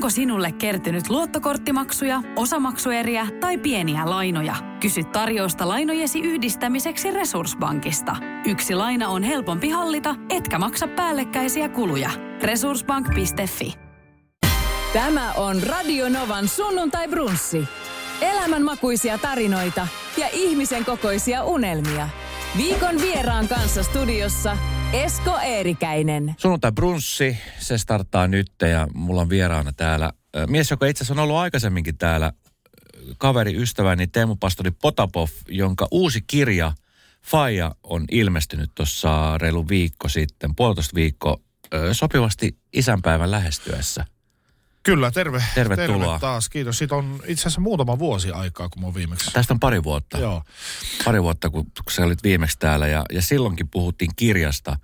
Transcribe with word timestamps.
Onko 0.00 0.10
sinulle 0.10 0.52
kertynyt 0.52 1.10
luottokorttimaksuja, 1.10 2.22
osamaksueriä 2.36 3.26
tai 3.40 3.58
pieniä 3.58 4.10
lainoja? 4.10 4.54
Kysy 4.80 5.04
tarjousta 5.04 5.68
lainojesi 5.68 6.20
yhdistämiseksi 6.20 7.10
Resurssbankista. 7.10 8.16
Yksi 8.46 8.74
laina 8.74 9.08
on 9.08 9.22
helpompi 9.22 9.68
hallita, 9.68 10.14
etkä 10.30 10.58
maksa 10.58 10.88
päällekkäisiä 10.88 11.68
kuluja. 11.68 12.10
Resurssbank.fi 12.42 13.74
Tämä 14.92 15.32
on 15.32 15.62
Radio 15.62 16.08
Novan 16.08 16.48
sunnuntai 16.48 17.08
brunssi. 17.08 17.68
Elämänmakuisia 18.20 19.18
tarinoita 19.18 19.88
ja 20.16 20.28
ihmisen 20.32 20.84
kokoisia 20.84 21.44
unelmia. 21.44 22.08
Viikon 22.56 23.00
vieraan 23.00 23.48
kanssa 23.48 23.82
studiossa 23.82 24.56
Esko 24.92 25.38
Eerikäinen. 25.38 26.34
Sunnuntai 26.38 26.72
brunssi, 26.72 27.38
se 27.58 27.78
starttaa 27.78 28.26
nyt 28.28 28.52
ja 28.70 28.88
mulla 28.94 29.20
on 29.20 29.28
vieraana 29.28 29.72
täällä 29.72 30.12
mies, 30.46 30.70
joka 30.70 30.86
itse 30.86 31.04
asiassa 31.04 31.14
on 31.14 31.24
ollut 31.24 31.36
aikaisemminkin 31.36 31.98
täällä 31.98 32.32
kaveri, 33.18 33.56
ystäväni 33.56 34.06
Teemu 34.06 34.36
Pastori 34.36 34.70
Potapov, 34.70 35.28
jonka 35.48 35.88
uusi 35.90 36.20
kirja 36.26 36.72
Faija 37.22 37.74
on 37.82 38.04
ilmestynyt 38.10 38.70
tuossa 38.74 39.38
reilu 39.38 39.68
viikko 39.68 40.08
sitten, 40.08 40.54
puolitoista 40.56 40.94
viikko 40.94 41.40
sopivasti 41.92 42.58
isänpäivän 42.72 43.30
lähestyessä. 43.30 44.04
Kyllä, 44.82 45.10
terve. 45.10 45.44
Tervetuloa. 45.54 46.06
Terve 46.06 46.18
taas, 46.20 46.48
kiitos. 46.48 46.78
Siitä 46.78 46.94
on 46.94 47.22
itse 47.26 47.42
asiassa 47.42 47.60
muutama 47.60 47.98
vuosi 47.98 48.30
aikaa, 48.30 48.68
kun 48.68 48.82
mä 48.82 48.86
oon 48.86 48.94
viimeksi. 48.94 49.30
Tästä 49.30 49.54
on 49.54 49.60
pari 49.60 49.82
vuotta. 49.82 50.18
Joo. 50.18 50.42
Pari 51.04 51.22
vuotta, 51.22 51.50
kun, 51.50 51.66
sä 51.90 52.04
olit 52.04 52.22
viimeksi 52.22 52.58
täällä 52.58 52.88
ja, 52.88 53.04
ja 53.12 53.22
silloinkin 53.22 53.68
puhuttiin 53.68 54.10
kirjasta 54.16 54.76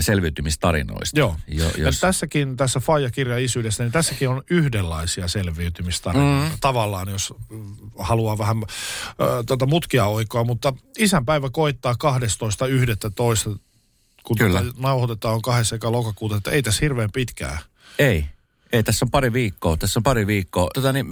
selviytymistarinoista. 0.00 1.18
Joo. 1.18 1.36
Jo, 1.48 1.64
Ja 1.64 1.72
jos, 1.76 2.00
tässäkin, 2.00 2.56
tässä 2.56 2.80
Faija-kirja 2.80 3.38
isyydessä, 3.38 3.84
niin 3.84 3.92
tässäkin 3.92 4.28
on 4.28 4.42
yhdenlaisia 4.50 5.28
selviytymistarinoita. 5.28 6.50
Mm. 6.50 6.58
Tavallaan, 6.60 7.08
jos 7.08 7.34
mm, 7.50 7.76
haluaa 7.98 8.38
vähän 8.38 8.56
äh, 8.58 8.66
tota 9.46 9.66
mutkia 9.66 10.06
oikoa, 10.06 10.44
mutta 10.44 10.72
isänpäivä 10.98 11.50
koittaa 11.50 11.92
12.11. 11.92 13.58
kun 14.22 14.38
Kyllä. 14.38 14.64
nauhoitetaan 14.78 15.34
on 15.34 15.42
kahdessa 15.42 15.76
lokakuuta, 15.82 16.36
että 16.36 16.50
ei 16.50 16.62
tässä 16.62 16.80
hirveän 16.80 17.12
pitkää. 17.12 17.58
Ei. 17.98 18.24
Ei, 18.72 18.82
tässä 18.82 19.04
on 19.04 19.10
pari 19.10 19.32
viikkoa. 19.32 19.76
Tässä 19.76 19.98
on 19.98 20.02
pari 20.02 20.26
viikkoa. 20.26 20.68
Tota, 20.74 20.92
niin, 20.92 21.06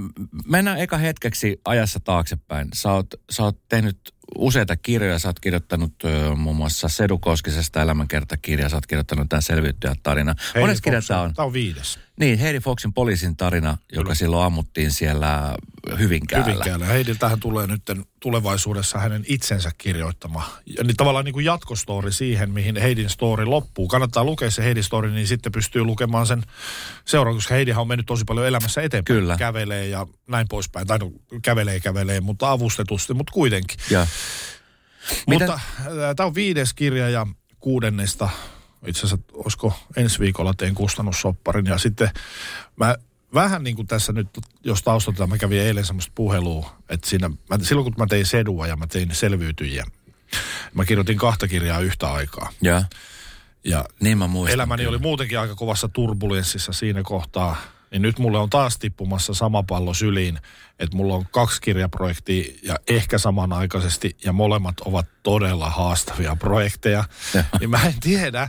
mennään 0.47 0.79
eka 0.79 0.99
hetkeksi 0.99 1.61
ajassa 1.65 2.01
taaksepäin. 2.01 2.69
Sä 2.75 2.93
oot, 2.93 3.15
sä 3.31 3.43
oot 3.43 3.59
tehnyt 3.69 3.99
useita 4.39 4.77
kirjoja. 4.77 5.19
Sä 5.19 5.29
oot 5.29 5.41
kirjoittanut 5.41 5.93
ö, 6.05 6.35
muun 6.35 6.57
muassa 6.57 6.89
Sedu 6.89 7.19
Koskisesta 7.19 7.83
elämänkertakirja. 7.83 8.69
Sä 8.69 8.77
oot 8.77 8.87
kirjoittanut 8.87 9.29
tämän 9.29 9.43
selviytyjät 9.43 9.99
tarina. 10.03 10.35
Mones 10.61 10.81
kirja 10.81 11.01
Fox 11.01 11.09
tämä 11.09 11.21
on? 11.21 11.35
Tämä 11.35 11.47
on 11.47 11.53
viides. 11.53 11.99
Niin, 12.21 12.39
Heidi 12.39 12.61
Foxin 12.61 12.93
poliisin 12.93 13.37
tarina, 13.37 13.79
joka 13.93 14.03
Kyllä. 14.03 14.15
silloin 14.15 14.47
ammuttiin 14.47 14.91
siellä 14.91 15.55
Hyvinkäällä. 15.99 16.47
Hyvinkäällä. 16.47 16.87
Heidiltähän 16.87 17.41
tulee 17.41 17.67
nyt 17.67 17.83
tulevaisuudessa 18.21 18.99
hänen 18.99 19.25
itsensä 19.29 19.71
kirjoittama. 19.79 20.51
Ja 20.79 20.85
niin 20.85 20.97
tavallaan 20.97 21.25
niin 21.25 21.33
kuin 21.33 21.45
jatkostori 21.45 22.13
siihen, 22.13 22.51
mihin 22.51 22.77
Heidin 22.77 23.11
story 23.11 23.45
loppuu. 23.45 23.89
Kannattaa 23.89 24.25
lukea 24.25 24.51
se 24.51 24.65
Heidin 24.65 24.85
story, 24.85 25.11
niin 25.11 25.27
sitten 25.27 25.53
pystyy 25.53 25.85
lukemaan 25.85 26.27
sen 26.27 26.43
seuraan, 27.05 27.37
koska 27.37 27.55
Heidihan 27.55 27.81
on 27.81 27.89
mennyt 27.89 28.07
tosi 28.07 28.25
paljon 28.25 28.47
elämässä 28.47 28.83
eteenpäin. 28.83 29.21
Kyllä. 29.21 29.37
Kävelee 29.37 29.87
ja 29.89 30.07
näin 30.29 30.47
poispäin. 30.49 30.87
Tai 30.87 30.99
no, 30.99 31.13
kävelee, 31.43 31.81
kävelee, 31.81 32.21
mutta 32.21 32.51
avustetusti, 32.51 33.15
mutta 33.15 33.33
kuitenkin. 33.33 33.79
Ja, 33.91 34.07
Miten- 35.31 35.51
Mutta 35.51 35.61
tämä 36.17 36.27
on 36.27 36.35
viides 36.35 36.75
kirja 36.75 37.09
ja 37.11 37.27
kuudennesta, 37.61 38.29
itse 38.87 39.07
asiassa 39.07 39.19
olisiko 39.33 39.79
ensi 39.97 40.19
viikolla 40.19 40.55
teen 40.55 40.75
kustannussopparin. 40.75 41.67
Ja 41.67 41.79
sitten 41.79 42.11
mä 42.77 42.97
vähän 43.35 43.65
niin 43.65 43.77
kuin 43.77 43.89
tässä 43.89 44.13
nyt, 44.13 44.29
jos 44.65 44.83
taustataan, 44.83 45.29
mä 45.29 45.39
kävin 45.39 45.61
eilen 45.61 45.85
semmoista 45.85 46.13
puhelua, 46.15 46.77
että 46.89 47.09
siinä, 47.09 47.29
mä, 47.29 47.59
silloin 47.63 47.85
kun 47.85 47.95
mä 47.99 48.07
tein 48.07 48.27
sedua 48.27 48.67
ja 48.67 48.77
mä 48.77 48.87
tein 48.87 49.15
selviytyjiä, 49.15 49.85
mä 50.75 50.85
kirjoitin 50.85 51.19
kahta 51.19 51.49
kirjaa 51.49 51.81
yhtä 51.81 52.13
aikaa. 52.13 52.53
ja, 52.63 52.83
Ja 53.65 53.85
niin 54.01 54.19
mä 54.19 54.27
muistan. 54.27 54.55
elämäni 54.55 54.83
kyllä. 54.83 54.91
oli 54.91 55.03
muutenkin 55.03 55.41
aika 55.41 55.55
kovassa 55.55 55.89
turbulenssissa 55.89 56.73
siinä 56.73 57.03
kohtaa, 57.03 57.57
niin 57.91 58.03
nyt 58.03 58.19
mulle 58.19 58.39
on 58.39 58.51
taas 58.51 58.79
tippumassa 58.79 59.35
sama 59.35 59.63
pallo 59.63 59.95
syliin, 59.95 60.39
että 60.79 60.97
mulla 60.97 61.15
on 61.15 61.27
kaksi 61.31 61.61
kirjaprojektia 61.61 62.53
ja 62.63 62.77
ehkä 62.89 63.19
samanaikaisesti, 63.19 64.17
ja 64.25 64.33
molemmat 64.33 64.81
ovat 64.81 65.07
todella 65.23 65.71
haastavia 65.71 66.37
projekteja. 66.37 67.05
niin 67.61 67.71
mä 67.71 67.83
en 67.87 68.01
tiedä. 68.01 68.49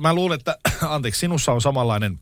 Mä 0.00 0.14
luulen, 0.14 0.38
että, 0.38 0.58
anteeksi, 0.82 1.18
sinussa 1.20 1.52
on 1.52 1.60
samanlainen 1.60 2.20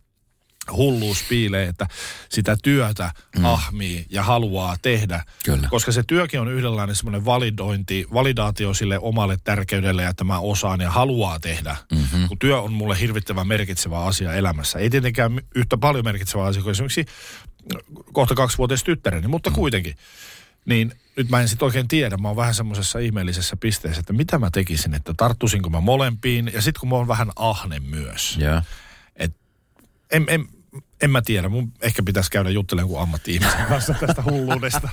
hulluus 0.73 1.23
piilee, 1.29 1.69
että 1.69 1.87
sitä 2.29 2.57
työtä 2.63 3.11
mm. 3.39 3.45
ahmii 3.45 4.07
ja 4.11 4.23
haluaa 4.23 4.77
tehdä. 4.83 5.25
Kyllä. 5.45 5.69
Koska 5.71 5.93
se 5.93 6.03
työkin 6.03 6.41
on 6.41 6.53
yhdenlainen 6.53 6.97
semmoinen 6.97 7.25
validointi, 7.25 8.07
validaatio 8.13 8.75
sille 8.75 8.99
omalle 8.99 9.37
tärkeydelle, 9.45 10.07
että 10.07 10.25
mä 10.25 10.39
osaan 10.39 10.81
ja 10.81 10.91
haluaa 10.91 11.41
tehdä. 11.41 11.77
Mm-hmm. 11.93 12.29
Kun 12.29 12.39
työ 12.39 12.61
on 12.61 12.73
mulle 12.73 13.01
hirvittävän 13.01 13.47
merkitsevä 13.47 14.05
asia 14.05 14.33
elämässä. 14.33 14.79
Ei 14.79 14.91
tietenkään 14.91 15.41
yhtä 15.55 15.77
paljon 15.77 16.05
merkitsevä 16.05 16.45
asia 16.45 16.63
kuin 16.63 16.71
esimerkiksi 16.71 17.07
kohta 18.13 18.35
kaksivuotias 18.35 18.85
tyttäreni, 18.85 19.29
mutta 19.29 19.51
mm. 19.51 19.55
kuitenkin. 19.55 19.97
Niin 20.65 20.93
nyt 21.17 21.29
mä 21.29 21.41
en 21.41 21.49
sit 21.49 21.63
oikein 21.63 21.89
tiedä, 21.89 22.17
mä 22.17 22.29
oon 22.29 22.37
vähän 22.37 22.55
semmoisessa 22.55 22.99
ihmeellisessä 22.99 23.57
pisteessä, 23.57 24.01
että 24.01 24.13
mitä 24.13 24.39
mä 24.39 24.51
tekisin, 24.51 24.95
että 24.95 25.15
tarttuisinko 25.17 25.71
mä 25.71 25.81
molempiin. 25.81 26.51
Ja 26.55 26.63
sitten 26.63 26.81
kun 26.81 26.89
mä 26.89 26.95
oon 26.95 27.09
vähän 27.09 27.31
ahne 27.37 27.81
myös. 27.81 28.37
Ja. 28.41 28.63
En, 30.13 30.25
en, 30.29 30.49
en 31.03 31.11
mä 31.11 31.23
tiedä, 31.23 31.49
mun 31.49 31.73
ehkä 31.81 32.03
pitäisi 32.03 32.31
käydä 32.31 32.51
juttelemaan 32.51 32.89
kuin 32.89 33.03
ammatti-ihmisen 33.03 33.67
kanssa 33.67 33.95
tästä 34.01 34.23
hulluudesta. 34.23 34.89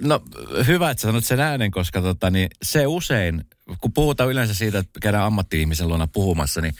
No 0.00 0.22
hyvä, 0.66 0.90
että 0.90 1.00
sanot 1.00 1.24
sen 1.24 1.40
äänen, 1.40 1.70
koska 1.70 2.02
tota, 2.02 2.30
niin 2.30 2.48
se 2.62 2.86
usein, 2.86 3.44
kun 3.80 3.92
puhutaan 3.92 4.30
yleensä 4.30 4.54
siitä, 4.54 4.78
että 4.78 5.00
käydään 5.00 5.24
ammatti-ihmisen 5.24 5.88
luona 5.88 6.06
puhumassa, 6.06 6.60
niin 6.60 6.74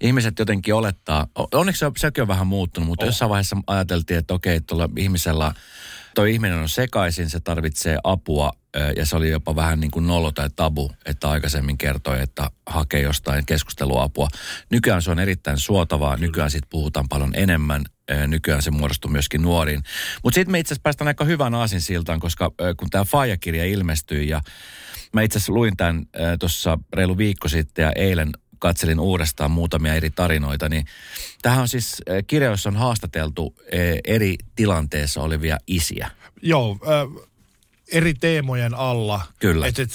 ihmiset 0.00 0.38
jotenkin 0.38 0.74
olettaa, 0.74 1.26
onneksi 1.54 1.78
se 1.78 1.90
sekin 1.96 2.22
on 2.22 2.28
vähän 2.28 2.46
muuttunut, 2.46 2.88
mutta 2.88 3.04
oh. 3.04 3.08
jossain 3.08 3.28
vaiheessa 3.28 3.56
ajateltiin, 3.66 4.18
että 4.18 4.34
okei, 4.34 4.60
tuolla 4.60 4.88
ihmisellä, 4.96 5.54
toi 6.18 6.32
ihminen 6.32 6.58
on 6.58 6.68
sekaisin, 6.68 7.30
se 7.30 7.40
tarvitsee 7.40 7.98
apua, 8.04 8.52
ja 8.96 9.06
se 9.06 9.16
oli 9.16 9.30
jopa 9.30 9.56
vähän 9.56 9.80
niin 9.80 9.90
kuin 9.90 10.06
nolo 10.06 10.32
tai 10.32 10.50
tabu, 10.56 10.92
että 11.06 11.30
aikaisemmin 11.30 11.78
kertoi, 11.78 12.22
että 12.22 12.50
hakee 12.66 13.00
jostain 13.00 13.46
keskusteluapua. 13.46 14.28
Nykyään 14.70 15.02
se 15.02 15.10
on 15.10 15.18
erittäin 15.18 15.58
suotavaa, 15.58 16.16
nykyään 16.16 16.50
siitä 16.50 16.66
puhutaan 16.70 17.08
paljon 17.08 17.30
enemmän, 17.34 17.84
nykyään 18.26 18.62
se 18.62 18.70
muodostuu 18.70 19.10
myöskin 19.10 19.42
nuoriin. 19.42 19.82
Mutta 20.22 20.34
sitten 20.34 20.52
me 20.52 20.58
itse 20.58 20.68
asiassa 20.68 20.82
päästään 20.82 21.08
aika 21.08 21.24
hyvän 21.24 21.54
aasinsiltaan, 21.54 22.20
koska 22.20 22.50
kun 22.76 22.90
tämä 22.90 23.04
Faija-kirja 23.04 23.64
ilmestyi 23.64 24.28
ja 24.28 24.40
mä 25.12 25.22
itse 25.22 25.38
asiassa 25.38 25.52
luin 25.52 25.76
tämän 25.76 26.06
tuossa 26.38 26.78
reilu 26.92 27.18
viikko 27.18 27.48
sitten 27.48 27.82
ja 27.82 27.92
eilen 27.96 28.30
katselin 28.58 29.00
uudestaan 29.00 29.50
muutamia 29.50 29.94
eri 29.94 30.10
tarinoita, 30.10 30.68
niin 30.68 30.86
tähän 31.42 31.60
on 31.60 31.68
siis 31.68 32.02
ö, 32.08 32.22
kirja, 32.26 32.50
jossa 32.50 32.68
on 32.68 32.76
haastateltu 32.76 33.54
ö, 33.58 33.66
eri 34.04 34.36
tilanteessa 34.56 35.22
olevia 35.22 35.58
isiä. 35.66 36.10
Joo, 36.42 36.78
äh, 36.82 37.28
eri 37.92 38.14
teemojen 38.14 38.74
alla. 38.74 39.20
Kyllä. 39.38 39.66
Et, 39.66 39.78
et, 39.78 39.90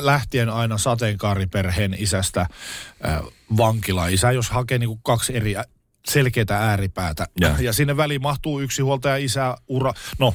lähtien 0.00 0.48
aina 0.48 0.78
sateenkaariperheen 0.78 1.96
isästä 1.98 2.40
äh, 2.40 2.48
vankilaisä, 3.56 4.32
jos 4.32 4.50
hakee 4.50 4.78
niinku 4.78 4.96
kaksi 4.96 5.36
eri 5.36 5.56
ä- 5.56 5.64
selkeää 6.08 6.46
ääripäätä. 6.50 7.26
Ja. 7.40 7.56
ja 7.60 7.72
sinne 7.72 7.96
väliin 7.96 8.22
mahtuu 8.22 8.60
yksi 8.60 8.82
huoltaja 8.82 9.16
isä, 9.16 9.56
ura. 9.68 9.92
No, 10.18 10.34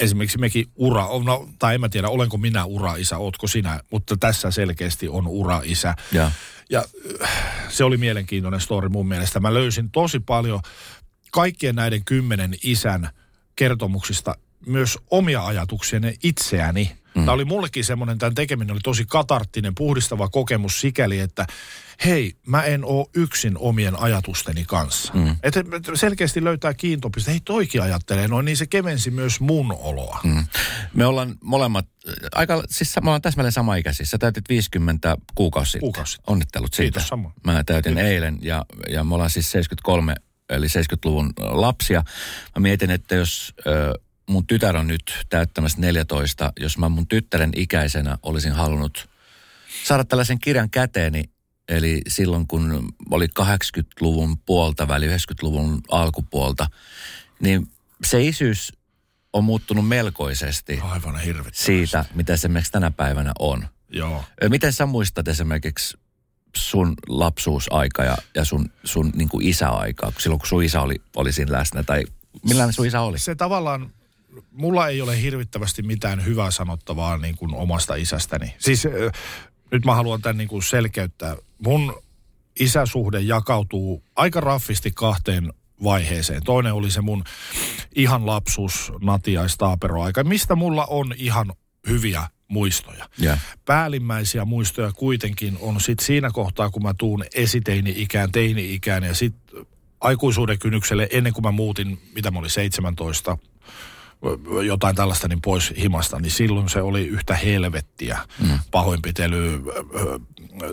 esimerkiksi 0.00 0.38
mekin 0.38 0.66
ura, 0.76 1.06
no, 1.24 1.48
tai 1.58 1.74
en 1.74 1.80
mä 1.80 1.88
tiedä, 1.88 2.08
olenko 2.08 2.38
minä 2.38 2.64
ura-isä, 2.64 3.18
ootko 3.18 3.46
sinä, 3.46 3.80
mutta 3.90 4.16
tässä 4.16 4.50
selkeästi 4.50 5.08
on 5.08 5.26
ura-isä. 5.26 5.94
Ja. 6.12 6.30
Ja 6.70 6.84
äh, 7.22 7.30
se 7.68 7.84
oli 7.84 7.96
mielenkiintoinen 7.96 8.60
story 8.60 8.88
mun 8.88 9.08
mielestä. 9.08 9.40
Mä 9.40 9.54
löysin 9.54 9.90
tosi 9.90 10.20
paljon 10.20 10.60
kaikkien 11.30 11.74
näiden 11.74 12.04
kymmenen 12.04 12.54
isän 12.62 13.10
kertomuksista 13.56 14.36
myös 14.66 14.98
omia 15.10 15.46
ajatuksia 15.46 16.00
itseäni. 16.22 16.99
Mm. 17.14 17.24
Tämä 17.24 17.32
oli 17.32 17.44
mullekin 17.44 17.84
semmoinen, 17.84 18.18
tämän 18.18 18.34
tekeminen 18.34 18.72
oli 18.72 18.80
tosi 18.80 19.04
katarttinen, 19.08 19.74
puhdistava 19.74 20.28
kokemus 20.28 20.80
sikäli, 20.80 21.18
että 21.18 21.46
hei, 22.04 22.32
mä 22.46 22.62
en 22.62 22.84
oo 22.84 23.10
yksin 23.14 23.58
omien 23.58 24.00
ajatusteni 24.00 24.64
kanssa. 24.64 25.12
Mm. 25.14 25.36
Että 25.42 25.64
selkeästi 25.94 26.44
löytää 26.44 26.74
kiintopiste, 26.74 27.30
hei 27.30 27.40
toikin 27.40 27.82
ajattelee 27.82 28.28
noin, 28.28 28.44
niin 28.44 28.56
se 28.56 28.66
kevensi 28.66 29.10
myös 29.10 29.40
mun 29.40 29.76
oloa. 29.80 30.20
Mm. 30.24 30.44
Me 30.94 31.06
ollaan 31.06 31.34
molemmat, 31.42 31.86
aika, 32.34 32.62
siis 32.68 32.96
me 33.02 33.08
ollaan 33.10 33.22
täsmälleen 33.22 33.52
sama 33.52 33.76
ikäisiä. 33.76 34.06
Sä 34.06 34.18
täytit 34.18 34.48
50 34.48 35.16
kuukausi 35.34 35.70
sitten. 35.70 35.80
Kuukausi. 35.80 36.18
Onnittelut 36.26 36.74
siitä. 36.74 36.92
Kiitos, 36.92 37.08
samoin. 37.08 37.34
Mä 37.44 37.64
täytin 37.64 37.98
eilen 37.98 38.38
ja, 38.42 38.64
ja 38.88 39.04
me 39.04 39.14
ollaan 39.14 39.30
siis 39.30 39.50
73, 39.50 40.14
eli 40.48 40.66
70-luvun 40.66 41.32
lapsia. 41.38 42.02
Mä 42.56 42.60
mietin, 42.60 42.90
että 42.90 43.14
jos 43.14 43.54
ö, 43.66 43.94
mun 44.30 44.46
tytär 44.46 44.76
on 44.76 44.86
nyt 44.86 45.26
täyttämässä 45.28 45.80
14, 45.80 46.52
jos 46.60 46.78
mä 46.78 46.88
mun 46.88 47.06
tyttären 47.06 47.50
ikäisenä 47.56 48.18
olisin 48.22 48.52
halunnut 48.52 49.08
saada 49.84 50.04
tällaisen 50.04 50.38
kirjan 50.38 50.70
käteeni, 50.70 51.24
eli 51.68 52.02
silloin 52.08 52.46
kun 52.46 52.92
oli 53.10 53.26
80-luvun 53.40 54.38
puolta 54.38 54.88
väli, 54.88 55.08
90-luvun 55.08 55.80
alkupuolta, 55.90 56.66
niin 57.40 57.70
se 58.04 58.22
isyys 58.22 58.72
on 59.32 59.44
muuttunut 59.44 59.88
melkoisesti 59.88 60.80
Aivan 60.82 61.20
siitä, 61.52 62.04
mitä 62.14 62.32
se 62.32 62.34
esimerkiksi 62.34 62.72
tänä 62.72 62.90
päivänä 62.90 63.32
on. 63.38 63.68
Joo. 63.88 64.24
Miten 64.48 64.72
sä 64.72 64.86
muistat 64.86 65.28
esimerkiksi 65.28 65.98
sun 66.56 66.94
lapsuusaika 67.08 68.04
ja, 68.04 68.16
ja 68.34 68.44
sun, 68.44 68.70
sun 68.84 69.12
niin 69.14 69.28
kuin 69.28 69.46
isäaika, 69.46 70.12
silloin 70.18 70.38
kun 70.38 70.48
sun 70.48 70.64
isä 70.64 70.80
oli, 70.80 70.94
oli 71.16 71.32
siinä 71.32 71.52
läsnä, 71.52 71.82
tai 71.82 72.04
millainen 72.48 72.72
sun 72.72 72.86
isä 72.86 73.00
oli? 73.00 73.18
Se 73.18 73.34
tavallaan, 73.34 73.90
mulla 74.52 74.88
ei 74.88 75.02
ole 75.02 75.22
hirvittävästi 75.22 75.82
mitään 75.82 76.24
hyvää 76.24 76.50
sanottavaa 76.50 77.16
niin 77.16 77.36
kuin 77.36 77.54
omasta 77.54 77.94
isästäni. 77.94 78.54
Siis 78.58 78.86
äh, 78.86 78.92
nyt 79.70 79.84
mä 79.84 79.94
haluan 79.94 80.22
tämän 80.22 80.38
niin 80.38 80.48
kuin 80.48 80.62
selkeyttää. 80.62 81.36
Mun 81.64 82.02
isäsuhde 82.60 83.20
jakautuu 83.20 84.04
aika 84.16 84.40
raffisti 84.40 84.90
kahteen 84.94 85.52
vaiheeseen. 85.84 86.42
Toinen 86.44 86.72
oli 86.72 86.90
se 86.90 87.00
mun 87.00 87.24
ihan 87.94 88.26
lapsuus 88.26 88.92
natiaistaaperoaika, 89.00 90.24
mistä 90.24 90.54
mulla 90.54 90.86
on 90.86 91.14
ihan 91.16 91.52
hyviä 91.88 92.28
muistoja. 92.48 93.08
Ja. 93.18 93.38
Päällimmäisiä 93.64 94.44
muistoja 94.44 94.92
kuitenkin 94.92 95.58
on 95.60 95.80
sit 95.80 95.98
siinä 95.98 96.30
kohtaa, 96.30 96.70
kun 96.70 96.82
mä 96.82 96.94
tuun 96.98 97.24
esiteini-ikään, 97.34 98.32
teini-ikään 98.32 99.02
ja 99.02 99.14
sit 99.14 99.34
aikuisuuden 100.00 100.58
kynnykselle 100.58 101.08
ennen 101.12 101.32
kuin 101.32 101.44
mä 101.44 101.50
muutin, 101.50 101.98
mitä 102.14 102.30
mä 102.30 102.38
olin 102.38 102.50
17, 102.50 103.38
jotain 104.66 104.96
tällaista 104.96 105.28
niin 105.28 105.40
pois 105.40 105.72
himasta, 105.78 106.18
niin 106.20 106.30
silloin 106.30 106.68
se 106.68 106.82
oli 106.82 107.06
yhtä 107.06 107.34
helvettiä. 107.34 108.18
Mm. 108.38 108.58
Pahoinpitely, 108.70 109.62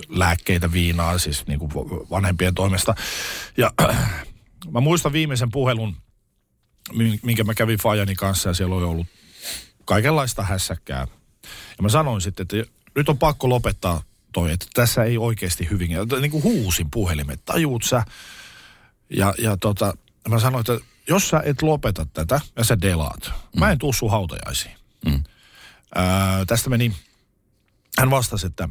lääkkeitä, 0.10 0.72
viinaa, 0.72 1.18
siis 1.18 1.48
niin 1.48 1.60
kuin 1.60 1.72
vanhempien 2.10 2.56
toimesta. 2.56 2.96
Ja 3.58 3.72
mä 4.72 4.80
muistan 4.80 5.14
viimeisen 5.14 5.52
puhelun, 5.52 5.96
min- 6.94 7.20
minkä 7.24 7.44
mä 7.44 7.54
kävin 7.54 7.80
Fajani 7.80 8.16
kanssa 8.16 8.50
ja 8.50 8.54
siellä 8.54 8.76
oli 8.76 8.86
ollut 8.86 9.08
kaikenlaista 9.86 10.44
hässäkkää. 10.44 11.08
Ja 11.78 11.82
mä 11.82 11.90
sanoin 11.90 12.22
sitten, 12.22 12.44
että 12.44 12.72
nyt 12.96 13.10
on 13.10 13.18
pakko 13.18 13.50
lopettaa 13.50 14.02
toi, 14.34 14.52
että 14.52 14.66
tässä 14.74 15.04
ei 15.04 15.18
oikeasti 15.18 15.70
hyvin. 15.70 15.90
Niin 16.22 16.32
kuin 16.32 16.44
huusin 16.44 16.92
puhelimet, 16.92 17.46
tajuut 17.46 17.84
sä? 17.84 18.04
Ja, 19.10 19.34
ja 19.38 19.58
tota, 19.58 19.98
mä 20.30 20.40
sanoin, 20.40 20.60
että 20.60 20.86
jos 21.10 21.30
sä 21.30 21.42
et 21.46 21.62
lopeta 21.62 22.06
tätä 22.14 22.42
ja 22.56 22.64
sä 22.64 22.82
delaat, 22.82 23.32
mm. 23.54 23.60
mä 23.60 23.72
en 23.72 23.78
tuu 23.78 23.94
sun 23.94 24.12
hautajaisiin. 24.12 24.76
Mm. 25.06 25.24
Ää, 25.96 26.46
tästä 26.46 26.70
meni, 26.70 26.94
hän 27.98 28.10
vastasi, 28.10 28.48
että 28.48 28.70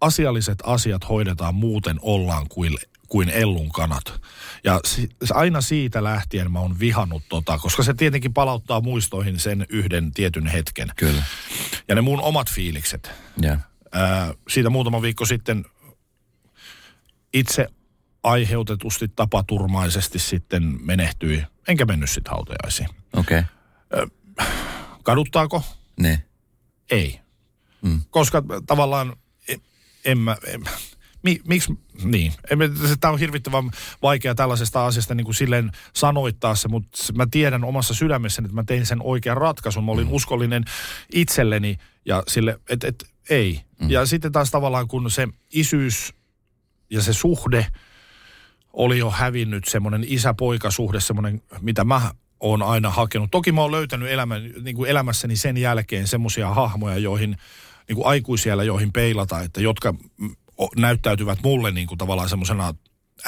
asialliset 0.00 0.58
asiat 0.62 1.08
hoidetaan 1.08 1.54
muuten 1.54 1.98
ollaan 2.02 2.48
kuin, 2.48 2.76
kuin 3.08 3.28
ellun 3.28 3.72
kanat. 3.72 4.20
Ja 4.64 4.80
si, 4.84 5.08
aina 5.30 5.60
siitä 5.60 6.04
lähtien 6.04 6.52
mä 6.52 6.60
oon 6.60 6.78
vihannut 6.78 7.22
tota, 7.28 7.58
koska 7.58 7.82
se 7.82 7.94
tietenkin 7.94 8.34
palauttaa 8.34 8.80
muistoihin 8.80 9.38
sen 9.38 9.66
yhden 9.68 10.12
tietyn 10.12 10.46
hetken. 10.46 10.88
Kyllä. 10.96 11.22
Ja 11.88 11.94
ne 11.94 12.00
mun 12.00 12.20
omat 12.20 12.50
fiilikset. 12.50 13.10
Ja. 13.40 13.58
Ää, 13.92 14.34
siitä 14.48 14.70
muutama 14.70 15.02
viikko 15.02 15.24
sitten 15.24 15.64
itse 17.34 17.68
aiheutetusti 18.24 19.08
tapaturmaisesti 19.08 20.18
sitten 20.18 20.78
menehtyi, 20.80 21.44
enkä 21.68 21.84
mennyt 21.84 22.10
sitten 22.10 22.30
hautajaisiin. 22.30 22.88
Okei. 23.12 23.42
Okay. 23.92 24.06
Kaduttaako? 25.02 25.62
Ne. 25.96 26.22
Ei. 26.90 27.20
Mm. 27.82 28.00
Koska 28.10 28.42
tavallaan 28.66 29.16
en, 29.48 29.60
en 30.04 30.18
mä... 30.18 30.36
En, 30.46 30.64
mi, 31.22 31.40
miksi? 31.48 31.78
Niin. 32.04 32.32
Tämä 33.00 33.12
on 33.12 33.18
hirvittävän 33.18 33.70
vaikea 34.02 34.34
tällaisesta 34.34 34.86
asiasta 34.86 35.14
niin 35.14 35.24
kuin 35.24 35.34
silleen 35.34 35.72
sanoittaa 35.94 36.54
se, 36.54 36.68
mutta 36.68 36.98
mä 37.14 37.26
tiedän 37.30 37.64
omassa 37.64 37.94
sydämessäni, 37.94 38.46
että 38.46 38.54
mä 38.54 38.64
tein 38.64 38.86
sen 38.86 39.02
oikean 39.02 39.36
ratkaisun. 39.36 39.84
Mä 39.84 39.92
olin 39.92 40.06
mm. 40.06 40.12
uskollinen 40.12 40.64
itselleni 41.12 41.78
ja 42.04 42.22
sille, 42.28 42.60
että 42.68 42.88
et, 42.88 43.04
ei. 43.30 43.60
Mm. 43.80 43.90
Ja 43.90 44.06
sitten 44.06 44.32
taas 44.32 44.50
tavallaan 44.50 44.88
kun 44.88 45.10
se 45.10 45.28
isyys 45.52 46.14
ja 46.90 47.02
se 47.02 47.12
suhde 47.12 47.66
oli 48.74 48.98
jo 48.98 49.10
hävinnyt, 49.10 49.64
semmoinen 49.64 50.04
isä-poika-suhde, 50.08 51.00
semmoinen, 51.00 51.42
mitä 51.60 51.84
mä 51.84 52.10
oon 52.40 52.62
aina 52.62 52.90
hakenut. 52.90 53.30
Toki 53.30 53.52
mä 53.52 53.60
oon 53.60 53.72
löytänyt 53.72 54.10
elämä, 54.10 54.38
niin 54.38 54.76
kuin 54.76 54.90
elämässäni 54.90 55.36
sen 55.36 55.56
jälkeen 55.56 56.06
semmoisia 56.06 56.54
hahmoja, 56.54 56.98
joihin 56.98 57.36
niin 57.88 57.96
kuin 57.96 58.06
aikuisiellä, 58.06 58.64
joihin 58.64 58.92
peilata, 58.92 59.40
että 59.40 59.60
jotka 59.60 59.94
näyttäytyvät 60.76 61.38
mulle 61.42 61.70
niin 61.70 61.86
kuin 61.86 61.98
tavallaan 61.98 62.28
semmoisena 62.28 62.74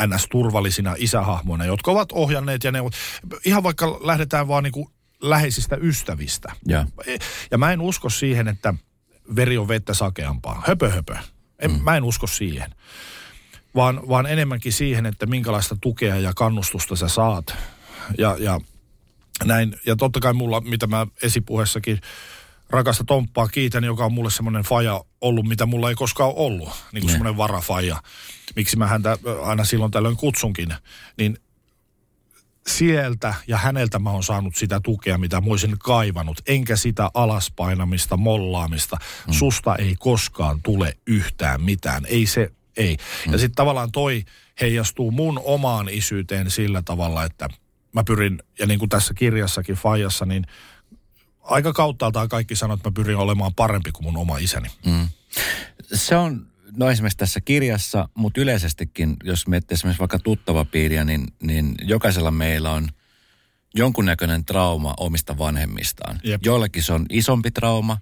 NS-turvallisina 0.06 0.94
isähahmoina, 0.98 1.64
jotka 1.64 1.90
ovat 1.90 2.12
ohjanneet 2.12 2.64
ja 2.64 2.72
ne 2.72 2.78
ihan 3.44 3.62
vaikka 3.62 4.00
lähdetään 4.02 4.48
vaan 4.48 4.64
niin 4.64 4.72
kuin 4.72 4.88
läheisistä 5.22 5.76
ystävistä. 5.76 6.52
Ja. 6.68 6.86
Ja 7.50 7.58
mä 7.58 7.72
en 7.72 7.80
usko 7.80 8.10
siihen, 8.10 8.48
että 8.48 8.74
veri 9.36 9.58
on 9.58 9.68
vettä 9.68 9.94
sakeampaa. 9.94 10.62
Höpö 10.66 10.90
höpö. 10.90 11.16
En, 11.58 11.70
mm. 11.70 11.82
Mä 11.82 11.96
en 11.96 12.04
usko 12.04 12.26
siihen. 12.26 12.74
Vaan, 13.76 14.08
vaan 14.08 14.26
enemmänkin 14.26 14.72
siihen, 14.72 15.06
että 15.06 15.26
minkälaista 15.26 15.76
tukea 15.80 16.16
ja 16.16 16.32
kannustusta 16.36 16.96
sä 16.96 17.08
saat. 17.08 17.54
Ja, 18.18 18.36
ja 18.38 18.60
näin. 19.44 19.76
Ja 19.86 19.96
totta 19.96 20.20
kai 20.20 20.32
mulla, 20.32 20.60
mitä 20.60 20.86
mä 20.86 21.06
esipuheessakin 21.22 22.00
rakasta 22.70 23.04
Tomppaa 23.04 23.48
kiitän, 23.48 23.84
joka 23.84 24.04
on 24.04 24.12
mulle 24.12 24.30
semmoinen 24.30 24.62
faja 24.62 25.04
ollut, 25.20 25.46
mitä 25.46 25.66
mulla 25.66 25.88
ei 25.88 25.94
koskaan 25.94 26.32
ollut. 26.36 26.68
Niin 26.92 27.02
kuin 27.02 27.10
semmoinen 27.10 27.36
varafaja. 27.36 28.02
Miksi 28.56 28.76
mä 28.76 28.86
häntä 28.86 29.18
aina 29.42 29.64
silloin 29.64 29.92
tällöin 29.92 30.16
kutsunkin. 30.16 30.74
Niin 31.18 31.38
sieltä 32.66 33.34
ja 33.46 33.56
häneltä 33.56 33.98
mä 33.98 34.10
oon 34.10 34.22
saanut 34.22 34.56
sitä 34.56 34.80
tukea, 34.80 35.18
mitä 35.18 35.40
mä 35.40 35.46
olisin 35.50 35.78
kaivannut, 35.78 36.40
enkä 36.46 36.76
sitä 36.76 37.10
alaspainamista, 37.14 38.16
mollaamista. 38.16 38.96
Mm. 39.26 39.32
Susta 39.32 39.76
ei 39.76 39.96
koskaan 39.98 40.62
tule 40.62 40.96
yhtään 41.06 41.62
mitään. 41.62 42.04
Ei 42.06 42.26
se, 42.26 42.52
ei. 42.76 42.96
Mm. 43.26 43.32
Ja 43.32 43.38
sitten 43.38 43.56
tavallaan 43.56 43.92
toi 43.92 44.24
heijastuu 44.60 45.10
mun 45.10 45.40
omaan 45.44 45.88
isyyteen 45.88 46.50
sillä 46.50 46.82
tavalla, 46.82 47.24
että 47.24 47.48
mä 47.92 48.04
pyrin, 48.04 48.42
ja 48.58 48.66
niin 48.66 48.78
kuin 48.78 48.88
tässä 48.88 49.14
kirjassakin 49.14 49.74
Fajassa, 49.74 50.26
niin 50.26 50.46
aika 51.42 51.72
kauttaaltaan 51.72 52.28
kaikki 52.28 52.56
sanoo, 52.56 52.74
että 52.74 52.88
mä 52.88 52.94
pyrin 52.94 53.16
olemaan 53.16 53.54
parempi 53.54 53.92
kuin 53.92 54.04
mun 54.04 54.16
oma 54.16 54.38
isäni. 54.38 54.68
Mm. 54.86 55.08
Se 55.92 56.16
on, 56.16 56.46
no 56.76 56.90
esimerkiksi 56.90 57.18
tässä 57.18 57.40
kirjassa, 57.40 58.08
mutta 58.14 58.40
yleisestikin, 58.40 59.16
jos 59.24 59.46
miettii 59.46 59.74
esimerkiksi 59.74 60.00
vaikka 60.00 60.18
tuttava 60.18 60.64
piiriä, 60.64 61.04
niin, 61.04 61.26
niin 61.42 61.74
jokaisella 61.82 62.30
meillä 62.30 62.72
on 62.72 62.88
jonkunnäköinen 63.74 64.44
trauma 64.44 64.94
omista 65.00 65.38
vanhemmistaan. 65.38 66.20
Jep. 66.24 66.40
Joillekin 66.44 66.82
se 66.82 66.92
on 66.92 67.06
isompi 67.10 67.50
trauma, 67.50 67.98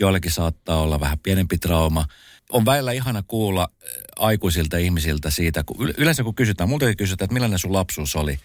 joillekin 0.00 0.30
saattaa 0.30 0.80
olla 0.80 1.00
vähän 1.00 1.18
pienempi 1.18 1.58
trauma. 1.58 2.04
On 2.52 2.64
välillä 2.64 2.92
ihana 2.92 3.22
kuulla 3.22 3.62
äh, 3.72 3.88
aikuisilta 4.18 4.76
ihmisiltä 4.76 5.30
siitä, 5.30 5.64
kun 5.64 5.76
yle- 5.80 5.94
yleensä 5.96 6.24
kun 6.24 6.34
kysytään, 6.34 6.68
multakin 6.68 6.96
kysytään, 6.96 7.24
että 7.24 7.32
millainen 7.34 7.58
sun 7.58 7.72
lapsuus 7.72 8.16
oli, 8.16 8.38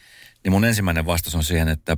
niin 0.43 0.51
mun 0.51 0.65
ensimmäinen 0.65 1.05
vastaus 1.05 1.36
on 1.36 1.43
siihen, 1.43 1.67
että 1.67 1.98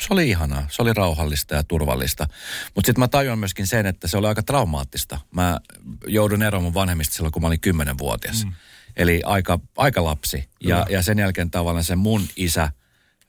se 0.00 0.06
oli 0.10 0.30
ihanaa, 0.30 0.66
se 0.70 0.82
oli 0.82 0.92
rauhallista 0.92 1.54
ja 1.54 1.64
turvallista. 1.64 2.26
Mutta 2.74 2.86
sitten 2.86 3.02
mä 3.02 3.08
tajuan 3.08 3.38
myöskin 3.38 3.66
sen, 3.66 3.86
että 3.86 4.08
se 4.08 4.16
oli 4.16 4.26
aika 4.26 4.42
traumaattista. 4.42 5.20
Mä 5.30 5.60
joudun 6.06 6.42
eroon 6.42 6.62
mun 6.64 6.74
vanhemmista 6.74 7.14
silloin, 7.14 7.32
kun 7.32 7.42
mä 7.42 7.48
olin 7.48 7.58
10-vuotias. 7.66 8.44
Mm. 8.44 8.52
Eli 8.96 9.22
aika, 9.24 9.60
aika 9.76 10.04
lapsi. 10.04 10.48
Ja, 10.60 10.86
ja 10.90 11.02
sen 11.02 11.18
jälkeen 11.18 11.50
tavallaan 11.50 11.84
se 11.84 11.96
mun 11.96 12.28
isä 12.36 12.70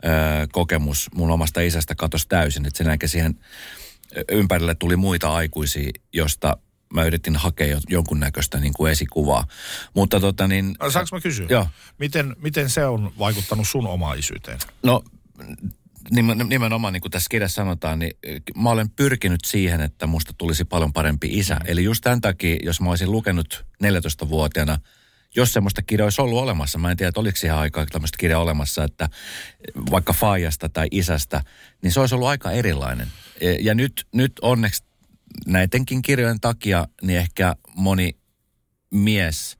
ö, 0.06 0.10
kokemus 0.52 1.10
mun 1.16 1.32
omasta 1.32 1.62
isästä 1.62 1.96
katosi 1.96 2.28
täysin. 2.28 2.66
Että 2.66 2.78
sen 2.78 2.88
jälkeen 2.88 3.10
siihen 3.10 3.40
ympärille 4.32 4.76
tuli 4.76 4.96
muita 4.96 5.34
aikuisia, 5.34 5.92
josta 6.14 6.58
mä 6.94 7.04
yritin 7.04 7.36
hakea 7.36 7.68
jo- 7.68 7.80
jonkunnäköistä 7.90 8.58
niin 8.60 8.74
kuin 8.74 8.92
esikuvaa. 8.92 9.48
Mutta 9.94 10.20
tota 10.20 10.48
niin... 10.48 10.76
Saanko 10.90 11.16
mä 11.16 11.22
kysyä? 11.22 11.48
Joo. 11.50 11.68
Miten, 12.00 12.36
miten 12.42 12.70
se 12.70 12.86
on 12.86 13.14
vaikuttanut 13.20 13.68
sun 13.68 13.88
omaan 13.88 14.20
isyyteen? 14.20 14.60
No 14.84 15.04
nimen- 16.12 16.48
nimenomaan 16.50 16.94
niin 16.94 17.02
kuin 17.02 17.12
tässä 17.12 17.28
kirjassa 17.32 17.56
sanotaan, 17.56 18.00
niin 18.00 18.12
eh, 18.24 18.42
mä 18.56 18.70
olen 18.70 18.90
pyrkinyt 18.90 19.46
siihen, 19.46 19.82
että 19.82 20.08
musta 20.08 20.34
tulisi 20.38 20.66
paljon 20.66 20.94
parempi 20.94 21.28
isä. 21.40 21.58
Eli 21.66 21.84
just 21.84 22.02
tämän 22.04 22.22
takia, 22.22 22.58
jos 22.64 22.82
mä 22.82 22.90
olisin 22.90 23.12
lukenut 23.12 23.66
14-vuotiaana, 23.84 24.78
jos 25.36 25.54
semmoista 25.54 25.82
kirjaa 25.82 26.06
olisi 26.06 26.22
ollut 26.22 26.40
olemassa, 26.40 26.78
mä 26.80 26.92
en 26.92 26.98
tiedä, 26.98 27.08
että 27.10 27.20
oliko 27.20 27.36
siihen 27.36 27.58
aikaan 27.58 27.88
tämmöistä 27.92 28.18
kirjaa 28.18 28.42
olemassa, 28.42 28.84
että 28.84 29.10
vaikka 29.92 30.14
faijasta 30.14 30.70
tai 30.70 30.88
isästä, 30.92 31.42
niin 31.82 31.92
se 31.92 32.00
olisi 32.00 32.16
ollut 32.16 32.28
aika 32.28 32.52
erilainen. 32.52 33.08
Eh, 33.42 33.58
Ja 33.60 33.76
nyt, 33.76 34.08
nyt 34.14 34.32
onneksi 34.42 34.84
näidenkin 35.48 36.02
kirjojen 36.02 36.40
takia, 36.40 36.88
niin 37.02 37.20
ehkä 37.20 37.56
moni 37.76 38.18
mies, 38.92 39.58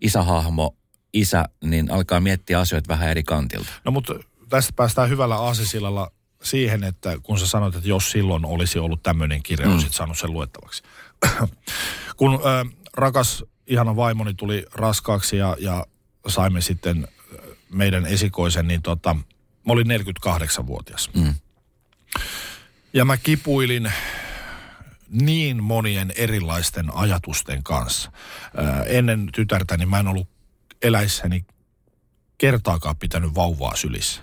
isähahmo, 0.00 0.76
isä, 1.12 1.44
niin 1.64 1.90
alkaa 1.90 2.20
miettiä 2.20 2.60
asioita 2.60 2.88
vähän 2.88 3.08
eri 3.08 3.22
kantilta. 3.22 3.70
No 3.84 3.92
mutta 3.92 4.14
tästä 4.48 4.72
päästään 4.76 5.08
hyvällä 5.08 5.36
aasisillalla 5.36 6.12
siihen, 6.42 6.84
että 6.84 7.18
kun 7.22 7.38
sä 7.38 7.46
sanoit, 7.46 7.74
että 7.74 7.88
jos 7.88 8.10
silloin 8.10 8.44
olisi 8.44 8.78
ollut 8.78 9.02
tämmöinen 9.02 9.42
kirja, 9.42 9.66
mm. 9.66 9.72
olisit 9.72 9.94
saanut 9.94 10.18
sen 10.18 10.32
luettavaksi. 10.32 10.82
kun 12.16 12.34
ö, 12.34 12.64
rakas 12.92 13.44
ihana 13.66 13.96
vaimoni 13.96 14.34
tuli 14.34 14.66
raskaaksi 14.72 15.36
ja, 15.36 15.56
ja 15.60 15.86
saimme 16.28 16.60
sitten 16.60 17.08
meidän 17.70 18.06
esikoisen, 18.06 18.68
niin 18.68 18.82
tota, 18.82 19.14
mä 19.66 19.72
olin 19.72 19.86
48-vuotias. 19.86 21.10
Mm. 21.14 21.34
Ja 22.92 23.04
mä 23.04 23.16
kipuilin 23.16 23.92
niin 25.10 25.62
monien 25.62 26.12
erilaisten 26.16 26.94
ajatusten 26.94 27.62
kanssa. 27.62 28.12
Ää, 28.56 28.82
ennen 28.82 29.28
tytärtäni 29.34 29.86
mä 29.86 29.98
en 29.98 30.08
ollut 30.08 30.28
eläissäni 30.82 31.44
kertaakaan 32.38 32.96
pitänyt 32.96 33.34
vauvaa 33.34 33.76
sylissä. 33.76 34.22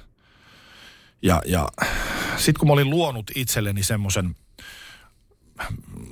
Ja, 1.21 1.41
ja 1.45 1.69
sitten 2.37 2.59
kun 2.59 2.67
mä 2.67 2.73
olin 2.73 2.89
luonut 2.89 3.31
itselleni 3.35 3.83
semmoisen, 3.83 4.35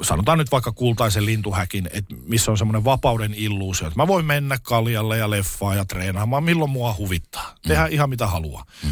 sanotaan 0.02 0.38
nyt 0.38 0.52
vaikka 0.52 0.72
kultaisen 0.72 1.26
lintuhäkin, 1.26 1.90
että 1.94 2.16
missä 2.26 2.52
on 2.52 2.58
semmoinen 2.58 2.84
vapauden 2.84 3.34
illuusio, 3.34 3.88
että 3.88 4.00
mä 4.00 4.08
voin 4.08 4.26
mennä 4.26 4.58
kaljalle 4.64 5.18
ja 5.18 5.30
leffaan 5.30 5.78
ja 5.78 5.86
treenaamaan 5.86 6.44
milloin 6.44 6.72
mua 6.72 6.96
huvittaa. 6.98 7.56
Tehdä 7.68 7.86
mm. 7.86 7.94
ihan 7.94 8.10
mitä 8.10 8.28
haluaa. 8.28 8.66
Mm. 8.84 8.90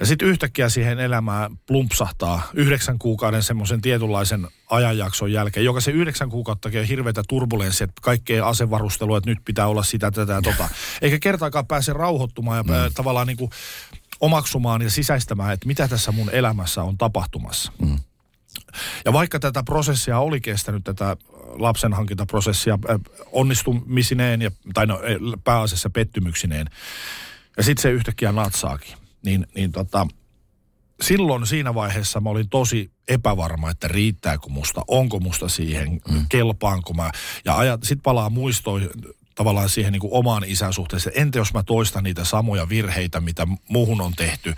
Ja 0.00 0.06
sitten 0.06 0.28
yhtäkkiä 0.28 0.68
siihen 0.68 0.98
elämään 0.98 1.56
plumpsahtaa 1.66 2.42
yhdeksän 2.54 2.98
kuukauden 2.98 3.42
semmoisen 3.42 3.80
tietynlaisen 3.80 4.48
ajanjakson 4.70 5.32
jälkeen, 5.32 5.64
joka 5.64 5.80
se 5.80 5.90
yhdeksän 5.90 6.28
kuukautta 6.28 6.68
on 6.68 6.84
hirveitä 6.84 7.22
turbulenssia, 7.28 7.84
että 7.84 8.00
kaikkea 8.02 8.48
asevarustelua, 8.48 9.18
että 9.18 9.30
nyt 9.30 9.38
pitää 9.44 9.66
olla 9.66 9.82
sitä, 9.82 10.10
tätä 10.10 10.32
ja 10.32 10.42
tota. 10.42 10.68
Eikä 11.02 11.18
kertaakaan 11.18 11.66
pääse 11.66 11.92
rauhoittumaan 11.92 12.56
ja 12.56 12.62
mm. 12.62 12.94
tavallaan 12.94 13.26
niin 13.26 13.36
kuin 13.36 13.50
omaksumaan 14.20 14.82
ja 14.82 14.90
sisäistämään, 14.90 15.52
että 15.52 15.66
mitä 15.66 15.88
tässä 15.88 16.12
mun 16.12 16.30
elämässä 16.32 16.82
on 16.82 16.98
tapahtumassa. 16.98 17.72
Mm. 17.82 17.98
Ja 19.04 19.12
vaikka 19.12 19.40
tätä 19.40 19.62
prosessia 19.62 20.18
oli 20.18 20.40
kestänyt, 20.40 20.84
tätä 20.84 21.16
lapsenhankintaprosessia 21.52 22.78
onnistumisineen, 23.32 24.42
ja, 24.42 24.50
tai 24.74 24.86
no, 24.86 25.00
pääasiassa 25.44 25.90
pettymyksineen, 25.90 26.66
ja 27.56 27.62
sitten 27.62 27.82
se 27.82 27.90
yhtäkkiä 27.90 28.32
natsaakin 28.32 28.99
niin, 29.24 29.46
niin 29.54 29.72
tota, 29.72 30.06
silloin 31.00 31.46
siinä 31.46 31.74
vaiheessa 31.74 32.20
mä 32.20 32.30
olin 32.30 32.48
tosi 32.48 32.90
epävarma, 33.08 33.70
että 33.70 33.88
riittääkö 33.88 34.48
musta, 34.48 34.82
onko 34.88 35.20
musta 35.20 35.48
siihen, 35.48 36.00
mm. 36.10 36.26
kelpaanko 36.28 36.94
mä. 36.94 37.10
Ja 37.44 37.78
sitten 37.82 38.02
palaa 38.02 38.30
muistoihin 38.30 38.90
tavallaan 39.34 39.68
siihen 39.68 39.92
niin 39.92 40.00
kuin 40.00 40.12
omaan 40.12 40.44
isän 40.46 40.72
suhteeseen. 40.72 41.18
Entä 41.18 41.38
jos 41.38 41.54
mä 41.54 41.62
toistan 41.62 42.04
niitä 42.04 42.24
samoja 42.24 42.68
virheitä, 42.68 43.20
mitä 43.20 43.46
muuhun 43.68 44.00
on 44.00 44.12
tehty. 44.12 44.48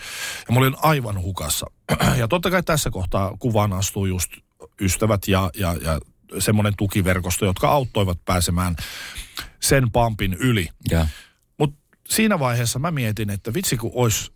Ja 0.48 0.52
mä 0.52 0.58
olin 0.58 0.76
aivan 0.82 1.22
hukassa. 1.22 1.66
Ja 2.18 2.28
totta 2.28 2.50
kai 2.50 2.62
tässä 2.62 2.90
kohtaa 2.90 3.36
kuvaan 3.38 3.72
astuu 3.72 4.06
just 4.06 4.32
ystävät 4.80 5.28
ja, 5.28 5.50
ja, 5.54 5.76
ja 5.82 6.00
semmoinen 6.38 6.76
tukiverkosto, 6.76 7.44
jotka 7.44 7.68
auttoivat 7.68 8.18
pääsemään 8.24 8.76
sen 9.60 9.90
pampin 9.90 10.34
yli. 10.34 10.68
Mutta 11.58 11.76
siinä 12.08 12.38
vaiheessa 12.38 12.78
mä 12.78 12.90
mietin, 12.90 13.30
että 13.30 13.54
vitsi 13.54 13.76
kun 13.76 13.90
olisi 13.94 14.32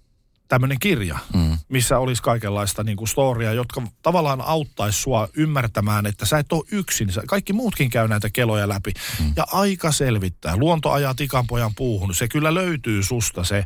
tämmöinen 0.49 0.79
kirja, 0.81 1.19
mm. 1.35 1.59
missä 1.69 1.99
olisi 1.99 2.23
kaikenlaista 2.23 2.85
niin 2.85 2.97
kuin 2.97 3.09
storia, 3.09 3.53
jotka 3.53 3.83
tavallaan 4.03 4.41
auttaisi 4.41 5.03
sua 5.03 5.29
ymmärtämään, 5.37 6.07
että 6.07 6.27
sä 6.27 6.39
et 6.39 6.53
ole 6.53 6.65
yksin. 6.73 7.09
Kaikki 7.27 7.53
muutkin 7.53 7.91
käy 7.91 8.09
näitä 8.09 8.31
keloja 8.31 8.69
läpi. 8.69 8.93
Mm. 9.21 9.33
Ja 9.37 9.45
aika 9.53 9.93
selvittää. 9.93 10.57
Luonto 10.57 10.93
ajaa 10.93 11.15
tikanpojan 11.15 11.75
puuhun. 11.77 12.15
Se 12.15 12.29
kyllä 12.29 12.55
löytyy 12.55 13.03
susta 13.03 13.45
se 13.45 13.65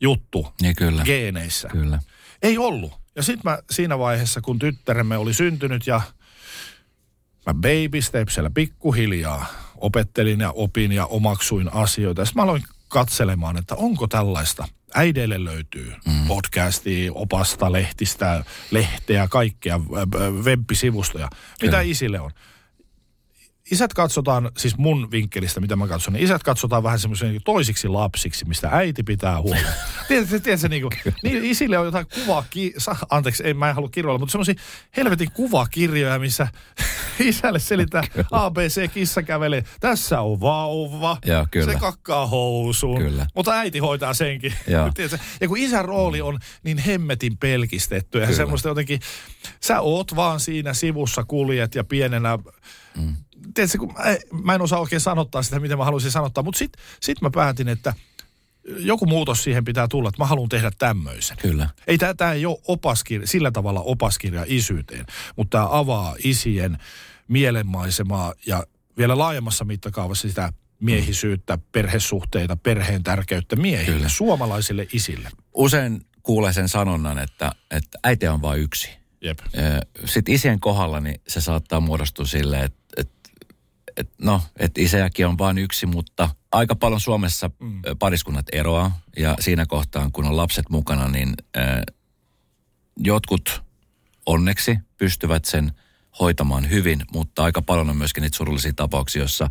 juttu 0.00 0.52
niin 0.60 0.76
kyllä. 0.76 1.02
geeneissä. 1.04 1.68
Kyllä. 1.68 2.00
Ei 2.42 2.58
ollut. 2.58 2.92
Ja 3.16 3.22
sitten 3.22 3.52
mä 3.52 3.58
siinä 3.70 3.98
vaiheessa, 3.98 4.40
kun 4.40 4.58
tyttäremme 4.58 5.16
oli 5.16 5.34
syntynyt 5.34 5.86
ja 5.86 6.00
mä 7.46 7.54
baby 7.54 8.02
stepsillä 8.02 8.50
pikkuhiljaa 8.50 9.46
opettelin 9.76 10.40
ja 10.40 10.50
opin 10.50 10.92
ja 10.92 11.06
omaksuin 11.06 11.74
asioita. 11.74 12.24
Sitten 12.24 12.40
mä 12.40 12.44
aloin 12.44 12.62
katselemaan, 12.88 13.56
että 13.56 13.74
onko 13.74 14.06
tällaista. 14.06 14.68
Äideille 14.94 15.44
löytyy 15.44 15.92
mm. 16.06 16.26
podcastia, 16.28 17.12
opasta, 17.14 17.72
lehtistä, 17.72 18.44
lehteä, 18.70 19.28
kaikkea, 19.28 19.80
web-sivustoja. 20.44 21.28
Mitä 21.62 21.80
isille 21.80 22.20
on? 22.20 22.30
Isät 23.72 23.94
katsotaan, 23.94 24.50
siis 24.56 24.78
mun 24.78 25.10
vinkkelistä, 25.10 25.60
mitä 25.60 25.76
mä 25.76 25.86
katson, 25.86 26.14
niin 26.14 26.24
isät 26.24 26.42
katsotaan 26.42 26.82
vähän 26.82 26.98
semmoisen 26.98 27.28
niin 27.28 27.42
toisiksi 27.44 27.88
lapsiksi, 27.88 28.44
mistä 28.44 28.68
äiti 28.72 29.02
pitää 29.02 29.40
huolta. 29.40 29.72
tiedätkö, 30.08 30.40
tiedätkö 30.40 30.68
niin, 30.68 30.82
kuin, 30.82 31.14
niin 31.22 31.44
isille 31.44 31.78
on 31.78 31.86
jotain 31.86 32.06
kuvaa, 32.14 32.44
anteeksi, 33.10 33.42
en, 33.48 33.56
mä 33.56 33.68
en 33.68 33.74
halua 33.74 33.88
kirjoilla, 33.88 34.18
mutta 34.18 34.32
semmoisia 34.32 34.54
helvetin 34.96 35.32
kuvakirjoja, 35.32 36.18
missä 36.18 36.48
isälle 37.18 37.58
selittää 37.58 38.02
ABC 38.30 38.92
kissa 38.92 39.22
kävelee. 39.22 39.64
Tässä 39.80 40.20
on 40.20 40.40
vauva, 40.40 41.16
Joo, 41.24 41.46
kyllä. 41.50 41.72
se 41.72 41.78
kakkaa 41.78 42.26
housuun, 42.26 42.98
kyllä. 42.98 43.26
mutta 43.34 43.52
äiti 43.52 43.78
hoitaa 43.78 44.14
senkin. 44.14 44.54
ja 45.40 45.48
kun 45.48 45.58
isän 45.58 45.84
rooli 45.84 46.20
on 46.20 46.38
niin 46.62 46.78
hemmetin 46.78 47.36
pelkistetty 47.36 48.18
ja 48.18 48.26
kyllä. 48.26 48.36
semmoista 48.36 48.68
jotenkin, 48.68 49.00
sä 49.60 49.80
oot 49.80 50.16
vaan 50.16 50.40
siinä 50.40 50.74
sivussa 50.74 51.24
kuljet 51.24 51.74
ja 51.74 51.84
pienenä 51.84 52.38
mm 52.96 53.16
tiedätkö, 53.54 53.78
kun 53.78 53.92
mä, 53.92 54.16
mä 54.42 54.54
en 54.54 54.62
osaa 54.62 54.80
oikein 54.80 55.00
sanottaa 55.00 55.42
sitä, 55.42 55.60
miten 55.60 55.78
mä 55.78 55.84
haluaisin 55.84 56.10
sanottaa, 56.10 56.44
mutta 56.44 56.58
sitten 56.58 56.82
sit 57.00 57.20
mä 57.20 57.30
päätin, 57.30 57.68
että 57.68 57.94
joku 58.78 59.06
muutos 59.06 59.44
siihen 59.44 59.64
pitää 59.64 59.88
tulla, 59.88 60.08
että 60.08 60.22
mä 60.22 60.26
haluan 60.26 60.48
tehdä 60.48 60.70
tämmöisen. 60.78 61.36
Kyllä. 61.36 61.68
Ei 61.86 61.98
tämä 61.98 62.32
ei 62.32 62.46
ole 62.46 62.58
opaskirja, 62.68 63.26
sillä 63.26 63.50
tavalla 63.50 63.80
opaskirja 63.80 64.44
isyyteen, 64.48 65.06
mutta 65.36 65.58
tämä 65.58 65.68
avaa 65.70 66.14
isien 66.24 66.78
mielenmaisemaa 67.28 68.34
ja 68.46 68.66
vielä 68.98 69.18
laajemmassa 69.18 69.64
mittakaavassa 69.64 70.28
sitä 70.28 70.52
miehisyyttä, 70.80 71.58
perhesuhteita, 71.72 72.56
perheen 72.56 73.02
tärkeyttä 73.02 73.56
miehille, 73.56 73.96
Kyllä. 73.96 74.08
suomalaisille 74.08 74.86
isille. 74.92 75.30
Usein 75.54 76.06
kuulee 76.22 76.52
sen 76.52 76.68
sanonnan, 76.68 77.18
että, 77.18 77.52
että 77.70 77.98
äiti 78.04 78.28
on 78.28 78.42
vain 78.42 78.60
yksi. 78.60 78.90
Jep. 79.20 79.38
Sitten 80.04 80.34
isien 80.34 80.60
kohdalla 80.60 81.00
niin 81.00 81.20
se 81.28 81.40
saattaa 81.40 81.80
muodostua 81.80 82.26
silleen, 82.26 82.64
että, 82.64 82.78
että 82.80 82.81
et 83.96 84.10
no, 84.18 84.42
että 84.58 84.80
isäjäkin 84.80 85.26
on 85.26 85.38
vain 85.38 85.58
yksi, 85.58 85.86
mutta 85.86 86.28
aika 86.52 86.76
paljon 86.76 87.00
Suomessa 87.00 87.50
mm. 87.60 87.82
pariskunnat 87.98 88.46
eroaa. 88.52 89.00
Ja 89.16 89.36
siinä 89.40 89.66
kohtaa, 89.66 90.10
kun 90.12 90.24
on 90.24 90.36
lapset 90.36 90.70
mukana, 90.70 91.08
niin 91.08 91.34
äh, 91.56 91.82
jotkut 92.96 93.62
onneksi 94.26 94.78
pystyvät 94.98 95.44
sen 95.44 95.72
hoitamaan 96.20 96.70
hyvin, 96.70 97.02
mutta 97.12 97.44
aika 97.44 97.62
paljon 97.62 97.90
on 97.90 97.96
myöskin 97.96 98.22
niitä 98.22 98.36
surullisia 98.36 98.72
tapauksia, 98.76 99.22
joissa 99.22 99.50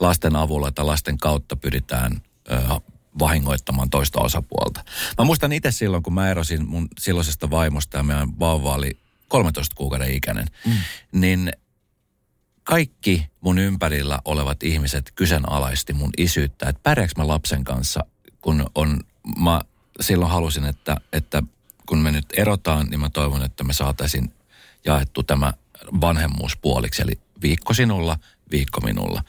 lasten 0.00 0.36
avulla 0.36 0.72
tai 0.72 0.84
lasten 0.84 1.18
kautta 1.18 1.56
pyritään 1.56 2.22
äh, 2.52 2.80
vahingoittamaan 3.18 3.90
toista 3.90 4.20
osapuolta. 4.20 4.84
Mä 5.18 5.24
muistan 5.24 5.52
itse 5.52 5.70
silloin, 5.70 6.02
kun 6.02 6.14
mä 6.14 6.30
erosin 6.30 6.68
mun 6.68 6.88
silloisesta 7.00 7.50
vaimosta 7.50 7.96
ja 7.96 8.02
meidän 8.02 8.38
vauva 8.38 8.74
oli 8.74 8.98
13 9.28 9.74
kuukauden 9.76 10.14
ikäinen, 10.14 10.46
mm. 10.66 10.72
niin 11.12 11.52
kaikki 12.64 13.26
mun 13.40 13.58
ympärillä 13.58 14.18
olevat 14.24 14.62
ihmiset 14.62 15.12
kyseenalaisti 15.14 15.92
mun 15.92 16.10
isyyttä, 16.18 16.68
että 16.68 16.80
pärjääkö 16.82 17.12
mä 17.16 17.28
lapsen 17.28 17.64
kanssa, 17.64 18.00
kun 18.40 18.66
on, 18.74 19.00
mä 19.36 19.60
silloin 20.00 20.32
halusin, 20.32 20.64
että, 20.64 20.96
että 21.12 21.42
kun 21.86 21.98
me 21.98 22.12
nyt 22.12 22.26
erotaan, 22.36 22.86
niin 22.86 23.00
mä 23.00 23.10
toivon, 23.10 23.44
että 23.44 23.64
me 23.64 23.72
saataisiin 23.72 24.32
jaettu 24.84 25.22
tämä 25.22 25.52
vanhemmuus 26.00 26.56
puoliksi, 26.56 27.02
eli 27.02 27.12
viikko 27.42 27.74
sinulla, 27.74 28.18
viikko 28.50 28.80
minulla. 28.80 29.24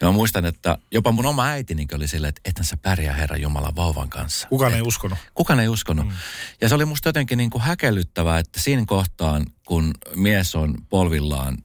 Ja 0.00 0.06
mä 0.06 0.12
muistan, 0.12 0.46
että 0.46 0.78
jopa 0.90 1.12
mun 1.12 1.26
oma 1.26 1.44
äitini 1.44 1.86
oli 1.94 2.08
silleen, 2.08 2.28
että 2.28 2.40
etän 2.44 2.64
sä 2.64 2.76
pärjää 2.76 3.14
Herra 3.14 3.36
Jumalan 3.36 3.76
vauvan 3.76 4.08
kanssa. 4.08 4.48
Kukaan 4.48 4.74
ei 4.74 4.82
uskonut. 4.82 5.18
Kukaan 5.34 5.60
ei 5.60 5.68
uskonut. 5.68 6.06
Mm. 6.06 6.12
Ja 6.60 6.68
se 6.68 6.74
oli 6.74 6.84
musta 6.84 7.08
jotenkin 7.08 7.38
niin 7.38 7.50
kuin 7.50 7.62
häkellyttävää, 7.62 8.38
että 8.38 8.60
siinä 8.60 8.84
kohtaan, 8.86 9.46
kun 9.66 9.94
mies 10.14 10.54
on 10.54 10.74
polvillaan 10.88 11.58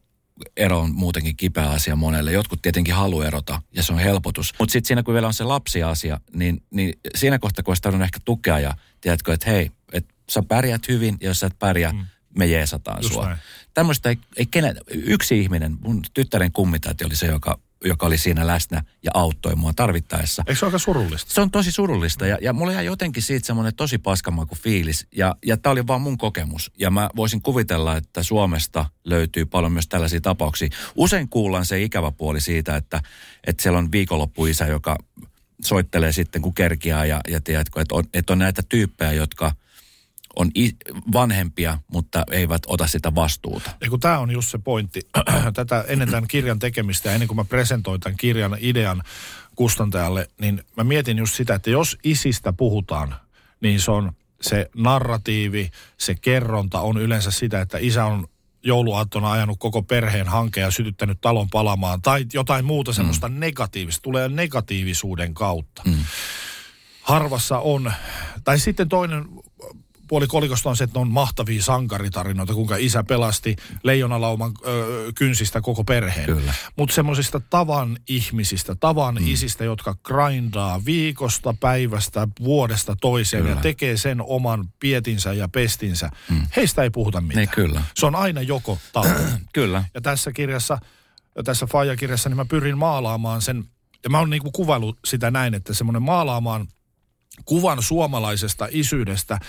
ero 0.57 0.79
on 0.79 0.95
muutenkin 0.95 1.37
kipeä 1.37 1.69
asia 1.69 1.95
monelle. 1.95 2.31
Jotkut 2.31 2.61
tietenkin 2.61 2.93
haluaa 2.93 3.27
erota 3.27 3.61
ja 3.75 3.83
se 3.83 3.93
on 3.93 3.99
helpotus. 3.99 4.53
Mutta 4.59 4.73
sitten 4.73 4.87
siinä 4.87 5.03
kun 5.03 5.13
vielä 5.13 5.27
on 5.27 5.33
se 5.33 5.43
lapsiasia, 5.43 6.19
niin, 6.33 6.63
niin 6.71 6.93
siinä 7.15 7.39
kohtaa 7.39 7.63
kun 7.63 7.71
olisi 7.71 8.03
ehkä 8.03 8.19
tukea 8.25 8.59
ja 8.59 8.73
tiedätkö, 9.01 9.33
että 9.33 9.49
hei, 9.49 9.71
että 9.93 10.13
sä 10.31 10.43
pärjät 10.47 10.87
hyvin 10.87 11.17
ja 11.21 11.27
jos 11.27 11.39
sä 11.39 11.47
et 11.47 11.59
pärjää, 11.59 11.91
mm. 11.91 12.05
me 12.37 12.45
jeesataan 12.45 13.01
Just 13.01 13.13
sua. 13.13 13.25
Näin. 13.25 13.37
Tämmöistä 13.73 14.09
ei, 14.09 14.17
ei 14.37 14.45
kenen, 14.45 14.77
yksi 14.91 15.39
ihminen, 15.39 15.77
mun 15.81 16.01
tyttären 16.13 16.51
kummitäti 16.51 17.05
oli 17.05 17.15
se, 17.15 17.27
joka 17.27 17.59
joka 17.83 18.05
oli 18.05 18.17
siinä 18.17 18.47
läsnä 18.47 18.83
ja 19.03 19.11
auttoi 19.13 19.55
mua 19.55 19.73
tarvittaessa. 19.75 20.43
Eikö 20.47 20.59
se 20.59 20.65
ole 20.65 20.69
aika 20.69 20.79
surullista? 20.79 21.33
Se 21.33 21.41
on 21.41 21.51
tosi 21.51 21.71
surullista 21.71 22.27
ja, 22.27 22.37
ja 22.41 22.53
mulla 22.53 22.71
jäi 22.71 22.85
jotenkin 22.85 23.23
siitä 23.23 23.47
semmoinen 23.47 23.75
tosi 23.75 23.97
paskamaku 23.97 24.55
fiilis 24.55 25.07
ja, 25.15 25.35
ja 25.45 25.57
tämä 25.57 25.71
oli 25.71 25.87
vaan 25.87 26.01
mun 26.01 26.17
kokemus. 26.17 26.71
Ja 26.79 26.91
mä 26.91 27.09
voisin 27.15 27.41
kuvitella, 27.41 27.97
että 27.97 28.23
Suomesta 28.23 28.85
löytyy 29.03 29.45
paljon 29.45 29.71
myös 29.71 29.87
tällaisia 29.87 30.21
tapauksia. 30.21 30.69
Usein 30.95 31.29
kuullaan 31.29 31.65
se 31.65 31.81
ikävä 31.81 32.11
puoli 32.11 32.41
siitä, 32.41 32.75
että, 32.75 33.01
että 33.47 33.63
siellä 33.63 33.79
on 33.79 33.91
viikonloppuisä, 33.91 34.65
joka 34.65 34.97
soittelee 35.63 36.11
sitten 36.11 36.41
kun 36.41 36.53
kerkiää 36.53 37.05
ja, 37.05 37.21
ja 37.27 37.41
tiedätkö, 37.41 37.81
että 37.81 37.95
on, 37.95 38.03
että 38.13 38.33
on 38.33 38.39
näitä 38.39 38.61
tyyppejä, 38.69 39.11
jotka 39.11 39.51
on 40.35 40.51
vanhempia, 41.13 41.79
mutta 41.87 42.23
eivät 42.31 42.61
ota 42.67 42.87
sitä 42.87 43.15
vastuuta. 43.15 43.71
Ja 43.81 43.89
kun 43.89 43.99
tämä 43.99 44.19
on 44.19 44.31
just 44.31 44.49
se 44.49 44.57
pointti, 44.57 45.01
tätä 45.53 45.85
ennen 45.87 46.11
tämän 46.11 46.27
kirjan 46.27 46.59
tekemistä 46.59 47.09
ja 47.09 47.13
ennen 47.13 47.27
kuin 47.27 47.35
mä 47.35 47.45
presentoin 47.45 48.01
tämän 48.01 48.17
kirjan 48.17 48.57
idean 48.59 49.03
kustantajalle, 49.55 50.29
niin 50.41 50.63
mä 50.77 50.83
mietin 50.83 51.17
just 51.17 51.33
sitä, 51.33 51.55
että 51.55 51.69
jos 51.69 51.97
isistä 52.03 52.53
puhutaan, 52.53 53.15
niin 53.61 53.79
se 53.79 53.91
on 53.91 54.11
se 54.41 54.69
narratiivi, 54.75 55.71
se 55.97 56.15
kerronta 56.15 56.79
on 56.79 56.97
yleensä 56.97 57.31
sitä, 57.31 57.61
että 57.61 57.77
isä 57.81 58.05
on 58.05 58.27
jouluaattona 58.63 59.31
ajanut 59.31 59.59
koko 59.59 59.81
perheen 59.81 60.27
hanke 60.27 60.61
ja 60.61 60.71
sytyttänyt 60.71 61.21
talon 61.21 61.49
palamaan 61.49 62.01
tai 62.01 62.25
jotain 62.33 62.65
muuta 62.65 62.93
semmoista 62.93 63.29
mm. 63.29 63.39
negatiivista, 63.39 64.01
tulee 64.01 64.29
negatiivisuuden 64.29 65.33
kautta. 65.33 65.81
Mm. 65.85 65.97
Harvassa 67.01 67.59
on, 67.59 67.93
tai 68.43 68.59
sitten 68.59 68.89
toinen 68.89 69.25
puoli 70.07 70.27
kolikosta 70.27 70.69
on 70.69 70.77
se, 70.77 70.83
että 70.83 70.99
ne 70.99 71.01
on 71.01 71.11
mahtavia 71.11 71.63
sankaritarinoita, 71.63 72.53
kuinka 72.53 72.75
isä 72.75 73.03
pelasti 73.03 73.55
leijonalauman 73.83 74.51
ö, 74.65 75.11
kynsistä 75.15 75.61
koko 75.61 75.83
perheen. 75.83 76.43
Mutta 76.75 76.95
semmoisista 76.95 77.41
tavan 77.49 77.97
ihmisistä, 78.09 78.75
tavan 78.75 79.15
mm. 79.15 79.27
isistä, 79.27 79.63
jotka 79.63 79.95
grindaa 80.03 80.85
viikosta, 80.85 81.55
päivästä, 81.59 82.27
vuodesta 82.43 82.95
toiseen 83.01 83.43
kyllä. 83.43 83.55
ja 83.55 83.61
tekee 83.61 83.97
sen 83.97 84.21
oman 84.21 84.69
pietinsä 84.79 85.33
ja 85.33 85.47
pestinsä. 85.47 86.09
Mm. 86.29 86.47
Heistä 86.55 86.83
ei 86.83 86.89
puhuta 86.89 87.21
mitään. 87.21 87.45
Ne, 87.45 87.47
kyllä. 87.47 87.81
Se 87.95 88.05
on 88.05 88.15
aina 88.15 88.41
joko 88.41 88.77
tai. 88.93 89.09
kyllä. 89.53 89.83
Ja 89.93 90.01
tässä 90.01 90.31
kirjassa, 90.31 90.77
tässä 91.43 91.65
Faija-kirjassa, 91.65 92.29
niin 92.29 92.37
mä 92.37 92.45
pyrin 92.45 92.77
maalaamaan 92.77 93.41
sen, 93.41 93.63
ja 94.03 94.09
mä 94.09 94.19
oon 94.19 94.29
niinku 94.29 94.51
kuvailu 94.51 94.95
sitä 95.05 95.31
näin, 95.31 95.53
että 95.53 95.73
semmoinen 95.73 96.01
maalaamaan– 96.01 96.67
kuvan 97.45 97.83
suomalaisesta 97.83 98.67
isyydestä 98.71 99.39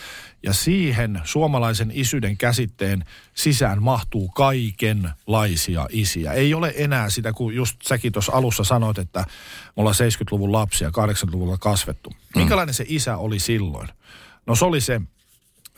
ja 0.43 0.53
siihen 0.53 1.21
suomalaisen 1.25 1.91
isyyden 1.95 2.37
käsitteen 2.37 3.05
sisään 3.35 3.83
mahtuu 3.83 4.29
kaikenlaisia 4.29 5.87
isiä. 5.91 6.33
Ei 6.33 6.55
ole 6.55 6.75
enää 6.77 7.11
sitä, 7.11 7.33
kun 7.33 7.55
just 7.55 7.77
säkin 7.83 8.13
tuossa 8.13 8.33
alussa 8.33 8.65
sanoit, 8.65 8.99
että 8.99 9.21
me 9.21 9.73
ollaan 9.77 9.97
70-luvun 9.97 10.53
lapsia, 10.53 10.89
80-luvulla 10.89 11.59
kasvettu. 11.59 12.11
Mm. 12.11 12.41
Minkälainen 12.41 12.75
se 12.75 12.85
isä 12.89 13.17
oli 13.17 13.39
silloin? 13.39 13.89
No 14.47 14.55
se 14.55 14.65
oli 14.65 14.81
se 14.81 15.01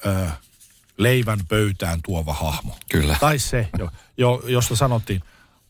ö, 0.06 0.26
leivän 0.98 1.40
pöytään 1.48 2.00
tuova 2.04 2.34
hahmo. 2.34 2.76
Kyllä. 2.90 3.16
Tai 3.20 3.38
se, 3.38 3.68
jo, 3.78 3.90
jo, 4.16 4.42
josta 4.46 4.76
sanottiin, 4.76 5.22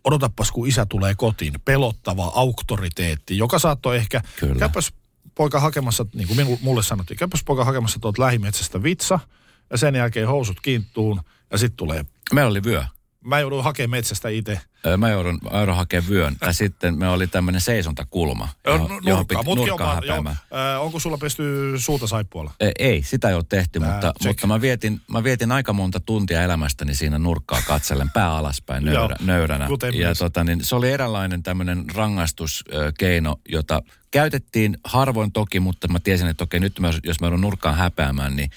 odotapas 0.05 0.50
kun 0.50 0.69
isä 0.69 0.87
tulee 0.87 1.14
kotiin, 1.14 1.55
pelottava 1.64 2.33
auktoriteetti, 2.35 3.38
joka 3.38 3.59
saattoi 3.59 3.97
ehkä, 3.97 4.23
Kyllä. 4.40 4.59
käypäs 4.59 4.93
poika 5.37 5.61
hakemassa, 5.61 6.07
niin 6.14 6.28
kuin 6.28 6.59
mulle 6.62 6.83
sanottiin, 6.83 7.19
käypäs 7.19 7.45
poika 7.45 7.64
hakemassa 7.64 7.99
tuolta 7.99 8.23
lähimetsästä 8.23 8.83
vitsa, 8.83 9.19
ja 9.71 9.78
sen 9.78 9.95
jälkeen 9.95 10.28
housut 10.28 10.61
kiinttuun, 10.61 11.21
ja 11.50 11.59
sitten 11.59 11.76
tulee... 11.76 12.05
Meillä 12.33 12.50
oli 12.50 12.64
vyö. 12.64 12.85
Mä 13.26 13.40
joudun 13.40 13.64
hakemaan 13.64 13.90
metsästä 13.90 14.28
itse. 14.28 14.61
Mä 14.97 15.11
joudun, 15.11 15.38
mä 15.52 15.59
joudun 15.59 15.76
hakemaan 15.76 16.11
vyön. 16.11 16.37
Ja 16.40 16.52
sitten 16.52 16.99
me 16.99 17.09
oli 17.09 17.26
tämmöinen 17.26 17.61
seisontakulma, 17.61 18.49
johon, 18.66 18.80
nurkka, 18.80 19.11
johon 19.11 19.26
piti 19.26 19.45
nurkkaa 19.45 20.00
jo, 20.04 20.14
äh, 20.14 20.83
Onko 20.83 20.99
sulla 20.99 21.18
pesty 21.18 21.75
suuta 21.76 22.06
saippualla? 22.06 22.50
Ei, 22.78 23.02
sitä 23.02 23.28
ei 23.28 23.35
ole 23.35 23.45
tehty, 23.49 23.80
Tää, 23.80 23.92
mutta, 23.92 24.12
mutta 24.26 24.47
mä, 24.47 24.61
vietin, 24.61 25.00
mä 25.09 25.25
vietin 25.25 25.52
aika 25.52 25.73
monta 25.73 26.00
tuntia 26.00 26.42
elämästäni 26.42 26.95
siinä 26.95 27.18
nurkkaa 27.18 27.62
katsellen, 27.66 28.11
pää 28.11 28.37
alaspäin 28.37 28.85
nöyrä, 28.85 29.16
nöyränä. 29.21 29.68
Ja 29.92 30.14
tota, 30.14 30.45
niin, 30.45 30.64
se 30.64 30.75
oli 30.75 30.90
eräänlainen 30.90 31.42
tämmöinen 31.42 31.85
rangaistuskeino, 31.95 33.37
jota 33.49 33.83
käytettiin 34.11 34.78
harvoin 34.85 35.33
toki, 35.33 35.61
mutta 35.61 35.88
mä 35.88 35.99
tiesin, 36.00 36.28
että 36.28 36.45
okei, 36.45 36.61
nyt 36.61 36.80
mä, 36.80 36.92
jos 37.04 37.21
mä 37.21 37.26
joudun 37.26 37.40
nurkkaan 37.40 37.76
häpeämään, 37.76 38.37
niin 38.37 38.50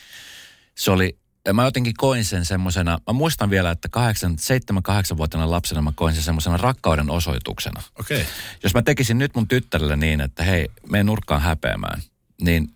se 0.76 0.92
oli 0.92 1.20
ja 1.50 1.54
mä 1.54 1.64
jotenkin 1.64 1.94
koin 1.98 2.26
sen 2.26 2.46
semmoisena, 2.46 3.00
mä 3.08 3.14
muistan 3.14 3.50
vielä, 3.50 3.72
että 3.72 3.90
7-8-vuotiaana 3.94 5.52
lapsena 5.52 5.82
mä 5.82 5.92
koin 5.96 6.16
sen 6.16 6.24
semmoisena 6.24 6.58
rakkauden 6.58 7.10
osoituksena. 7.10 7.82
Okei. 8.00 8.22
Okay. 8.22 8.32
Jos 8.64 8.74
mä 8.74 8.82
tekisin 8.82 9.18
nyt 9.18 9.36
mun 9.36 9.48
tyttärelle 9.48 9.96
niin, 9.96 10.22
että 10.22 10.44
hei, 10.44 10.68
mene 10.90 11.04
nurkkaan 11.04 11.42
häpeämään, 11.42 12.02
niin 12.42 12.74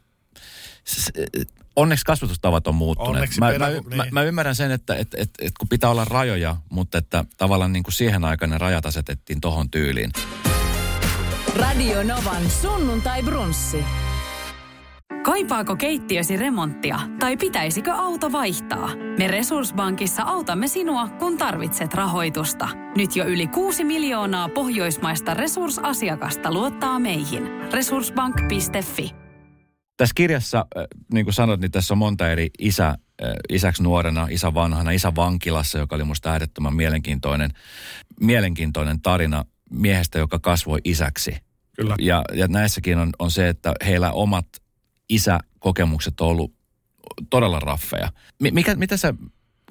onneksi 1.75 2.05
kasvatustavat 2.05 2.67
on 2.67 2.75
muuttuneet. 2.75 3.29
mä, 3.39 3.57
mä, 3.57 3.69
niin. 3.69 3.97
mä, 3.97 4.05
mä 4.11 4.23
ymmärrän 4.23 4.55
sen, 4.55 4.71
että 4.71 4.95
et, 4.95 5.07
et, 5.17 5.29
et, 5.41 5.53
kun 5.59 5.69
pitää 5.69 5.89
olla 5.89 6.05
rajoja, 6.05 6.55
mutta 6.69 6.97
että 6.97 7.25
tavallaan 7.38 7.73
niin 7.73 7.83
kuin 7.83 7.93
siihen 7.93 8.25
aikaan 8.25 8.49
ne 8.49 8.57
rajat 8.57 8.86
asetettiin 8.86 9.41
tohon 9.41 9.69
tyyliin. 9.69 10.12
Radio 11.55 12.03
Novan 12.03 12.49
sunnuntai 12.49 13.23
brunssi. 13.23 13.86
Kaipaako 15.23 15.75
keittiösi 15.75 16.38
remonttia 16.38 16.99
tai 17.19 17.38
pitäisikö 17.38 17.93
auto 17.93 18.31
vaihtaa? 18.31 18.89
Me 19.17 19.27
Resurssbankissa 19.27 20.23
autamme 20.23 20.67
sinua, 20.67 21.07
kun 21.07 21.38
tarvitset 21.38 21.93
rahoitusta. 21.93 22.69
Nyt 22.97 23.15
jo 23.15 23.25
yli 23.25 23.47
6 23.47 23.83
miljoonaa 23.83 24.49
pohjoismaista 24.49 25.33
resursasiakasta 25.33 26.53
luottaa 26.53 26.99
meihin. 26.99 27.43
Resurssbank.fi 27.73 29.12
Tässä 29.97 30.13
kirjassa, 30.15 30.65
niin 31.13 31.25
kuin 31.25 31.33
sanoit, 31.33 31.62
niin 31.62 31.71
tässä 31.71 31.93
on 31.93 31.97
monta 31.97 32.31
eri 32.31 32.49
isä, 32.59 32.97
isäksi 33.49 33.83
nuorena, 33.83 34.27
isä 34.29 34.53
vanhana, 34.53 34.91
isä 34.91 35.15
vankilassa, 35.15 35.77
joka 35.77 35.95
oli 35.95 36.03
musta 36.03 36.31
äärettömän 36.31 36.75
mielenkiintoinen, 36.75 37.51
mielenkiintoinen 38.19 39.01
tarina 39.01 39.45
miehestä, 39.69 40.19
joka 40.19 40.39
kasvoi 40.39 40.79
isäksi. 40.83 41.38
Kyllä. 41.75 41.95
Ja, 41.99 42.23
ja 42.33 42.47
näissäkin 42.47 42.97
on, 42.97 43.09
on 43.19 43.31
se, 43.31 43.49
että 43.49 43.73
heillä 43.86 44.12
omat 44.12 44.62
isäkokemukset 45.09 46.21
on 46.21 46.27
ollut 46.27 46.53
todella 47.29 47.59
raffeja. 47.59 48.11
Mikä, 48.51 48.75
mitä 48.75 48.97
sä, 48.97 49.13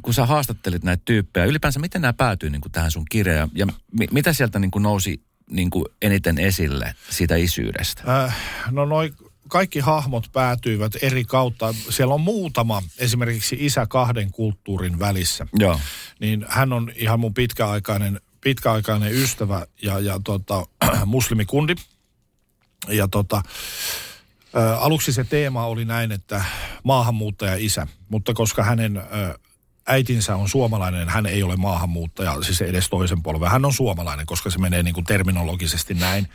kun 0.02 0.14
sä 0.14 0.26
haastattelit 0.26 0.84
näitä 0.84 1.02
tyyppejä, 1.04 1.46
ylipäänsä 1.46 1.80
miten 1.80 2.02
nämä 2.02 2.12
päätyy 2.12 2.50
niin 2.50 2.60
kuin 2.60 2.72
tähän 2.72 2.90
sun 2.90 3.04
kirjaan 3.10 3.50
ja 3.54 3.66
mi, 3.98 4.06
mitä 4.10 4.32
sieltä 4.32 4.58
niin 4.58 4.70
kuin 4.70 4.82
nousi 4.82 5.22
niin 5.50 5.70
kuin 5.70 5.84
eniten 6.02 6.38
esille 6.38 6.94
siitä 7.10 7.36
isyydestä? 7.36 8.24
Äh, 8.24 8.36
no 8.70 8.84
noin 8.84 9.14
kaikki 9.48 9.80
hahmot 9.80 10.28
päätyivät 10.32 10.92
eri 11.02 11.24
kautta. 11.24 11.74
Siellä 11.90 12.14
on 12.14 12.20
muutama 12.20 12.82
esimerkiksi 12.98 13.56
isä 13.60 13.86
kahden 13.86 14.30
kulttuurin 14.30 14.98
välissä. 14.98 15.46
Joo. 15.54 15.80
Niin 16.20 16.44
hän 16.48 16.72
on 16.72 16.92
ihan 16.96 17.20
mun 17.20 17.34
pitkäaikainen, 17.34 18.20
pitkäaikainen 18.40 19.12
ystävä 19.12 19.66
ja, 19.82 19.98
ja 19.98 20.20
tota, 20.24 20.66
muslimikundi. 21.06 21.74
Ja 22.88 23.08
tota, 23.08 23.42
Aluksi 24.78 25.12
se 25.12 25.24
teema 25.24 25.66
oli 25.66 25.84
näin, 25.84 26.12
että 26.12 26.44
maahanmuuttaja 26.82 27.54
isä, 27.58 27.86
mutta 28.08 28.34
koska 28.34 28.62
hänen 28.62 29.02
äitinsä 29.86 30.36
on 30.36 30.48
suomalainen, 30.48 31.08
hän 31.08 31.26
ei 31.26 31.42
ole 31.42 31.56
maahanmuuttaja, 31.56 32.42
siis 32.42 32.62
edes 32.62 32.88
toisen 32.88 33.22
polven. 33.22 33.50
Hän 33.50 33.64
on 33.64 33.72
suomalainen, 33.72 34.26
koska 34.26 34.50
se 34.50 34.58
menee 34.58 34.82
niin 34.82 34.94
kuin 34.94 35.04
terminologisesti 35.04 35.94
näin. 35.94 36.28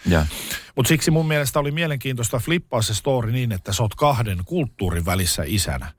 Mutta 0.76 0.88
siksi 0.88 1.12
mun 1.12 1.28
mielestä 1.28 1.60
oli 1.60 1.72
mielenkiintoista 1.72 2.40
flippaa 2.40 2.82
se 2.82 2.94
story 2.94 3.32
niin, 3.32 3.52
että 3.52 3.74
sä 3.74 3.84
oot 3.84 3.96
kahden 3.96 4.38
kulttuurin 4.46 5.06
välissä 5.06 5.44
isänä. 5.46 5.94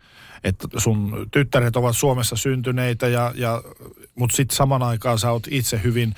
Että 0.44 0.68
sun 0.76 1.28
tyttäret 1.30 1.76
ovat 1.76 1.96
Suomessa 1.96 2.36
syntyneitä, 2.36 3.08
ja, 3.08 3.32
ja, 3.34 3.62
mutta 4.14 4.36
sitten 4.36 4.56
saman 4.56 4.82
aikaan 4.82 5.18
sä 5.18 5.30
oot 5.30 5.46
itse 5.50 5.80
hyvin 5.84 6.14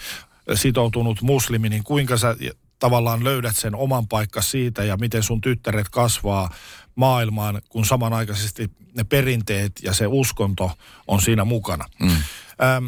sitoutunut 0.54 1.22
muslimi, 1.22 1.68
niin 1.68 1.84
kuinka 1.84 2.16
sä 2.16 2.36
tavallaan 2.80 3.24
löydät 3.24 3.56
sen 3.56 3.74
oman 3.74 4.08
paikka 4.08 4.42
siitä 4.42 4.84
ja 4.84 4.96
miten 4.96 5.22
sun 5.22 5.40
tyttäret 5.40 5.88
kasvaa 5.88 6.50
maailmaan, 6.94 7.62
kun 7.68 7.84
samanaikaisesti 7.84 8.70
ne 8.96 9.04
perinteet 9.04 9.72
ja 9.82 9.94
se 9.94 10.06
uskonto 10.06 10.70
on 11.06 11.20
siinä 11.20 11.44
mukana. 11.44 11.84
Mm. 12.00 12.10
Ähm, 12.10 12.86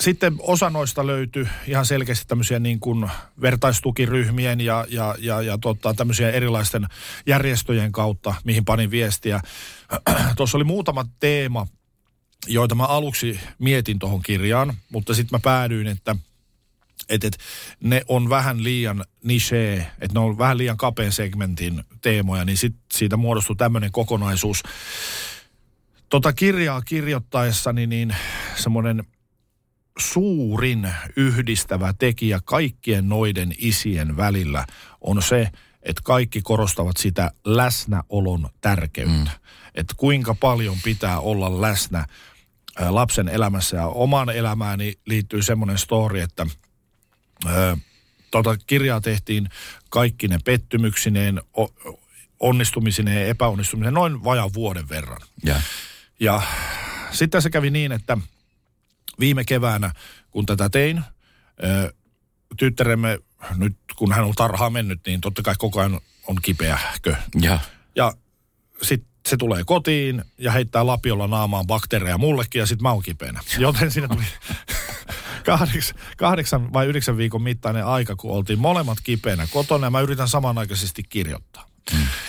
sitten 0.00 0.36
osa 0.38 0.70
noista 0.70 1.06
löytyi 1.06 1.48
ihan 1.66 1.86
selkeästi 1.86 2.24
tämmöisiä 2.28 2.58
niin 2.58 2.80
kuin 2.80 3.10
vertaistukiryhmien 3.40 4.60
ja, 4.60 4.86
ja, 4.88 5.14
ja, 5.18 5.42
ja 5.42 5.58
tota, 5.58 5.94
tämmöisiä 5.94 6.30
erilaisten 6.30 6.86
järjestöjen 7.26 7.92
kautta, 7.92 8.34
mihin 8.44 8.64
panin 8.64 8.90
viestiä. 8.90 9.40
Tuossa 10.36 10.58
oli 10.58 10.64
muutama 10.64 11.04
teema, 11.20 11.66
joita 12.46 12.74
mä 12.74 12.84
aluksi 12.84 13.40
mietin 13.58 13.98
tuohon 13.98 14.22
kirjaan, 14.22 14.74
mutta 14.92 15.14
sitten 15.14 15.36
mä 15.36 15.40
päädyin, 15.42 15.86
että– 15.86 16.16
että 17.10 17.26
et, 17.26 17.38
ne 17.80 18.02
on 18.08 18.30
vähän 18.30 18.64
liian 18.64 19.04
niche, 19.24 19.76
että 19.76 20.14
ne 20.14 20.20
on 20.20 20.38
vähän 20.38 20.58
liian 20.58 20.76
kapean 20.76 21.12
segmentin 21.12 21.84
teemoja, 22.02 22.44
niin 22.44 22.56
sit 22.56 22.74
siitä 22.92 23.16
muodostuu 23.16 23.56
tämmöinen 23.56 23.92
kokonaisuus. 23.92 24.62
Tota 26.08 26.32
kirjaa 26.32 26.82
kirjoittaessani 26.82 27.86
niin 27.86 28.16
semmoinen 28.56 29.04
suurin 29.98 30.88
yhdistävä 31.16 31.94
tekijä 31.98 32.40
kaikkien 32.44 33.08
noiden 33.08 33.54
isien 33.58 34.16
välillä 34.16 34.66
on 35.00 35.22
se, 35.22 35.48
että 35.82 36.02
kaikki 36.04 36.42
korostavat 36.42 36.96
sitä 36.96 37.30
läsnäolon 37.44 38.48
tärkeyttä. 38.60 39.30
Mm. 39.30 39.40
Että 39.74 39.94
kuinka 39.96 40.34
paljon 40.34 40.76
pitää 40.84 41.20
olla 41.20 41.60
läsnä 41.60 42.06
lapsen 42.88 43.28
elämässä. 43.28 43.76
Ja 43.76 43.86
omaan 43.86 44.30
elämääni 44.30 44.94
liittyy 45.06 45.42
semmoinen 45.42 45.78
story, 45.78 46.20
että– 46.20 46.46
tota 48.30 48.56
kirjaa 48.66 49.00
tehtiin 49.00 49.48
kaikki 49.88 50.28
ne 50.28 50.38
pettymyksineen, 50.44 51.42
onnistumisineen 52.40 53.20
ja 53.20 53.26
epäonnistumisineen 53.26 53.94
noin 53.94 54.24
vajaan 54.24 54.50
vuoden 54.54 54.88
verran. 54.88 55.20
Ja, 55.44 55.60
Ja 56.20 56.42
sitten 57.10 57.42
se 57.42 57.50
kävi 57.50 57.70
niin, 57.70 57.92
että 57.92 58.18
viime 59.20 59.44
keväänä, 59.44 59.92
kun 60.30 60.46
tätä 60.46 60.68
tein, 60.68 61.02
tyttäremme, 62.56 63.18
nyt 63.56 63.76
kun 63.96 64.12
hän 64.12 64.24
on 64.24 64.34
tarhaa 64.34 64.70
mennyt, 64.70 65.00
niin 65.06 65.20
totta 65.20 65.42
kai 65.42 65.54
koko 65.58 65.80
ajan 65.80 66.00
on 66.26 66.36
kipeähkö. 66.42 67.16
Ja. 67.40 67.58
Ja 67.96 68.12
sitten 68.82 69.10
se 69.28 69.36
tulee 69.36 69.64
kotiin 69.64 70.24
ja 70.38 70.52
heittää 70.52 70.86
lapiolla 70.86 71.26
naamaan 71.26 71.66
bakteereja 71.66 72.18
mullekin 72.18 72.58
ja 72.58 72.66
sitten 72.66 72.82
mä 72.82 72.92
oon 72.92 73.02
kipeänä. 73.02 73.40
Joten 73.58 73.90
siinä 73.90 74.08
tuli 74.08 74.24
kahdeksan, 75.58 75.98
kahdeksan 76.16 76.72
vai 76.72 76.86
yhdeksän 76.86 77.16
viikon 77.16 77.42
mittainen 77.42 77.86
aika, 77.86 78.16
kun 78.16 78.30
oltiin 78.30 78.58
molemmat 78.58 78.98
kipeänä 79.02 79.46
kotona 79.52 79.86
ja 79.86 79.90
mä 79.90 80.00
yritän 80.00 80.28
samanaikaisesti 80.28 81.02
kirjoittaa. 81.02 81.66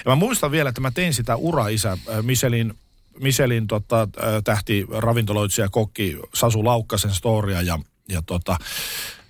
Ja 0.06 0.12
mä 0.12 0.16
muistan 0.16 0.52
vielä, 0.52 0.70
että 0.70 0.82
mä 0.82 0.92
tein 0.92 1.14
sitä 1.14 1.36
ura-isä 1.36 1.92
äh, 1.92 1.98
Michelin, 2.22 2.74
Michelin 3.20 3.68
tota, 3.68 4.02
äh, 4.02 4.08
tähti 4.44 4.86
ravintoloitsija 4.98 5.70
kokki 5.70 6.18
Sasu 6.34 6.66
Laukkasen 6.66 7.14
storia 7.14 7.62
ja, 7.62 7.80
ja 8.10 8.22
tota, 8.22 8.58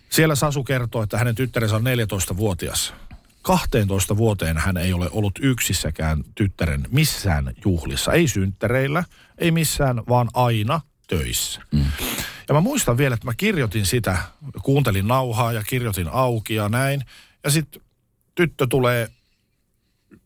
siellä 0.10 0.36
Sasu 0.36 0.64
kertoo, 0.64 1.04
että 1.04 1.18
hänen 1.18 1.36
tyttärensä 1.36 1.76
on 1.76 1.84
14-vuotias. 1.84 2.94
12 3.42 4.18
vuoteen 4.18 4.58
hän 4.58 4.78
ei 4.78 4.94
ole 4.94 5.10
ollut 5.12 5.40
yksissäkään 5.42 6.24
tyttären 6.36 6.88
missään 6.92 7.54
juhlissa. 7.66 8.12
Ei 8.14 8.28
synttäreillä, 8.28 9.04
ei 9.38 9.52
missään, 9.52 10.04
vaan 10.10 10.30
aina 10.34 10.82
töissä. 11.08 11.62
Mm. 11.72 11.86
Ja 12.52 12.56
mä 12.56 12.62
muistan 12.62 12.98
vielä, 12.98 13.14
että 13.14 13.28
mä 13.28 13.34
kirjoitin 13.38 13.86
sitä, 13.86 14.18
kuuntelin 14.64 15.08
nauhaa 15.08 15.52
ja 15.52 15.64
kirjoitin 15.64 16.08
auki 16.08 16.56
ja 16.56 16.70
näin. 16.70 17.06
Ja 17.44 17.50
sitten 17.50 17.82
tyttö 18.36 18.68
tulee 18.68 19.08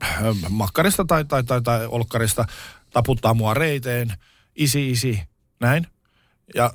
äh, 0.04 0.20
makkarista 0.50 1.06
tai, 1.06 1.26
tai, 1.26 1.44
tai, 1.44 1.62
tai 1.62 1.86
olkkarista, 1.88 2.46
taputtaa 2.90 3.34
mua 3.34 3.54
reiteen, 3.54 4.14
isi, 4.56 4.92
isi, 4.92 5.22
näin. 5.60 5.88
Ja 6.56 6.74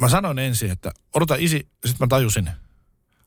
mä 0.00 0.08
sanoin 0.08 0.38
ensin, 0.38 0.70
että 0.70 0.92
odota 1.14 1.34
isi, 1.38 1.68
sitten 1.84 2.06
mä 2.06 2.08
tajusin, 2.08 2.50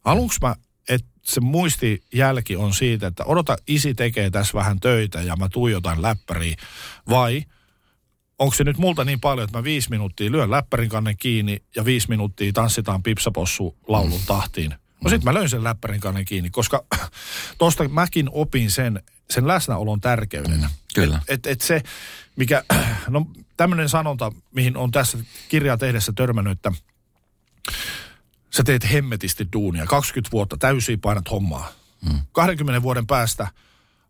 aluksi 0.03 0.39
mä, 0.41 0.55
että 0.89 1.09
se 1.23 1.41
muistijälki 1.41 2.55
on 2.55 2.73
siitä, 2.73 3.07
että 3.07 3.23
odota 3.23 3.57
isi 3.67 3.93
tekee 3.93 4.29
tässä 4.29 4.53
vähän 4.53 4.79
töitä 4.79 5.21
ja 5.21 5.35
mä 5.35 5.49
tuijotan 5.49 6.01
läppäriä, 6.01 6.55
vai 7.09 7.43
onko 8.39 8.55
se 8.55 8.63
nyt 8.63 8.77
multa 8.77 9.05
niin 9.05 9.19
paljon, 9.19 9.45
että 9.45 9.57
mä 9.57 9.63
viisi 9.63 9.89
minuuttia 9.89 10.31
lyön 10.31 10.51
läppärin 10.51 10.89
kannen 10.89 11.17
kiinni 11.17 11.63
ja 11.75 11.85
viisi 11.85 12.09
minuuttia 12.09 12.53
tanssitaan 12.53 13.03
pipsapossu 13.03 13.77
laulun 13.87 14.19
mm. 14.19 14.25
tahtiin. 14.25 14.75
No 15.03 15.09
sit 15.09 15.23
mä 15.23 15.33
löin 15.33 15.49
sen 15.49 15.63
läppärin 15.63 15.99
kannen 15.99 16.25
kiinni, 16.25 16.49
koska 16.49 16.85
tosta 17.57 17.87
mäkin 17.87 18.29
opin 18.31 18.71
sen, 18.71 19.03
sen 19.29 19.47
läsnäolon 19.47 20.01
tärkeyden. 20.01 20.59
Mm, 20.59 20.67
kyllä. 20.93 21.17
Et, 21.27 21.33
et, 21.33 21.47
et 21.47 21.61
se, 21.61 21.83
mikä, 22.35 22.63
no 23.07 23.25
tämmöinen 23.57 23.89
sanonta, 23.89 24.31
mihin 24.51 24.77
on 24.77 24.91
tässä 24.91 25.17
kirjaa 25.49 25.77
tehdessä 25.77 26.13
törmännyt, 26.15 26.51
että 26.51 26.71
sä 28.49 28.63
teet 28.63 28.91
hemmetisti 28.91 29.47
duunia. 29.53 29.85
20 29.85 30.31
vuotta 30.31 30.57
täysin 30.57 31.01
painat 31.01 31.31
hommaa. 31.31 31.71
Mm. 32.11 32.19
20 32.31 32.81
vuoden 32.81 33.07
päästä 33.07 33.47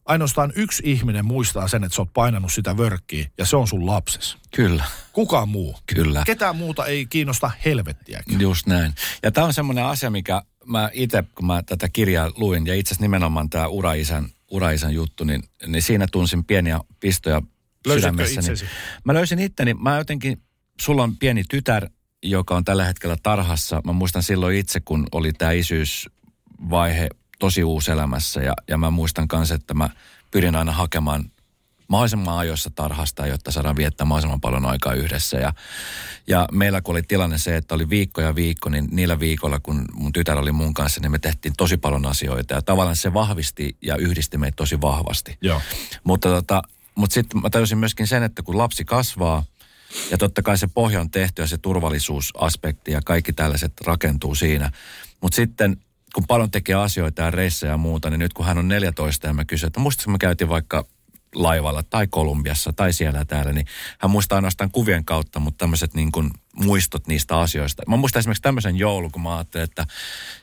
ainoastaan 0.06 0.54
yksi 0.56 0.84
ihminen 0.86 1.26
muistaa 1.26 1.68
sen, 1.68 1.84
että 1.84 1.96
sä 1.96 2.02
oot 2.02 2.14
painanut 2.14 2.54
sitä 2.54 2.78
vörkkiä 2.78 3.26
ja 3.38 3.46
se 3.46 3.56
on 3.58 3.68
sun 3.68 3.86
lapses. 3.86 4.38
Kyllä. 4.56 4.84
Kukaan 5.14 5.50
muu. 5.50 5.78
Kyllä. 5.96 6.24
Ketään 6.26 6.56
muuta 6.56 6.86
ei 6.86 7.06
kiinnosta 7.06 7.52
helvettiäkään. 7.66 8.42
Just 8.42 8.68
näin. 8.68 8.94
Ja 9.24 9.32
tämä 9.32 9.48
on 9.48 9.54
semmoinen 9.54 9.86
asia, 9.86 10.10
mikä 10.10 10.42
mä 10.66 10.90
itse, 10.94 11.24
kun 11.36 11.46
mä 11.46 11.64
tätä 11.64 11.90
kirjaa 11.90 12.32
luin, 12.38 12.68
ja 12.68 12.76
itse 12.76 12.90
asiassa 12.90 13.04
nimenomaan 13.04 13.50
tämä 13.50 13.68
uraisän, 13.68 14.30
uraisän 14.52 14.94
juttu, 14.94 15.24
niin, 15.24 15.44
niin 15.68 15.82
siinä 15.82 16.08
tunsin 16.12 16.46
pieniä 16.46 16.80
pistoja 17.00 17.42
sydämessä. 17.94 18.42
Niin 18.42 18.70
mä 19.04 19.14
löysin 19.14 19.40
itteni, 19.40 19.74
mä 19.74 19.98
jotenkin, 19.98 20.42
sulla 20.82 21.04
on 21.04 21.18
pieni 21.18 21.44
tytär, 21.50 21.90
joka 22.24 22.56
on 22.56 22.64
tällä 22.64 22.86
hetkellä 22.86 23.18
tarhassa. 23.24 23.82
Mä 23.86 23.92
muistan 23.92 24.24
silloin 24.24 24.58
itse, 24.58 24.80
kun 24.80 25.08
oli 25.12 25.34
tämä 25.34 25.52
isyysvaihe 25.52 27.10
tosi 27.40 27.64
uusi 27.64 27.92
elämässä. 27.92 28.42
Ja, 28.42 28.54
ja 28.68 28.78
mä 28.78 28.92
muistan 28.92 29.28
myös, 29.34 29.52
että 29.52 29.74
mä 29.74 29.90
pyrin 30.32 30.56
aina 30.56 30.72
hakemaan 30.72 31.32
mahdollisimman 31.88 32.38
ajoissa 32.38 32.70
tarhasta, 32.70 33.28
jotta 33.28 33.52
saadaan 33.52 33.76
viettää 33.76 34.06
mahdollisimman 34.06 34.42
paljon 34.42 34.66
aikaa 34.66 34.94
yhdessä. 34.94 35.38
Ja, 35.38 35.54
ja 36.28 36.48
meillä 36.52 36.82
kun 36.82 36.96
oli 36.96 37.04
tilanne 37.04 37.38
se, 37.38 37.56
että 37.56 37.76
oli 37.76 37.90
viikko 37.90 38.22
ja 38.22 38.36
viikko, 38.36 38.70
niin 38.70 38.88
niillä 38.92 39.20
viikoilla, 39.20 39.60
kun 39.60 39.86
mun 39.94 40.14
tytär 40.14 40.38
oli 40.38 40.52
mun 40.52 40.74
kanssa, 40.74 41.02
niin 41.02 41.12
me 41.12 41.20
tehtiin 41.20 41.54
tosi 41.58 41.78
paljon 41.78 42.06
asioita. 42.06 42.54
Ja 42.54 42.62
tavallaan 42.62 42.96
se 42.96 43.14
vahvisti 43.14 43.78
ja 43.82 43.96
yhdisti 43.96 44.38
meitä 44.38 44.56
tosi 44.56 44.82
vahvasti. 44.82 45.38
Joo. 45.42 45.62
Mutta, 46.04 46.30
tota, 46.30 46.62
mutta 46.96 47.14
sitten 47.14 47.42
mä 47.42 47.50
tajusin 47.50 47.78
myöskin 47.78 48.08
sen, 48.08 48.24
että 48.24 48.44
kun 48.44 48.58
lapsi 48.58 48.86
kasvaa, 48.86 49.44
ja 50.12 50.18
totta 50.18 50.42
kai 50.42 50.58
se 50.58 50.68
pohja 50.68 51.02
on 51.02 51.12
tehty 51.12 51.42
ja 51.42 51.48
se 51.48 51.58
turvallisuusaspekti 51.58 52.92
ja 52.92 53.02
kaikki 53.06 53.34
tällaiset 53.34 53.74
rakentuu 53.86 54.36
siinä. 54.36 54.72
Mutta 55.22 55.36
sitten 55.36 55.78
kun 56.16 56.28
paljon 56.28 56.52
tekee 56.52 56.76
asioita 56.76 57.22
ja 57.22 57.32
reissejä 57.32 57.74
ja 57.74 57.78
muuta, 57.78 58.10
niin 58.10 58.20
nyt 58.20 58.34
kun 58.34 58.46
hän 58.46 58.58
on 58.58 58.68
14 58.68 59.28
ja 59.28 59.34
mä 59.34 59.46
kysyn, 59.46 59.68
että 59.68 59.80
muistatko 59.80 60.12
mä 60.12 60.18
käytin 60.18 60.50
vaikka 60.50 60.86
laivalla 61.36 61.84
tai 61.84 62.08
Kolumbiassa 62.08 62.74
tai 62.74 62.94
siellä 62.94 63.20
ja 63.20 63.26
täällä, 63.26 63.54
niin 63.54 63.66
hän 64.00 64.12
muistaa 64.12 64.36
ainoastaan 64.36 64.72
kuvien 64.72 65.06
kautta, 65.06 65.40
mutta 65.40 65.58
tämmöiset 65.58 65.94
niin 65.94 66.12
kuin 66.12 66.32
muistot 66.54 67.08
niistä 67.08 67.40
asioista. 67.40 67.84
Mä 67.88 67.98
muistan 67.98 68.20
esimerkiksi 68.20 68.42
tämmöisen 68.42 68.76
joulun, 68.76 69.12
kun 69.12 69.22
mä 69.22 69.36
ajattelin, 69.36 69.64
että, 69.64 69.86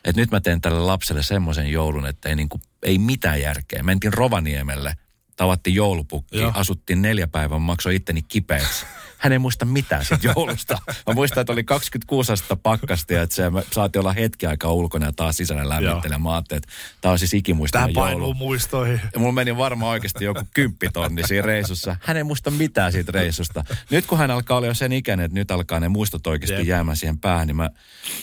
että 0.04 0.20
nyt 0.20 0.30
mä 0.30 0.40
teen 0.40 0.61
tälle 0.61 0.80
lapselle 0.80 1.22
semmoisen 1.22 1.66
joulun, 1.66 2.06
että 2.06 2.28
ei, 2.28 2.37
niin 2.37 2.48
kuin, 2.48 2.62
ei 2.82 2.98
mitään 2.98 3.40
järkeä. 3.40 3.82
Mentiin 3.82 4.12
Rovaniemelle, 4.12 4.96
tavattiin 5.42 5.74
joulupukki, 5.74 6.38
Joo. 6.38 6.52
asuttiin 6.55 7.02
neljä 7.02 7.26
päivää, 7.26 7.59
maksoi 7.59 7.94
itteni 7.94 8.22
kipeäksi 8.22 8.87
hän 9.18 9.33
ei 9.33 9.38
muista 9.38 9.64
mitään 9.64 10.05
siitä 10.05 10.26
joulusta. 10.35 10.78
Mä 11.07 11.14
muistan, 11.14 11.40
että 11.40 11.52
oli 11.52 11.64
26 11.64 12.33
astetta 12.33 12.57
pakkasta 12.57 13.12
ja 13.12 13.22
että 13.22 13.37
se, 13.37 13.50
me 13.50 13.62
saatiin 13.70 14.00
olla 14.00 14.12
hetki 14.12 14.46
aikaa 14.46 14.72
ulkona 14.72 15.07
ja 15.07 15.12
taas 15.12 15.37
sisällä 15.37 15.68
lämmittelemään. 15.68 16.22
Mä 16.22 16.33
ajattelin, 16.33 16.59
että 16.59 16.74
tämä 17.00 17.12
on 17.12 17.18
siis 17.18 17.35
ikimuistainen 17.35 17.94
joulu. 17.94 18.26
Tämä 18.26 18.38
muistoihin. 18.38 19.00
Ja 19.14 19.20
mulla 19.20 19.33
meni 19.33 19.57
varmaan 19.57 19.90
oikeasti 19.90 20.24
joku 20.24 20.40
kymppitonni 20.55 21.22
siinä 21.26 21.46
reissussa. 21.46 21.96
Hän 22.02 22.16
ei 22.16 22.24
muista 22.24 22.50
mitään 22.50 22.92
siitä 22.92 23.12
reissusta. 23.12 23.64
Nyt 23.90 24.07
kun 24.07 24.18
hän 24.18 24.31
alkaa 24.31 24.57
olla 24.57 24.66
jo 24.66 24.74
sen 24.74 24.92
ikäinen, 24.92 25.24
että 25.24 25.38
nyt 25.38 25.50
alkaa 25.50 25.81
ne 25.81 25.88
muistot 25.88 26.26
oikeasti 26.26 26.59
Jep. 26.59 26.66
jäämään 26.66 26.96
siihen 26.96 27.18
päähän, 27.18 27.46
niin 27.46 27.57
mä, 27.57 27.70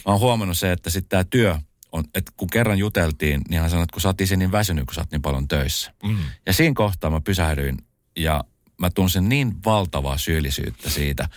mä 0.05 0.11
oon 0.11 0.19
huomannut 0.19 0.57
se, 0.57 0.71
että 0.71 0.89
sitten 0.89 1.09
tämä 1.09 1.23
työ 1.23 1.55
on, 1.91 2.03
että 2.15 2.31
kun 2.37 2.49
kerran 2.49 2.77
juteltiin, 2.77 3.41
niin 3.49 3.61
hän 3.61 3.69
sanoi, 3.69 3.83
että 3.83 3.93
kun 3.93 4.01
sä 4.01 4.09
oot 4.09 4.17
niin 4.37 4.51
väsynyt, 4.51 4.85
kun 4.85 4.95
sä 4.95 5.01
oot 5.01 5.11
niin 5.11 5.21
paljon 5.21 5.47
töissä. 5.47 5.93
Mm. 6.03 6.17
Ja 6.45 6.53
siinä 6.53 6.73
kohtaa 6.75 7.09
mä 7.09 7.21
pysähdyin 7.21 7.77
ja 8.15 8.43
mä 8.77 8.89
tunsin 8.89 9.29
niin 9.29 9.63
valtavaa 9.65 10.17
syyllisyyttä 10.17 10.89
siitä. 10.89 11.29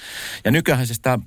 Ja 0.45 0.51
nykyään 0.51 0.87
siis 0.87 1.01
tämä 1.01 1.19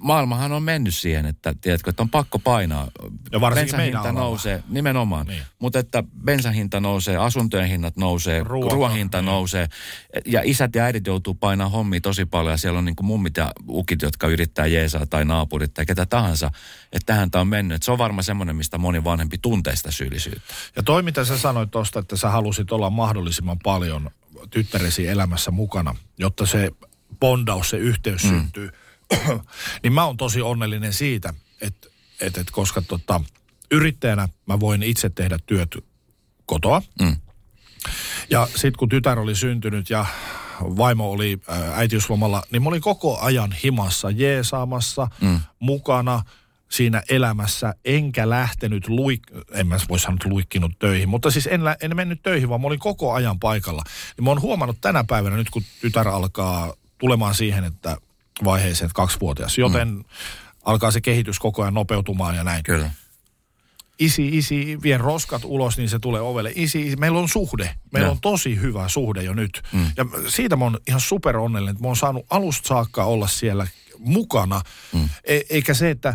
maailmahan 0.00 0.52
on 0.52 0.62
mennyt 0.62 0.94
siihen, 0.94 1.26
että 1.26 1.54
tiedätkö, 1.60 1.90
että 1.90 2.02
on 2.02 2.10
pakko 2.10 2.38
painaa. 2.38 2.88
Ja 3.32 3.40
varsinkin 3.40 3.80
hinta 3.80 4.12
nousee, 4.12 4.62
nimenomaan. 4.68 5.26
Niin. 5.26 5.42
Mutta 5.58 5.78
että 5.78 6.04
bensahinta 6.24 6.80
nousee, 6.80 7.16
asuntojen 7.16 7.68
hinnat 7.68 7.96
nousee, 7.96 8.42
Ruoka, 8.44 8.74
ruoahinta 8.74 9.18
niin. 9.18 9.26
nousee. 9.26 9.68
Ja 10.26 10.40
isät 10.44 10.74
ja 10.74 10.84
äidit 10.84 11.06
joutuu 11.06 11.34
painaa 11.34 11.68
hommia 11.68 12.00
tosi 12.00 12.26
paljon. 12.26 12.52
Ja 12.52 12.56
siellä 12.56 12.78
on 12.78 12.84
niin 12.84 12.96
kuin 12.96 13.06
mummit 13.06 13.36
ja 13.36 13.52
ukit, 13.68 14.02
jotka 14.02 14.28
yrittää 14.28 14.66
jeesaa 14.66 15.06
tai 15.06 15.24
naapurit 15.24 15.74
tai 15.74 15.86
ketä 15.86 16.06
tahansa. 16.06 16.50
Että 16.92 17.06
tähän 17.06 17.30
tämä 17.30 17.40
on 17.40 17.48
mennyt. 17.48 17.76
Et 17.76 17.82
se 17.82 17.92
on 17.92 17.98
varmaan 17.98 18.24
semmoinen, 18.24 18.56
mistä 18.56 18.78
moni 18.78 19.04
vanhempi 19.04 19.38
tuntee 19.38 19.76
sitä 19.76 19.90
syyllisyyttä. 19.90 20.54
Ja 20.76 20.82
toi, 20.82 21.02
mitä 21.02 21.24
sä 21.24 21.38
sanoit 21.38 21.70
tuosta, 21.70 21.98
että 21.98 22.16
sä 22.16 22.30
halusit 22.30 22.72
olla 22.72 22.90
mahdollisimman 22.90 23.58
paljon 23.62 24.10
tyttäresi 24.50 25.08
elämässä 25.08 25.50
mukana, 25.50 25.94
jotta 26.18 26.46
se 26.46 26.70
bondaus, 27.20 27.70
se 27.70 27.76
yhteys 27.76 28.24
mm. 28.24 28.30
syntyy. 28.30 28.70
niin 29.82 29.92
mä 29.92 30.04
oon 30.04 30.16
tosi 30.16 30.42
onnellinen 30.42 30.92
siitä, 30.92 31.34
että 31.60 31.88
et, 32.20 32.38
et 32.38 32.50
koska 32.50 32.82
tota, 32.82 33.20
yrittäjänä 33.70 34.28
mä 34.46 34.60
voin 34.60 34.82
itse 34.82 35.10
tehdä 35.10 35.38
työt 35.46 35.76
kotoa. 36.46 36.82
Mm. 37.00 37.16
Ja 38.30 38.46
sitten 38.46 38.78
kun 38.78 38.88
tytär 38.88 39.18
oli 39.18 39.34
syntynyt 39.34 39.90
ja 39.90 40.06
vaimo 40.60 41.10
oli 41.10 41.38
äitiyslomalla, 41.74 42.42
niin 42.50 42.62
mä 42.62 42.68
olin 42.68 42.80
koko 42.80 43.18
ajan 43.20 43.52
himassa, 43.64 44.10
jeesaamassa, 44.10 45.08
mm. 45.20 45.40
mukana– 45.58 46.22
siinä 46.68 47.02
elämässä, 47.08 47.74
enkä 47.84 48.30
lähtenyt 48.30 48.88
luik, 48.88 49.22
en 49.52 49.66
mä 49.66 49.76
voi 49.88 49.98
sanoa 49.98 50.18
luikkinut 50.24 50.78
töihin, 50.78 51.08
mutta 51.08 51.30
siis 51.30 51.46
en, 51.46 51.60
en 51.80 51.96
mennyt 51.96 52.22
töihin, 52.22 52.48
vaan 52.48 52.60
mä 52.60 52.66
olin 52.66 52.78
koko 52.78 53.12
ajan 53.12 53.38
paikalla. 53.38 53.82
Ja 54.16 54.22
mä 54.22 54.30
oon 54.30 54.40
huomannut 54.40 54.76
tänä 54.80 55.04
päivänä, 55.04 55.36
nyt 55.36 55.50
kun 55.50 55.62
tytär 55.80 56.08
alkaa 56.08 56.74
tulemaan 56.98 57.34
siihen, 57.34 57.64
että 57.64 57.96
vaiheeseen, 58.44 58.86
että 58.86 58.96
kaksivuotias, 58.96 59.58
joten 59.58 59.88
mm. 59.88 60.04
alkaa 60.64 60.90
se 60.90 61.00
kehitys 61.00 61.38
koko 61.38 61.62
ajan 61.62 61.74
nopeutumaan 61.74 62.36
ja 62.36 62.44
näin. 62.44 62.62
Kyllä. 62.62 62.90
Isi, 63.98 64.28
isi, 64.28 64.78
vien 64.82 65.00
roskat 65.00 65.42
ulos, 65.44 65.78
niin 65.78 65.88
se 65.88 65.98
tulee 65.98 66.20
ovelle. 66.20 66.52
Isi, 66.54 66.86
isi 66.86 66.96
meillä 66.96 67.18
on 67.18 67.28
suhde. 67.28 67.74
Meillä 67.92 68.06
ja. 68.06 68.10
on 68.10 68.20
tosi 68.20 68.60
hyvä 68.60 68.88
suhde 68.88 69.22
jo 69.22 69.34
nyt. 69.34 69.62
Mm. 69.72 69.90
Ja 69.96 70.06
siitä 70.28 70.56
mä 70.56 70.64
oon 70.64 70.78
ihan 70.88 71.00
super 71.00 71.36
onnellinen, 71.36 71.72
että 71.72 71.82
mä 71.82 71.88
oon 71.88 71.96
saanut 71.96 72.26
alusta 72.30 72.68
saakka 72.68 73.04
olla 73.04 73.26
siellä 73.26 73.66
mukana. 73.98 74.60
Mm. 74.92 75.08
E- 75.24 75.40
eikä 75.50 75.74
se, 75.74 75.90
että 75.90 76.14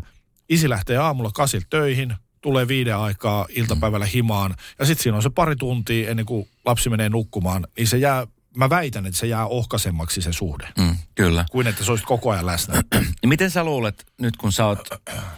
isi 0.49 0.69
lähtee 0.69 0.97
aamulla 0.97 1.31
kasilta 1.33 1.67
töihin, 1.69 2.15
tulee 2.41 2.67
viiden 2.67 2.97
aikaa 2.97 3.45
iltapäivällä 3.49 4.05
himaan 4.05 4.55
ja 4.79 4.85
sitten 4.85 5.03
siinä 5.03 5.15
on 5.15 5.23
se 5.23 5.29
pari 5.29 5.55
tuntia 5.55 6.09
ennen 6.09 6.25
kuin 6.25 6.47
lapsi 6.65 6.89
menee 6.89 7.09
nukkumaan, 7.09 7.67
niin 7.77 7.87
se 7.87 7.97
jää 7.97 8.27
mä 8.57 8.69
väitän, 8.69 9.05
että 9.05 9.19
se 9.19 9.27
jää 9.27 9.45
ohkaisemmaksi 9.45 10.21
se 10.21 10.33
suhde, 10.33 10.67
Mm, 10.77 10.95
kyllä. 11.15 11.45
kuin 11.51 11.67
että 11.67 11.83
se 11.83 11.91
olisi 11.91 12.05
koko 12.05 12.31
ajan 12.31 12.45
läsnä. 12.45 12.83
Miten 13.25 13.51
sä 13.51 13.63
luulet, 13.63 14.05
nyt 14.21 14.37
kun 14.37 14.51
sä 14.51 14.65
oot 14.65 14.89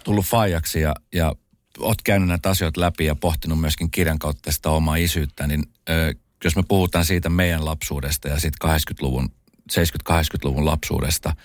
tullut 0.03 0.25
faijaksi 0.25 0.79
ja, 0.81 0.93
ja 1.13 1.33
oot 1.79 2.01
käynyt 2.01 2.29
näitä 2.29 2.49
asioita 2.49 2.81
läpi 2.81 3.05
ja 3.05 3.15
pohtinut 3.15 3.61
myöskin 3.61 3.91
kirjan 3.91 4.19
kautta 4.19 4.51
sitä 4.51 4.69
omaa 4.69 4.95
isyyttä, 4.95 5.47
niin 5.47 5.63
ö, 5.89 6.13
jos 6.43 6.55
me 6.55 6.63
puhutaan 6.67 7.05
siitä 7.05 7.29
meidän 7.29 7.65
lapsuudesta 7.65 8.27
ja 8.27 8.39
sitten 8.39 8.69
80-luvun, 8.71 9.29
70-80-luvun 9.73 10.65
lapsuudesta, 10.65 11.35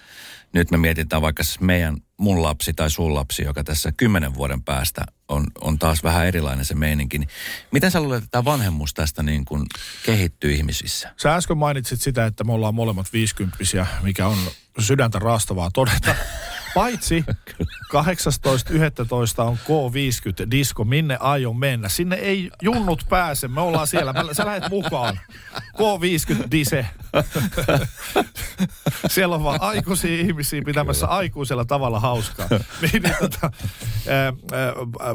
nyt 0.52 0.70
me 0.70 0.76
mietitään 0.76 1.22
vaikka 1.22 1.42
siis 1.42 1.61
meidän, 1.61 1.96
mun 2.18 2.42
lapsi 2.42 2.74
tai 2.74 2.90
sun 2.90 3.14
lapsi, 3.14 3.42
joka 3.42 3.64
tässä 3.64 3.92
kymmenen 3.92 4.35
vuoden 4.35 4.62
päästä 4.62 5.04
on, 5.28 5.46
on 5.61 5.78
taas 5.78 6.02
vähän 6.02 6.26
erilainen 6.26 6.64
se 6.64 6.74
meininki. 6.74 7.18
Niin 7.18 7.28
miten 7.70 7.90
sä 7.90 8.00
luulet, 8.00 8.18
että 8.18 8.31
tämä 8.31 8.44
vanhemmuus 8.44 8.94
tästä 8.94 9.22
niin 9.22 9.44
kuin 9.44 9.66
kehittyy 10.07 10.52
ihmisissä? 10.52 11.14
Sä 11.16 11.35
äsken 11.35 11.59
mainitsit 11.59 12.00
sitä, 12.00 12.26
että 12.26 12.44
me 12.44 12.52
ollaan 12.52 12.74
molemmat 12.74 13.12
viisikymppisiä, 13.12 13.87
mikä 14.02 14.26
on 14.26 14.38
sydäntä 14.78 15.18
raastavaa 15.18 15.70
todeta. 15.74 16.14
Paitsi 16.74 17.24
18.11. 17.28 17.35
on 19.38 19.59
K50 19.59 20.50
disko, 20.50 20.85
minne 20.85 21.16
aion 21.20 21.57
mennä. 21.59 21.88
Sinne 21.88 22.16
ei 22.16 22.50
junnut 22.62 23.04
pääse, 23.09 23.48
me 23.48 23.61
ollaan 23.61 23.87
siellä. 23.87 24.12
Mä- 24.12 24.35
Sä 24.35 24.46
lähet 24.46 24.68
mukaan. 24.70 25.20
K50 25.54 26.50
dise. 26.50 26.87
Siellä 29.09 29.35
on 29.35 29.44
vaan 29.44 29.61
aikuisia 29.62 30.20
ihmisiä 30.20 30.62
pitämässä 30.62 31.07
aikuisella 31.07 31.64
tavalla 31.64 32.00
hauskaa. 32.00 32.48
Niin, 32.83 33.02
niin, 33.02 33.14
tota, 33.20 33.50
ää, 34.09 34.24
ää, 34.52 34.72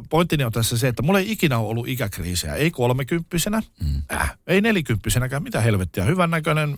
pointtini 0.09 0.43
on 0.43 0.51
tässä 0.51 0.77
se, 0.77 0.87
että 0.87 1.01
mulla 1.03 1.19
ei 1.19 1.31
ikinä 1.31 1.57
ole 1.57 1.67
ollut 1.69 1.87
ikäkriisejä. 1.87 2.55
Ei 2.55 2.71
kolmekymppisenä, 2.71 3.61
mm. 3.83 4.01
äh, 4.13 4.37
ei 4.47 4.61
nelikymppisenäkään. 4.61 5.43
Mitä 5.43 5.61
helvettiä. 5.61 6.03
Hyvän 6.03 6.31
näköinen 6.31 6.75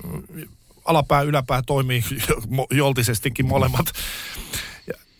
alapää, 0.85 1.21
yläpää 1.21 1.61
toimii 1.65 2.03
joltisestikin 2.71 3.45
molemmat. 3.47 3.85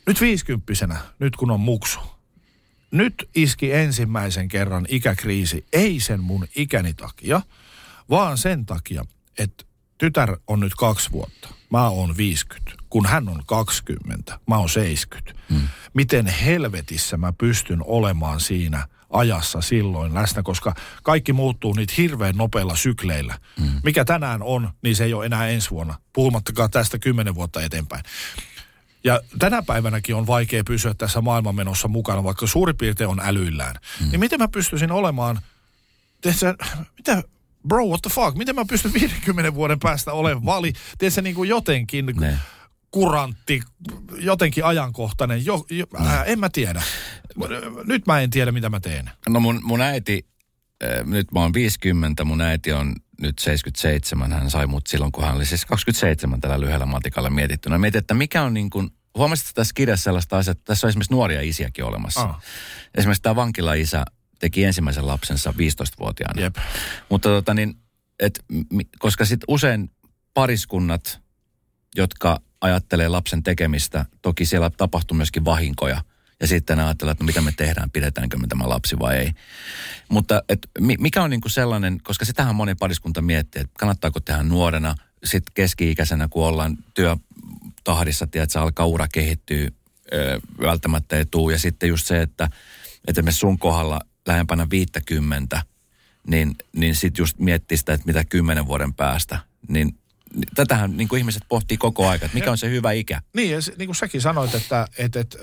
Nyt 0.08 0.22
viisikymppisenä, 0.22 0.98
nyt 1.20 1.36
kun 1.36 1.52
on 1.52 1.60
muksu. 1.60 2.00
Nyt 2.92 3.30
iski 3.36 3.74
ensimmäisen 3.74 4.48
kerran 4.48 4.86
ikäkriisi, 4.90 5.66
ei 5.74 6.00
sen 6.00 6.20
mun 6.20 6.48
ikäni 6.56 6.94
takia, 6.94 7.42
vaan 8.10 8.38
sen 8.38 8.66
takia, 8.66 9.06
että 9.40 9.64
tytär 9.98 10.38
on 10.48 10.60
nyt 10.60 10.76
kaksi 10.76 11.12
vuotta. 11.12 11.50
Mä 11.70 11.90
oon 11.90 12.18
50. 12.18 12.72
Kun 12.90 13.06
hän 13.06 13.30
on 13.30 13.44
20, 13.46 14.40
mä 14.48 14.58
oon 14.58 14.70
70. 14.70 15.42
Hmm. 15.50 15.68
Miten 15.94 16.26
helvetissä 16.26 17.18
mä 17.18 17.34
pystyn 17.34 17.84
olemaan 17.84 18.40
siinä 18.40 18.88
ajassa 19.10 19.62
silloin 19.62 20.14
läsnä, 20.14 20.44
koska 20.44 20.74
kaikki 21.04 21.34
muuttuu 21.34 21.74
niitä 21.74 21.94
hirveän 21.98 22.36
nopeilla 22.36 22.76
sykleillä. 22.76 23.40
Hmm. 23.60 23.82
Mikä 23.84 24.06
tänään 24.06 24.44
on, 24.44 24.70
niin 24.82 24.96
se 24.96 25.04
ei 25.04 25.14
ole 25.14 25.26
enää 25.26 25.48
ensi 25.48 25.70
vuonna. 25.70 25.96
Puhumattakaan 26.14 26.72
tästä 26.72 27.00
kymmenen 27.00 27.36
vuotta 27.36 27.62
eteenpäin. 27.62 28.04
Ja 29.06 29.22
tänä 29.40 29.62
päivänäkin 29.62 30.16
on 30.16 30.28
vaikea 30.28 30.64
pysyä 30.64 30.94
tässä 30.94 31.22
maailmanmenossa 31.22 31.88
mukana, 31.88 32.24
vaikka 32.24 32.48
suurin 32.48 32.78
piirtein 32.78 33.10
on 33.10 33.20
älyillään. 33.24 33.76
Mm. 34.02 34.10
Niin 34.10 34.20
miten 34.20 34.40
mä 34.40 34.48
pystyisin 34.48 34.92
olemaan, 34.92 35.40
tiedätkö, 36.22 36.56
mitä, 36.98 37.24
bro, 37.68 37.86
what 37.86 38.02
the 38.02 38.10
fuck, 38.10 38.38
miten 38.38 38.56
mä 38.56 38.66
pystyn 38.70 38.94
50 38.94 39.54
vuoden 39.54 39.80
päästä 39.80 40.14
olemaan 40.14 40.46
vali, 40.46 40.74
tiedätkö, 40.98 41.22
niin 41.22 41.36
kuin 41.36 41.50
jotenkin 41.50 42.06
Ne. 42.06 42.40
kurantti, 42.92 43.62
jotenkin 44.20 44.66
ajankohtainen, 44.66 45.46
jo, 45.46 45.66
jo, 45.70 45.86
ää, 46.06 46.24
en 46.24 46.40
mä 46.40 46.50
tiedä. 46.50 46.82
Nyt 47.84 48.08
mä 48.08 48.20
en 48.20 48.30
tiedä, 48.30 48.52
mitä 48.52 48.70
mä 48.70 48.80
teen. 48.80 49.10
No 49.30 49.40
mun, 49.40 49.60
mun 49.64 49.82
äiti, 49.82 50.26
nyt 51.06 51.32
mä 51.32 51.40
oon 51.40 51.54
50, 51.54 52.24
mun 52.24 52.42
äiti 52.42 52.72
on 52.72 52.96
nyt 53.22 53.40
77. 53.40 54.34
Hän 54.34 54.50
sai 54.50 54.68
mut 54.68 54.88
silloin, 54.88 55.12
kun 55.12 55.24
hän 55.24 55.36
oli 55.36 55.46
siis 55.46 55.66
27 55.66 56.42
tällä 56.42 56.60
lyhyellä 56.60 56.86
matikalla 56.86 57.30
mietittynä. 57.30 57.78
Mietin, 57.78 58.00
että 58.00 58.14
mikä 58.14 58.42
on 58.42 58.54
niin 58.54 58.70
kuin, 58.70 58.90
huomasitko 59.18 59.52
tässä 59.56 59.74
kirjassa 59.76 60.04
sellaista 60.04 60.38
asiaa, 60.38 60.52
että 60.52 60.64
tässä 60.66 60.88
on 60.88 60.90
esimerkiksi 60.90 61.14
nuoria 61.14 61.42
isiäkin 61.42 61.86
olemassa. 61.86 62.22
Ah. 62.22 62.42
Esimerkiksi 62.96 63.22
tämä 63.22 63.36
vankilaisä 63.36 64.06
teki 64.40 64.64
ensimmäisen 64.64 65.08
lapsensa 65.08 65.52
15-vuotiaana. 65.52 66.42
Jep. 66.42 66.56
Mutta 67.10 67.30
tota 67.30 67.54
niin, 67.54 67.76
et, 68.20 68.46
koska 69.00 69.26
sitten 69.26 69.46
usein 69.48 69.92
pariskunnat, 70.34 71.20
jotka 71.96 72.42
ajattelee 72.62 73.08
lapsen 73.08 73.44
tekemistä, 73.44 74.06
toki 74.22 74.46
siellä 74.46 74.70
tapahtuu 74.70 75.18
myöskin 75.18 75.46
vahinkoja. 75.46 76.02
Ja 76.40 76.48
sitten 76.48 76.80
ajattelee, 76.80 77.12
että 77.12 77.24
no 77.24 77.26
mitä 77.26 77.42
me 77.42 77.52
tehdään, 77.58 77.92
pidetäänkö 77.92 78.38
me 78.38 78.48
tämä 78.48 78.70
lapsi 78.70 79.00
vai 79.00 79.18
ei. 79.18 79.32
Mutta 80.10 80.44
et, 80.50 80.70
mi- 80.80 80.98
mikä 81.00 81.24
on 81.24 81.30
niinku 81.30 81.50
sellainen, 81.50 82.00
koska 82.04 82.26
sitähän 82.26 82.56
moni 82.56 82.76
pariskunta 82.76 83.22
miettii, 83.22 83.62
että 83.62 83.74
kannattaako 83.80 84.20
tehdä 84.20 84.44
nuorena, 84.44 84.96
sitten 85.24 85.54
keski-ikäisenä, 85.54 86.28
kun 86.30 86.46
ollaan 86.46 86.78
työtahdissa, 86.94 88.28
tiedät, 88.28 88.50
että 88.50 88.62
alkaa 88.62 88.86
ura 88.86 89.08
kehittyy, 89.08 89.68
ö, 90.14 90.40
välttämättä 90.62 91.18
ei 91.18 91.26
tuu. 91.26 91.50
Ja 91.50 91.60
sitten 91.60 91.90
just 91.90 92.08
se, 92.08 92.22
että, 92.22 92.50
että 93.08 93.22
me 93.22 93.32
sun 93.32 93.60
kohdalla 93.60 94.02
lähempänä 94.28 94.68
50, 94.70 95.62
niin, 96.28 96.56
niin 96.76 96.96
sitten 96.96 97.22
just 97.22 97.40
miettii 97.40 97.78
sitä, 97.78 97.94
että 97.94 98.08
mitä 98.08 98.24
kymmenen 98.24 98.68
vuoden 98.68 98.94
päästä, 98.94 99.40
niin 99.68 99.98
tätähän 100.56 100.98
niin 100.98 101.08
kuin 101.08 101.20
ihmiset 101.20 101.44
pohtii 101.48 101.78
koko 101.78 102.08
aika, 102.08 102.26
että 102.26 102.38
mikä 102.38 102.52
on 102.52 102.58
se 102.58 102.70
hyvä 102.70 102.92
ikä. 102.92 103.22
Niin, 103.34 103.52
ja 103.52 103.60
niin 103.78 103.88
kuin 103.88 103.96
säkin 103.96 104.22
sanoit, 104.22 104.56
että, 104.56 104.88
että, 104.98 105.20
että 105.20 105.38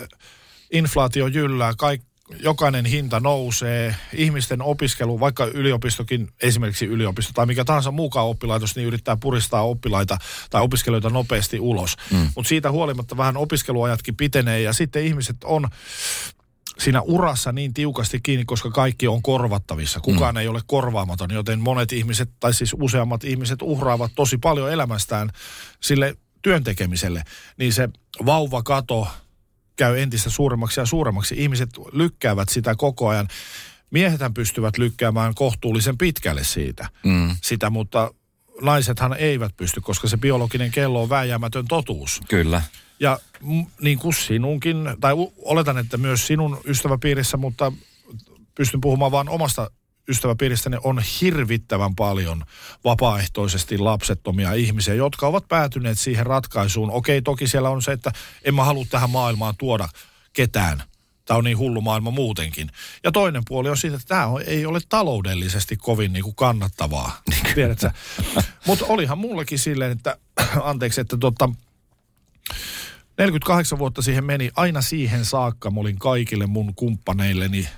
inflaatio 0.72 1.26
jyllää, 1.26 1.72
kaik, 1.78 2.02
jokainen 2.40 2.84
hinta 2.84 3.20
nousee, 3.20 3.96
ihmisten 4.12 4.62
opiskelu, 4.62 5.20
vaikka 5.20 5.46
yliopistokin, 5.46 6.28
esimerkiksi 6.42 6.86
yliopisto 6.86 7.32
tai 7.34 7.46
mikä 7.46 7.64
tahansa 7.64 7.90
muukaan 7.90 8.26
oppilaitos, 8.26 8.76
niin 8.76 8.86
yrittää 8.86 9.16
puristaa 9.16 9.62
oppilaita 9.62 10.18
tai 10.50 10.62
opiskelijoita 10.62 11.10
nopeasti 11.10 11.60
ulos. 11.60 11.96
Mm. 12.10 12.28
Mutta 12.34 12.48
siitä 12.48 12.70
huolimatta 12.70 13.16
vähän 13.16 13.36
opiskeluajatkin 13.36 14.16
pitenee 14.16 14.60
ja 14.60 14.72
sitten 14.72 15.04
ihmiset 15.04 15.36
on 15.44 15.68
siinä 16.78 17.00
urassa 17.00 17.52
niin 17.52 17.74
tiukasti 17.74 18.20
kiinni, 18.22 18.44
koska 18.44 18.70
kaikki 18.70 19.08
on 19.08 19.22
korvattavissa. 19.22 20.00
Kukaan 20.00 20.34
mm. 20.34 20.38
ei 20.38 20.48
ole 20.48 20.60
korvaamaton, 20.66 21.30
joten 21.30 21.60
monet 21.60 21.92
ihmiset, 21.92 22.30
tai 22.40 22.54
siis 22.54 22.76
useammat 22.80 23.24
ihmiset 23.24 23.62
uhraavat 23.62 24.12
tosi 24.14 24.38
paljon 24.38 24.72
elämästään 24.72 25.30
sille 25.80 26.16
työntekemiselle. 26.42 27.22
Niin 27.58 27.72
se 27.72 27.88
vauvakato 28.26 29.08
käy 29.76 30.00
entistä 30.00 30.30
suuremmaksi 30.30 30.80
ja 30.80 30.86
suuremmaksi. 30.86 31.34
Ihmiset 31.38 31.70
lykkäävät 31.92 32.48
sitä 32.48 32.74
koko 32.74 33.08
ajan. 33.08 33.28
Miehethän 33.90 34.34
pystyvät 34.34 34.78
lykkäämään 34.78 35.34
kohtuullisen 35.34 35.98
pitkälle 35.98 36.44
siitä, 36.44 36.88
Mm. 37.04 37.36
sitä, 37.42 37.70
mutta 37.70 38.14
naisethan 38.60 39.16
eivät 39.18 39.56
pysty, 39.56 39.80
koska 39.80 40.08
se 40.08 40.16
biologinen 40.16 40.70
kello 40.70 41.02
on 41.02 41.08
vääjäämätön 41.08 41.68
totuus. 41.68 42.20
Kyllä. 42.28 42.62
Ja 43.00 43.18
niin 43.80 43.98
kuin 43.98 44.14
sinunkin, 44.14 44.76
tai 45.00 45.12
oletan, 45.38 45.78
että 45.78 45.96
myös 45.96 46.26
sinun 46.26 46.60
ystäväpiirissä, 46.64 47.36
mutta 47.36 47.72
pystyn 48.54 48.80
puhumaan 48.80 49.12
vain 49.12 49.28
omasta 49.28 49.70
ystäväpiiristäni, 50.12 50.76
on 50.84 51.02
hirvittävän 51.20 51.94
paljon 51.94 52.44
vapaaehtoisesti 52.84 53.78
lapsettomia 53.78 54.52
ihmisiä, 54.52 54.94
jotka 54.94 55.26
ovat 55.26 55.48
päätyneet 55.48 55.98
siihen 55.98 56.26
ratkaisuun. 56.26 56.90
Okei, 56.90 57.22
toki 57.22 57.46
siellä 57.46 57.70
on 57.70 57.82
se, 57.82 57.92
että 57.92 58.12
en 58.44 58.54
mä 58.54 58.64
halua 58.64 58.84
tähän 58.90 59.10
maailmaan 59.10 59.54
tuoda 59.58 59.88
ketään. 60.32 60.82
Tämä 61.24 61.38
on 61.38 61.44
niin 61.44 61.58
hullu 61.58 61.80
maailma 61.80 62.10
muutenkin. 62.10 62.70
Ja 63.04 63.12
toinen 63.12 63.42
puoli 63.48 63.70
on 63.70 63.76
siitä, 63.76 63.96
että 63.96 64.08
tämä 64.08 64.26
ei 64.46 64.66
ole 64.66 64.80
taloudellisesti 64.88 65.76
kovin 65.76 66.12
niin 66.12 66.24
kuin 66.24 66.36
kannattavaa. 66.36 67.22
Tiedätkö? 67.54 67.90
Mutta 68.66 68.84
olihan 68.88 69.18
mullakin 69.18 69.58
silleen, 69.58 69.92
että 69.92 70.16
anteeksi, 70.62 71.00
että 71.00 71.16
tota, 71.16 71.48
48 73.18 73.78
vuotta 73.78 74.02
siihen 74.02 74.24
meni. 74.24 74.50
Aina 74.56 74.82
siihen 74.82 75.24
saakka 75.24 75.70
mä 75.70 75.80
olin 75.80 75.98
kaikille 75.98 76.46
mun 76.46 76.74
kumppaneilleni, 76.74 77.68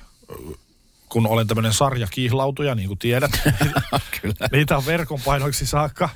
kun 1.08 1.26
olen 1.26 1.46
tämmöinen 1.46 1.72
sarjakihlautuja, 1.72 2.74
niin 2.74 2.88
kuin 2.88 2.98
tiedät. 2.98 3.30
Kyllä. 4.20 4.48
Niitä 4.52 4.76
on 4.76 4.86
verkon 4.86 5.20
painoiksi 5.24 5.66
saakka. 5.66 6.08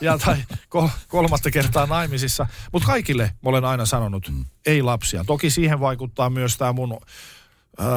Ja 0.00 0.18
tai 0.18 0.36
kol- 0.68 0.88
kolmatta 1.08 1.50
kertaa 1.50 1.86
naimisissa. 1.86 2.46
Mutta 2.72 2.86
kaikille 2.86 3.24
mä 3.24 3.50
olen 3.50 3.64
aina 3.64 3.86
sanonut, 3.86 4.28
mm. 4.28 4.44
ei 4.66 4.82
lapsia. 4.82 5.24
Toki 5.24 5.50
siihen 5.50 5.80
vaikuttaa 5.80 6.30
myös 6.30 6.56
tämä 6.56 6.72
mun 6.72 6.92
ö, 6.92 7.02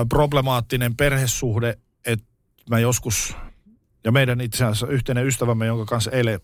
problemaattinen 0.09 0.95
perhesuhde, 0.95 1.77
että 2.05 2.25
mä 2.69 2.79
joskus, 2.79 3.35
ja 4.03 4.11
meidän 4.11 4.41
itse 4.41 4.65
asiassa 4.65 4.87
yhteinen 4.87 5.27
ystävämme, 5.27 5.65
jonka 5.65 5.85
kanssa 5.85 6.11
eilen 6.11 6.39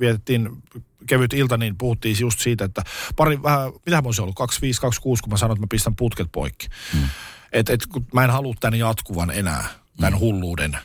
vietettiin 0.00 0.50
kevyt 1.06 1.32
ilta, 1.32 1.56
niin 1.56 1.78
puhuttiin 1.78 2.16
just 2.20 2.40
siitä, 2.40 2.64
että 2.64 2.82
pari 3.16 3.42
vähän, 3.42 3.72
mitä 3.86 4.04
voisi 4.04 4.22
ollut, 4.22 4.36
25, 4.36 4.80
26, 4.80 5.22
kun 5.22 5.32
mä 5.32 5.36
sanoin, 5.36 5.56
että 5.56 5.64
mä 5.64 5.70
pistän 5.70 5.96
putket 5.96 6.28
poikki. 6.32 6.68
Mm. 6.94 7.08
Et, 7.54 7.70
et, 7.70 7.86
kun 7.86 8.06
mä 8.12 8.24
en 8.24 8.30
halua 8.30 8.54
tämän 8.60 8.78
jatkuvan 8.78 9.30
enää, 9.30 9.64
tämän 9.96 10.12
mm. 10.12 10.18
hulluuden, 10.18 10.78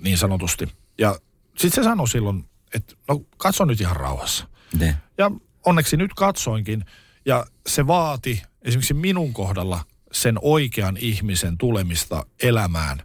niin 0.00 0.18
sanotusti. 0.18 0.68
Ja 0.98 1.18
sitten 1.58 1.84
se 1.84 1.88
sanoi 1.88 2.08
silloin, 2.08 2.44
että 2.74 2.94
no 3.08 3.20
katso 3.36 3.64
nyt 3.64 3.80
ihan 3.80 3.96
rauhassa. 3.96 4.48
Ne. 4.78 4.96
Ja 5.18 5.30
onneksi 5.66 5.96
nyt 5.96 6.14
katsoinkin, 6.14 6.84
ja 7.26 7.46
se 7.66 7.86
vaati 7.86 8.42
esimerkiksi 8.62 8.94
minun 8.94 9.32
kohdalla 9.32 9.84
sen 10.12 10.38
oikean 10.42 10.96
ihmisen 10.96 11.58
tulemista 11.58 12.26
elämään, 12.42 13.02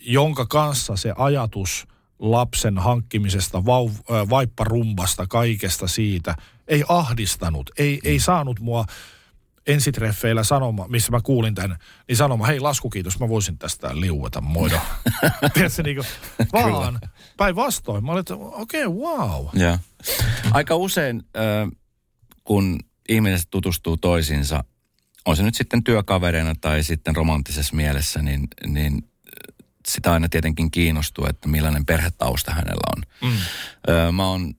jonka 0.00 0.46
kanssa 0.46 0.96
se 0.96 1.12
ajatus 1.16 1.86
lapsen 2.18 2.78
hankkimisesta, 2.78 3.64
vau, 3.64 3.90
vaipparumbasta, 4.30 5.26
kaikesta 5.26 5.88
siitä. 5.88 6.34
Ei 6.68 6.84
ahdistanut, 6.88 7.70
ei, 7.78 8.00
ei 8.04 8.18
saanut 8.18 8.60
mua 8.60 8.84
ensitreffeillä 9.66 10.44
sanoma, 10.44 10.88
missä 10.88 11.10
mä 11.10 11.20
kuulin 11.20 11.54
tämän, 11.54 11.78
niin 12.08 12.16
sanoma, 12.16 12.46
hei 12.46 12.60
laskukiitos, 12.60 13.20
mä 13.20 13.28
voisin 13.28 13.58
tästä 13.58 14.00
liueta 14.00 14.40
moido. 14.40 14.80
Tiedätkö, 15.54 15.82
niin 15.82 15.96
kuin, 15.96 16.06
vaan 16.52 16.98
päinvastoin. 17.36 18.04
Mä 18.04 18.12
olin, 18.12 18.20
että 18.20 18.34
okei, 18.34 18.86
okay, 18.86 18.98
wow. 18.98 19.46
Ja. 19.52 19.78
Aika 20.50 20.76
usein, 20.76 21.22
äh, 21.36 21.78
kun 22.44 22.78
ihmiset 23.08 23.46
tutustuu 23.50 23.96
toisiinsa, 23.96 24.64
on 25.24 25.36
se 25.36 25.42
nyt 25.42 25.54
sitten 25.54 25.84
työkavereina 25.84 26.54
tai 26.60 26.82
sitten 26.82 27.16
romanttisessa 27.16 27.76
mielessä, 27.76 28.22
niin, 28.22 28.48
niin 28.66 29.10
sitä 29.88 30.12
aina 30.12 30.28
tietenkin 30.28 30.70
kiinnostuu, 30.70 31.26
että 31.26 31.48
millainen 31.48 31.86
perhetausta 31.86 32.54
hänellä 32.54 32.92
on. 32.96 33.30
Mm. 33.30 33.36
Öö, 33.88 34.12
mä 34.12 34.28
oon 34.28 34.54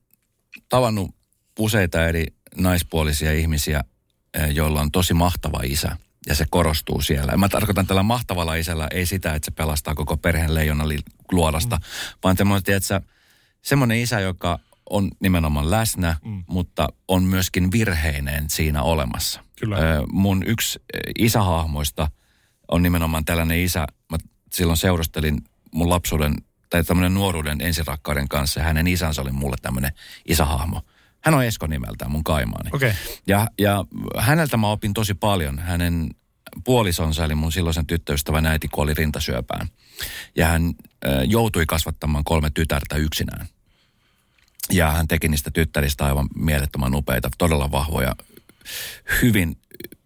tavannut 0.70 1.16
useita 1.60 2.08
eri 2.08 2.26
naispuolisia 2.58 3.34
ihmisiä, 3.34 3.84
joilla 4.46 4.82
on 4.82 4.92
tosi 4.92 5.14
mahtava 5.14 5.60
isä. 5.64 5.98
Ja 6.28 6.36
se 6.36 6.46
korostuu 6.50 7.02
siellä. 7.02 7.32
Ja 7.32 7.38
mä 7.38 7.50
tarkoitan 7.50 7.88
tällä 7.88 8.04
mahtavalla 8.04 8.56
isällä 8.56 8.88
ei 8.92 9.06
sitä, 9.06 9.34
että 9.34 9.46
se 9.46 9.52
pelastaa 9.52 9.96
koko 9.96 10.18
perheen 10.18 10.56
leijona 10.56 10.84
luolasta, 11.32 11.76
mm. 11.76 11.82
vaan 12.24 12.38
semmoinen, 12.38 12.76
että 12.76 13.02
semmoinen 13.62 13.98
isä, 13.98 14.20
joka 14.20 14.60
on 14.90 15.12
nimenomaan 15.20 15.72
läsnä, 15.72 16.16
mm. 16.26 16.44
mutta 16.48 16.88
on 17.08 17.24
myöskin 17.24 17.72
virheinen 17.72 18.50
siinä 18.50 18.84
olemassa. 18.84 19.44
Kyllä. 19.60 19.78
Ö, 19.78 20.04
mun 20.12 20.44
yksi 20.46 20.80
isähahmoista 21.20 22.10
on 22.72 22.84
nimenomaan 22.84 23.26
tällainen 23.26 23.60
isä. 23.60 23.88
Mä 24.12 24.18
silloin 24.52 24.78
seurustelin 24.78 25.42
mun 25.72 25.90
lapsuuden 25.90 26.36
tai 26.70 26.84
tämmöinen 26.84 27.14
nuoruuden 27.14 27.62
ensirakkauden 27.62 28.28
kanssa. 28.28 28.64
Hänen 28.64 28.88
isänsä 28.88 29.22
oli 29.22 29.32
mulle 29.32 29.56
tämmöinen 29.62 29.92
isähahmo. 30.26 30.82
Hän 31.22 31.34
on 31.34 31.44
Esko 31.44 31.68
nimeltään, 31.68 32.12
mun 32.12 32.24
kaimaani. 32.24 32.70
Okay. 32.74 32.94
Ja, 33.28 33.48
ja 33.60 33.86
häneltä 34.18 34.58
mä 34.58 34.68
opin 34.68 34.94
tosi 34.94 35.14
paljon. 35.14 35.60
Hänen 35.60 36.10
puolisonsa, 36.64 37.26
eli 37.26 37.36
mun 37.36 37.52
silloisen 37.52 37.86
tyttöystävän 37.86 38.46
äiti 38.46 38.68
kuoli 38.68 38.94
rintasyöpään. 38.94 39.68
Ja 40.36 40.48
hän 40.48 40.74
ö, 41.06 41.24
joutui 41.24 41.66
kasvattamaan 41.66 42.24
kolme 42.24 42.50
tytärtä 42.50 42.96
yksinään. 42.96 43.48
Ja 44.72 44.92
hän 44.92 45.08
teki 45.08 45.28
niistä 45.28 45.52
tyttäristä 45.52 46.06
aivan 46.06 46.28
mielettömän 46.36 46.96
upeita, 46.96 47.30
todella 47.38 47.72
vahvoja, 47.72 48.16
hyvin 49.22 49.58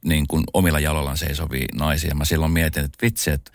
niin 0.05 0.27
kuin 0.27 0.43
omilla 0.53 0.79
jaloillaan 0.79 1.17
seisovia 1.17 1.65
naisia. 1.73 2.15
Mä 2.15 2.25
silloin 2.25 2.51
mietin, 2.51 2.85
että 2.85 2.97
vitsi, 3.01 3.31
että 3.31 3.51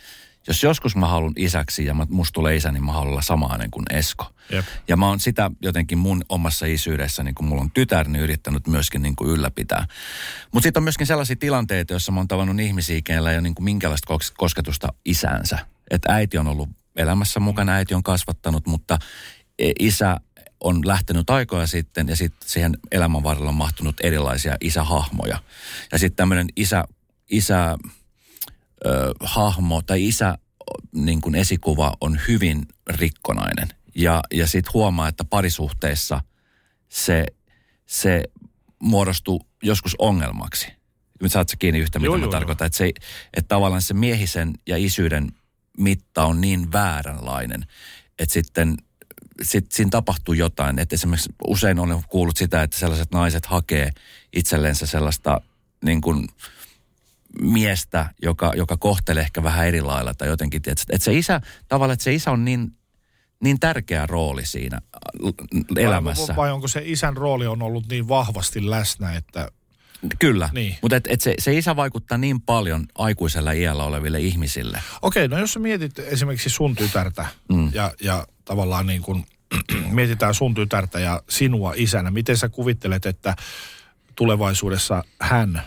jos 0.47 0.63
joskus 0.63 0.97
mä 0.97 1.09
haluan 1.09 1.33
isäksi 1.37 1.85
ja 1.85 1.95
musta 1.95 2.33
tulee 2.33 2.57
isä, 2.57 2.73
niin 2.73 2.85
mä 2.85 2.93
haluan 2.93 3.13
olla 3.13 3.23
samainen 3.23 3.71
kuin 3.71 3.85
Esko. 3.91 4.27
Jep. 4.51 4.65
Ja 4.89 4.97
mä 4.97 5.09
oon 5.09 5.21
sitä 5.21 5.51
jotenkin 5.63 5.99
mun 5.99 6.25
omassa 6.29 6.67
isyydessä, 6.67 7.23
niin 7.23 7.35
kun 7.35 7.47
mulla 7.47 7.63
on 7.63 7.71
tytär, 7.71 8.09
niin 8.09 8.23
yrittänyt 8.23 8.67
myöskin 8.67 9.03
niin 9.03 9.17
kuin 9.17 9.31
ylläpitää. 9.31 9.87
Mutta 10.53 10.67
sitten 10.67 10.81
on 10.81 10.85
myöskin 10.85 11.07
sellaisia 11.07 11.37
tilanteita, 11.37 11.93
joissa 11.93 12.13
mä 12.13 12.21
oon 12.21 12.29
tavannut 12.29 12.61
ihmisiä, 12.61 13.01
kenellä 13.05 13.31
ei 13.31 13.37
ole 13.37 13.43
niin 13.43 13.55
kuin 13.55 13.65
minkälaista 13.65 14.15
kosketusta 14.37 14.89
isänsä. 15.05 15.59
Että 15.91 16.13
äiti 16.13 16.39
on 16.39 16.49
ollut 16.49 16.69
elämässä 16.97 17.41
mukana, 17.41 17.73
äiti 17.73 17.95
on 17.95 18.03
kasvattanut, 18.03 18.67
mutta 18.67 18.99
e, 19.59 19.73
isä 19.79 20.21
on 20.61 20.89
lähtenyt 20.89 21.31
aikoja 21.31 21.67
sitten 21.67 22.09
ja 22.09 22.17
sitten 22.17 22.49
siihen 22.49 22.77
elämän 22.93 23.23
varrella 23.23 23.49
on 23.49 23.55
mahtunut 23.55 23.97
erilaisia 24.03 24.57
isähahmoja. 24.61 25.39
Ja 25.93 25.99
sitten 25.99 26.17
tämmöinen 26.17 26.47
isä, 26.57 26.85
isä 27.31 27.79
ö, 28.87 29.15
hahmo 29.21 29.83
tai 29.83 30.07
isä 30.07 30.39
niin 30.93 31.21
kuin 31.21 31.35
esikuva 31.35 31.97
on 32.01 32.21
hyvin 32.29 32.63
rikkonainen. 32.87 33.69
Ja, 33.95 34.23
ja 34.35 34.47
sitten 34.47 34.73
huomaa, 34.75 35.09
että 35.09 35.25
parisuhteessa 35.25 36.21
se, 36.89 37.27
se 37.87 38.25
muodostuu 38.79 39.47
joskus 39.63 39.95
ongelmaksi. 39.99 40.67
Nyt 41.23 41.33
saat 41.33 41.49
se 41.49 41.57
kiinni 41.57 41.79
yhtä, 41.79 41.99
mitä 41.99 42.07
joo, 42.07 42.19
mä 42.19 42.25
joo, 42.25 42.31
tarkoitan. 42.31 42.67
Että, 42.67 42.79
se, 42.79 42.93
että 43.35 43.49
tavallaan 43.49 43.83
se 43.83 43.95
miehisen 43.95 44.55
ja 44.67 44.77
isyyden 44.77 45.33
mitta 45.79 46.25
on 46.25 46.41
niin 46.41 46.73
vääränlainen, 46.73 47.67
että 48.19 48.33
sitten 48.33 48.77
sit, 49.43 49.73
siinä 49.73 49.91
tapahtuu 49.91 50.35
jotain. 50.35 50.79
Että 50.79 50.95
esimerkiksi 50.95 51.35
usein 51.47 51.79
olen 51.79 52.03
kuullut 52.09 52.37
sitä, 52.37 52.63
että 52.63 52.79
sellaiset 52.79 53.11
naiset 53.11 53.47
hakee 53.47 53.91
itsellensä 54.33 54.87
sellaista 54.87 55.41
niin 55.85 56.01
kuin, 56.01 56.29
miestä, 57.41 58.07
joka, 58.23 58.53
joka 58.57 58.77
kohtelee 58.77 59.23
ehkä 59.23 59.43
vähän 59.43 59.67
eri 59.67 59.81
lailla 59.81 60.15
tai 60.15 60.29
jotenkin, 60.29 60.59
että, 60.59 60.73
että 60.91 61.05
se 61.05 61.15
isä, 61.15 61.41
tavallaan, 61.69 61.95
että 61.95 62.05
se 62.05 62.15
isä 62.15 62.31
on 62.31 62.45
niin, 62.45 62.73
niin 63.43 63.61
tärkeä 63.61 64.07
rooli 64.07 64.47
siinä 64.47 64.81
elämässä. 65.77 66.37
Vai, 66.37 66.37
vai 66.37 66.53
onko 66.53 66.69
se 66.69 66.83
isän 66.85 67.17
rooli 67.17 67.47
on 67.47 67.63
ollut 67.63 67.89
niin 67.89 68.09
vahvasti 68.09 68.71
läsnä, 68.71 69.17
että... 69.17 69.49
Kyllä, 70.19 70.51
niin. 70.53 70.77
mutta 70.83 70.97
et, 70.97 71.05
et 71.09 71.21
se, 71.21 71.35
se 71.39 71.59
isä 71.59 71.77
vaikuttaa 71.77 72.19
niin 72.19 72.41
paljon 72.41 72.87
aikuisella 72.95 73.53
iällä 73.53 73.85
oleville 73.85 74.21
ihmisille. 74.21 74.81
Okei, 75.03 75.29
no 75.29 75.39
jos 75.39 75.53
sä 75.53 75.59
mietit 75.59 75.99
esimerkiksi 75.99 76.51
sun 76.51 76.77
tytärtä 76.77 77.27
mm. 77.53 77.71
ja, 77.75 77.93
ja 78.01 78.27
tavallaan 78.45 78.87
niin 78.87 79.03
kuin 79.03 79.27
mietitään 79.91 80.35
sun 80.35 80.55
tytärtä 80.55 81.01
ja 81.01 81.23
sinua 81.29 81.73
isänä, 81.77 82.11
miten 82.11 82.37
sä 82.37 82.49
kuvittelet, 82.49 83.07
että 83.07 83.37
tulevaisuudessa 84.17 85.05
hän 85.21 85.63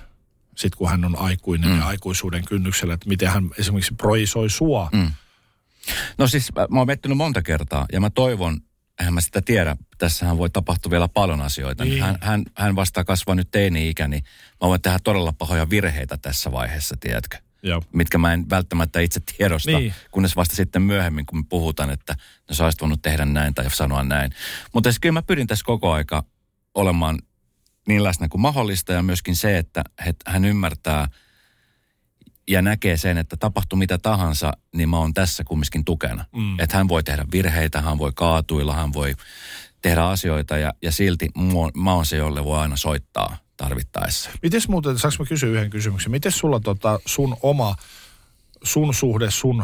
sitten 0.60 0.78
kun 0.78 0.90
hän 0.90 1.06
on 1.06 1.20
aikuinen 1.20 1.70
mm. 1.70 1.80
ja 1.80 1.86
aikuisuuden 1.86 2.46
kynnyksellä, 2.46 2.94
että 2.94 3.10
miten 3.10 3.30
hän 3.30 3.50
esimerkiksi 3.58 3.96
projisoi 3.96 4.50
sua. 4.50 4.90
Mm. 4.92 5.12
No 6.18 6.28
siis 6.28 6.50
mä 6.70 6.80
oon 6.80 6.88
miettinyt 6.88 7.18
monta 7.18 7.42
kertaa 7.42 7.86
ja 7.92 8.02
mä 8.02 8.10
toivon, 8.10 8.62
eihän 9.00 9.14
mä 9.14 9.22
sitä 9.22 9.42
tiedä, 9.42 9.78
tässähän 9.98 10.38
voi 10.38 10.50
tapahtua 10.50 10.92
vielä 10.92 11.08
paljon 11.08 11.42
asioita. 11.42 11.86
Niin. 11.86 12.04
Hän, 12.04 12.18
hän, 12.22 12.44
hän 12.56 12.76
vasta 12.76 13.04
kasvaa 13.04 13.36
nyt 13.36 13.52
teini-ikä, 13.52 14.08
niin 14.08 14.24
mä 14.62 14.68
voin 14.68 14.82
tehdä 14.82 15.00
todella 15.04 15.34
pahoja 15.34 15.70
virheitä 15.70 16.18
tässä 16.18 16.52
vaiheessa, 16.52 16.96
tiedätkö? 17.00 17.38
Joo. 17.64 17.84
Mitkä 17.94 18.18
mä 18.18 18.34
en 18.34 18.50
välttämättä 18.50 19.00
itse 19.00 19.20
tiedosta, 19.20 19.72
niin. 19.72 19.94
kunnes 20.12 20.36
vasta 20.36 20.56
sitten 20.56 20.82
myöhemmin, 20.82 21.26
kun 21.26 21.40
me 21.40 21.44
puhutaan, 21.50 21.90
että 21.90 22.16
no 22.50 22.56
sä 22.56 22.64
olisit 22.64 22.82
voinut 22.82 23.02
tehdä 23.02 23.26
näin 23.26 23.54
tai 23.54 23.72
sanoa 23.72 24.04
näin. 24.04 24.32
Mutta 24.74 24.92
siis 24.92 25.00
kyllä 25.00 25.14
mä 25.14 25.22
pyrin 25.22 25.48
tässä 25.48 25.66
koko 25.66 25.92
aika 25.92 26.24
olemaan 26.76 27.20
niin 27.90 28.04
läsnä 28.04 28.28
kuin 28.30 28.42
mahdollista 28.42 28.94
ja 28.94 29.04
myöskin 29.04 29.36
se, 29.36 29.58
että 29.58 29.84
hän 30.28 30.46
ymmärtää 30.46 31.08
ja 32.48 32.62
näkee 32.62 32.98
sen, 32.98 33.18
että 33.18 33.38
tapahtuu 33.38 33.78
mitä 33.78 33.98
tahansa, 33.98 34.54
niin 34.76 34.90
mä 34.90 34.98
oon 34.98 35.14
tässä 35.14 35.44
kumminkin 35.44 35.86
tukena. 35.86 36.26
Mm. 36.36 36.60
Että 36.60 36.78
hän 36.78 36.88
voi 36.88 37.04
tehdä 37.04 37.26
virheitä, 37.32 37.82
hän 37.82 37.98
voi 37.98 38.12
kaatuilla, 38.16 38.76
hän 38.76 38.94
voi 38.94 39.16
tehdä 39.82 40.04
asioita 40.04 40.58
ja, 40.58 40.74
ja 40.82 40.92
silti 40.92 41.30
mä 41.76 41.94
oon 41.94 42.06
se, 42.06 42.18
jolle 42.18 42.44
voi 42.44 42.60
aina 42.60 42.76
soittaa 42.76 43.38
tarvittaessa. 43.58 44.30
Miten 44.42 44.62
muuten, 44.68 45.00
saanko 45.00 45.24
mä 45.24 45.28
kysyä 45.28 45.50
yhden 45.50 45.70
kysymyksen? 45.70 46.12
Miten 46.12 46.32
sulla 46.32 46.60
tota 46.60 47.00
sun 47.06 47.38
oma, 47.42 47.76
sun 48.64 48.94
suhde 48.94 49.32
sun 49.32 49.64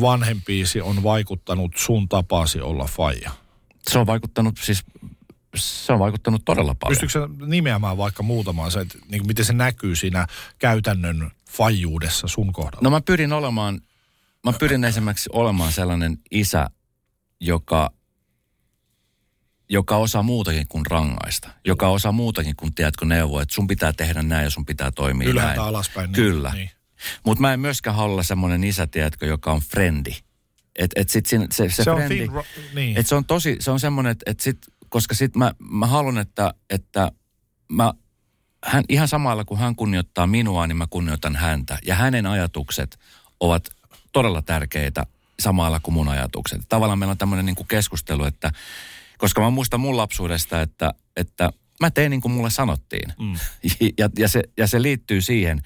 vanhempiisi 0.00 0.80
on 0.80 1.02
vaikuttanut 1.02 1.72
sun 1.76 2.08
tapaasi 2.08 2.60
olla 2.60 2.84
faija? 2.84 3.30
Se 3.90 3.98
on 3.98 4.06
vaikuttanut 4.06 4.58
siis 4.62 4.84
se 5.56 5.92
on 5.92 5.98
vaikuttanut 5.98 6.44
todella 6.44 6.74
paljon. 6.74 6.98
Pystytkö 7.00 7.28
nimeämään 7.46 7.96
vaikka 7.96 8.22
muutamaan 8.22 8.70
se, 8.70 8.80
että 8.80 8.98
niin 9.08 9.26
miten 9.26 9.44
se 9.44 9.52
näkyy 9.52 9.96
siinä 9.96 10.26
käytännön 10.58 11.30
fajuudessa 11.50 12.28
sun 12.28 12.52
kohdalla? 12.52 12.80
No 12.82 12.90
mä 12.90 13.00
pyrin 13.00 13.32
olemaan, 13.32 13.80
mä 14.44 14.52
pyrin 14.52 14.84
esimerkiksi 14.84 15.30
olemaan 15.32 15.72
sellainen 15.72 16.18
isä, 16.30 16.70
joka, 17.40 17.90
joka 19.68 19.96
osaa 19.96 20.22
muutakin 20.22 20.68
kuin 20.68 20.86
rangaista. 20.86 21.48
Joka 21.64 21.88
osaa 21.88 22.12
muutakin 22.12 22.56
kuin, 22.56 22.74
tiedätkö, 22.74 23.04
neuvoa, 23.04 23.42
että 23.42 23.54
sun 23.54 23.66
pitää 23.66 23.92
tehdä 23.92 24.22
näin 24.22 24.44
ja 24.44 24.50
sun 24.50 24.66
pitää 24.66 24.90
toimia 24.90 25.28
Ylhäältä 25.28 25.56
näin. 25.56 25.68
alaspäin. 25.68 26.06
Niin, 26.06 26.14
Kyllä. 26.14 26.52
Niin. 26.54 26.70
Mutta 27.26 27.40
mä 27.40 27.52
en 27.52 27.60
myöskään 27.60 27.96
halua 27.96 28.22
semmoinen 28.22 28.64
isä, 28.64 28.86
tiedätkö, 28.86 29.26
joka 29.26 29.52
on 29.52 29.60
frendi. 29.60 30.12
Et, 30.76 30.90
et 30.96 31.08
sit 31.08 31.26
siinä, 31.26 31.46
se, 31.52 31.68
se, 31.70 31.84
Se 31.84 31.90
on 31.90 31.96
frendi, 31.96 32.16
thin 32.16 32.30
ro- 32.30 32.44
niin. 32.74 32.96
et 32.96 33.06
se 33.06 33.14
on 33.14 33.24
tosi, 33.24 33.56
se 33.60 33.70
on 33.70 33.80
semmoinen, 33.80 34.10
että 34.10 34.30
et 34.30 34.40
sit, 34.40 34.58
koska 34.92 35.14
sit 35.14 35.36
mä, 35.36 35.52
mä 35.58 35.86
haluan, 35.86 36.18
että, 36.18 36.54
että 36.70 37.12
mä, 37.72 37.92
hän, 38.64 38.84
ihan 38.88 39.08
samalla 39.08 39.44
kun 39.44 39.58
hän 39.58 39.76
kunnioittaa 39.76 40.26
minua, 40.26 40.66
niin 40.66 40.76
mä 40.76 40.86
kunnioitan 40.90 41.36
häntä. 41.36 41.78
Ja 41.86 41.94
hänen 41.94 42.26
ajatukset 42.26 42.98
ovat 43.40 43.70
todella 44.12 44.42
tärkeitä 44.42 45.06
samalla 45.40 45.80
kuin 45.80 45.94
mun 45.94 46.08
ajatukset. 46.08 46.62
Tavallaan 46.68 46.98
meillä 46.98 47.10
on 47.10 47.18
tämmöinen 47.18 47.46
niin 47.46 47.66
keskustelu, 47.68 48.24
että 48.24 48.52
koska 49.18 49.40
mä 49.40 49.50
muistan 49.50 49.80
mun 49.80 49.96
lapsuudesta, 49.96 50.60
että, 50.60 50.94
että 51.16 51.52
mä 51.80 51.90
tein 51.90 52.10
niin 52.10 52.20
kuin 52.20 52.32
mulle 52.32 52.50
sanottiin. 52.50 53.12
Mm. 53.18 53.34
Ja, 53.98 54.10
ja, 54.18 54.28
se, 54.28 54.42
ja 54.56 54.66
se 54.66 54.82
liittyy 54.82 55.20
siihen, 55.20 55.62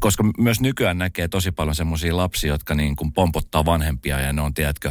koska 0.00 0.24
myös 0.38 0.60
nykyään 0.60 0.98
näkee 0.98 1.28
tosi 1.28 1.52
paljon 1.52 1.74
semmoisia 1.74 2.16
lapsia, 2.16 2.52
jotka 2.52 2.74
niin 2.74 2.96
kuin 2.96 3.12
pompottaa 3.12 3.64
vanhempia 3.64 4.20
ja 4.20 4.32
ne 4.32 4.42
on, 4.42 4.54
tiedätkö, 4.54 4.88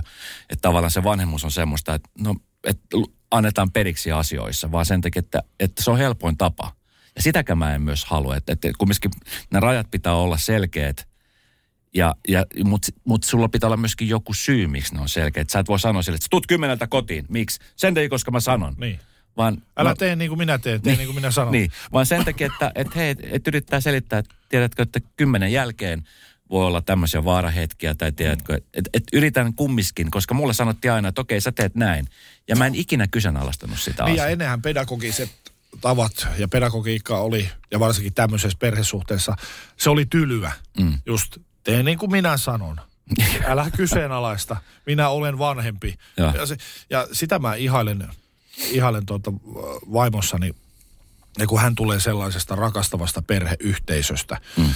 että 0.49 0.61
tavallaan 0.61 0.91
se 0.91 1.03
vanhemmuus 1.03 1.43
on 1.43 1.51
semmoista, 1.51 1.93
että 1.93 2.09
no, 2.19 2.35
että 2.63 2.97
annetaan 3.31 3.71
periksi 3.71 4.11
asioissa, 4.11 4.71
vaan 4.71 4.85
sen 4.85 5.01
takia, 5.01 5.19
että, 5.19 5.43
että 5.59 5.83
se 5.83 5.91
on 5.91 5.97
helpoin 5.97 6.37
tapa. 6.37 6.75
Ja 7.15 7.21
sitäkään 7.21 7.57
mä 7.57 7.75
en 7.75 7.81
myös 7.81 8.05
halua, 8.05 8.35
että, 8.35 8.53
että 8.53 8.69
kumminkin 8.77 9.11
nämä 9.51 9.59
rajat 9.59 9.91
pitää 9.91 10.13
olla 10.13 10.37
selkeät 10.37 11.07
Ja, 11.93 12.15
ja, 12.27 12.45
Mutta 12.63 12.87
mut 13.05 13.23
sulla 13.23 13.49
pitää 13.49 13.67
olla 13.67 13.77
myöskin 13.77 14.09
joku 14.09 14.33
syy, 14.33 14.67
miksi 14.67 14.95
ne 14.95 15.01
on 15.01 15.09
selkeät. 15.09 15.49
Sä 15.49 15.59
et 15.59 15.67
voi 15.67 15.79
sanoa 15.79 16.01
sille, 16.01 16.15
että 16.15 16.27
tuut 16.29 16.47
kymmeneltä 16.47 16.87
kotiin. 16.87 17.25
Miksi? 17.29 17.59
Sen 17.75 17.93
takia, 17.93 18.09
koska 18.09 18.31
mä 18.31 18.39
sanon. 18.39 18.73
Niin. 18.77 18.99
Vaan, 19.37 19.57
Älä 19.77 19.89
no, 19.89 19.95
tee 19.95 20.15
niin 20.15 20.29
kuin 20.29 20.37
minä 20.37 20.57
teen, 20.57 20.81
tee 20.81 20.91
niin, 20.91 20.97
niin 20.97 21.07
kuin 21.07 21.15
minä 21.15 21.31
sanon. 21.31 21.51
Niin, 21.51 21.71
vaan 21.93 22.05
sen 22.05 22.25
takia, 22.25 22.47
että 22.47 22.71
et 22.75 22.95
hei, 22.95 23.15
et 23.23 23.47
yrittää 23.47 23.79
selittää, 23.79 24.19
että 24.19 24.35
tiedätkö, 24.49 24.83
että 24.83 24.99
kymmenen 25.15 25.51
jälkeen 25.51 26.03
voi 26.49 26.65
olla 26.65 26.81
tämmöisiä 26.81 27.23
vaarahetkiä, 27.23 27.95
tai 27.95 28.11
tiedätkö, 28.11 28.61
että 28.73 28.89
et 28.93 29.03
yritän 29.13 29.53
kummiskin, 29.53 30.11
koska 30.11 30.33
mulle 30.33 30.53
sanottiin 30.53 30.91
aina, 30.91 31.07
että 31.07 31.21
okei, 31.21 31.41
sä 31.41 31.51
teet 31.51 31.75
näin. 31.75 32.07
Ja 32.47 32.55
mä 32.55 32.65
en 32.65 32.75
ikinä 32.75 33.07
kyseenalaistanut 33.07 33.79
sitä 33.79 34.03
Niin 34.03 34.15
ja 34.15 34.23
asiaa. 34.23 34.31
ennenhän 34.31 34.61
pedagogiset 34.61 35.29
tavat 35.81 36.27
ja 36.37 36.47
pedagogiikka 36.47 37.17
oli, 37.19 37.49
ja 37.71 37.79
varsinkin 37.79 38.13
tämmöisessä 38.13 38.57
perhesuhteessa, 38.59 39.35
se 39.77 39.89
oli 39.89 40.05
tylyä. 40.05 40.51
Mm. 40.79 40.99
Just 41.05 41.37
tee 41.63 41.83
niin 41.83 41.97
kuin 41.97 42.11
minä 42.11 42.37
sanon. 42.37 42.81
Älä 43.45 43.71
kyseenalaista. 43.77 44.57
Minä 44.85 45.09
olen 45.09 45.39
vanhempi. 45.39 45.95
Joo. 46.17 46.31
Ja, 46.35 46.45
se, 46.45 46.57
ja 46.89 47.07
sitä 47.11 47.39
mä 47.39 47.55
ihailen, 47.55 48.09
ihailen 48.57 49.05
tuota 49.05 49.33
vaimossani, 49.93 50.55
ja 51.39 51.47
kun 51.47 51.61
hän 51.61 51.75
tulee 51.75 51.99
sellaisesta 51.99 52.55
rakastavasta 52.55 53.21
perheyhteisöstä, 53.21 54.37
mm. 54.57 54.69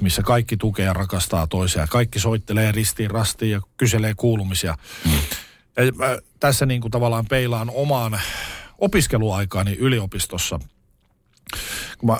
Missä 0.00 0.22
kaikki 0.22 0.56
tukee 0.56 0.84
ja 0.84 0.92
rakastaa 0.92 1.46
toisiaan. 1.46 1.88
Kaikki 1.88 2.20
soittelee 2.20 2.72
ristiin 2.72 3.10
rastiin 3.10 3.50
ja 3.50 3.60
kyselee 3.76 4.14
kuulumisia. 4.16 4.76
Mm. 5.04 5.12
Ja 5.76 5.92
mä 5.92 6.18
tässä 6.40 6.66
niin 6.66 6.80
kuin 6.80 6.90
tavallaan 6.90 7.26
peilaan 7.26 7.70
omaan 7.74 8.20
opiskeluaikaani 8.78 9.72
yliopistossa. 9.72 10.60
Kun 11.98 12.08
mä, 12.08 12.18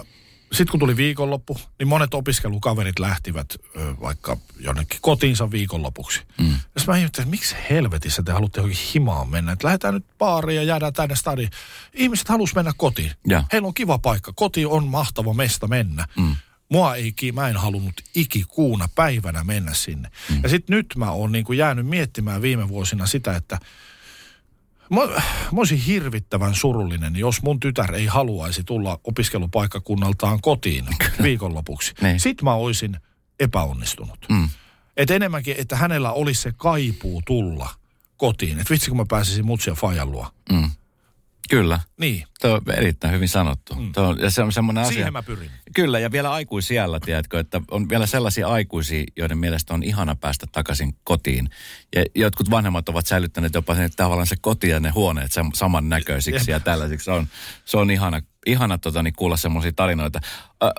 sitten 0.52 0.70
kun 0.70 0.80
tuli 0.80 0.96
viikonloppu, 0.96 1.60
niin 1.78 1.88
monet 1.88 2.14
opiskelukaverit 2.14 2.98
lähtivät 2.98 3.46
ö, 3.76 3.94
vaikka 4.00 4.36
jonnekin 4.60 4.98
kotiinsa 5.02 5.50
viikonlopuksi. 5.50 6.22
Mm. 6.38 6.50
Ja 6.50 6.82
mä 6.86 6.96
ihmettelin, 6.96 7.26
että 7.26 7.30
miksi 7.30 7.56
helvetissä 7.70 8.22
te 8.22 8.32
haluatte 8.32 8.60
johonkin 8.60 8.80
himaan 8.94 9.28
mennä. 9.28 9.52
Että 9.52 9.66
lähdetään 9.66 9.94
nyt 9.94 10.04
baariin 10.18 10.56
ja 10.56 10.62
jäädään 10.62 10.92
tänne 10.92 11.16
stadiin. 11.16 11.50
Ihmiset 11.94 12.28
halus 12.28 12.54
mennä 12.54 12.72
kotiin. 12.76 13.12
Ja. 13.26 13.44
Heillä 13.52 13.68
on 13.68 13.74
kiva 13.74 13.98
paikka. 13.98 14.32
Koti 14.32 14.66
on 14.66 14.86
mahtava 14.88 15.34
mesta 15.34 15.68
mennä. 15.68 16.06
Mm. 16.16 16.36
Mua 16.70 16.94
ei, 16.94 17.14
mä 17.32 17.48
en 17.48 17.56
halunnut 17.56 17.94
ikikuuna 18.14 18.88
päivänä 18.94 19.44
mennä 19.44 19.74
sinne. 19.74 20.10
Mm. 20.30 20.40
Ja 20.42 20.48
sitten 20.48 20.76
nyt 20.76 20.86
mä 20.96 21.10
oon 21.10 21.32
niinku 21.32 21.52
jäänyt 21.52 21.86
miettimään 21.86 22.42
viime 22.42 22.68
vuosina 22.68 23.06
sitä, 23.06 23.36
että 23.36 23.58
Mä, 24.90 25.00
mä 25.06 25.56
olisin 25.56 25.78
hirvittävän 25.78 26.54
surullinen, 26.54 27.16
jos 27.16 27.42
mun 27.42 27.60
tytär 27.60 27.94
ei 27.94 28.06
haluaisi 28.06 28.64
tulla 28.64 29.00
opiskelupaikkakunnaltaan 29.04 30.40
kotiin 30.40 30.84
viikonlopuksi. 31.22 31.92
Niin. 32.02 32.20
Sitten 32.20 32.44
mä 32.44 32.54
olisin 32.54 32.96
epäonnistunut. 33.40 34.18
Mm. 34.28 34.48
Et 34.96 35.10
enemmänkin, 35.10 35.54
että 35.58 35.76
hänellä 35.76 36.12
olisi 36.12 36.42
se 36.42 36.52
kaipuu 36.56 37.22
tulla 37.26 37.68
kotiin. 38.16 38.60
Että 38.60 38.74
vitsi, 38.74 38.90
kun 38.90 38.96
mä 38.96 39.04
pääsisin 39.08 39.46
mutsia 39.46 39.74
fajan 39.74 40.12
luo. 40.12 40.26
Kyllä. 41.50 41.80
Niin, 42.00 42.24
Tuo 42.40 42.50
on 42.50 42.60
erittäin 42.76 43.14
hyvin 43.14 43.28
sanottu. 43.28 43.74
Mm. 43.74 43.92
Tuo 43.92 44.04
on, 44.04 44.18
ja 44.18 44.30
se 44.30 44.42
on 44.42 44.52
semmoinen 44.52 44.82
asia. 44.82 44.94
siihen 44.94 45.12
mä 45.12 45.22
pyrin. 45.22 45.50
Kyllä, 45.74 45.98
ja 45.98 46.12
vielä 46.12 46.32
aikuisiellä, 46.32 47.00
tiedätkö, 47.00 47.40
että 47.40 47.60
on 47.70 47.88
vielä 47.88 48.06
sellaisia 48.06 48.48
aikuisia, 48.48 49.04
joiden 49.16 49.38
mielestä 49.38 49.74
on 49.74 49.82
ihana 49.82 50.14
päästä 50.14 50.46
takaisin 50.52 50.94
kotiin. 51.04 51.50
Ja 51.96 52.04
jotkut 52.14 52.50
vanhemmat 52.50 52.88
ovat 52.88 53.06
säilyttäneet 53.06 53.54
jopa 53.54 53.74
sen, 53.74 53.84
että 53.84 53.96
tavallaan 53.96 54.26
se 54.26 54.36
koti 54.40 54.68
ja 54.68 54.80
ne 54.80 54.90
huoneet 54.90 55.30
sam- 55.30 55.50
samannäköisiksi 55.54 56.50
ja 56.50 56.60
tällaisiksi. 56.60 57.04
Se 57.04 57.10
on, 57.10 57.26
se 57.64 57.76
on 57.78 57.90
ihana, 57.90 58.20
ihana 58.46 58.78
tota, 58.78 59.02
niin 59.02 59.14
kuulla 59.16 59.36
semmoisia 59.36 59.72
tarinoita. 59.72 60.20
Ö, 60.62 60.70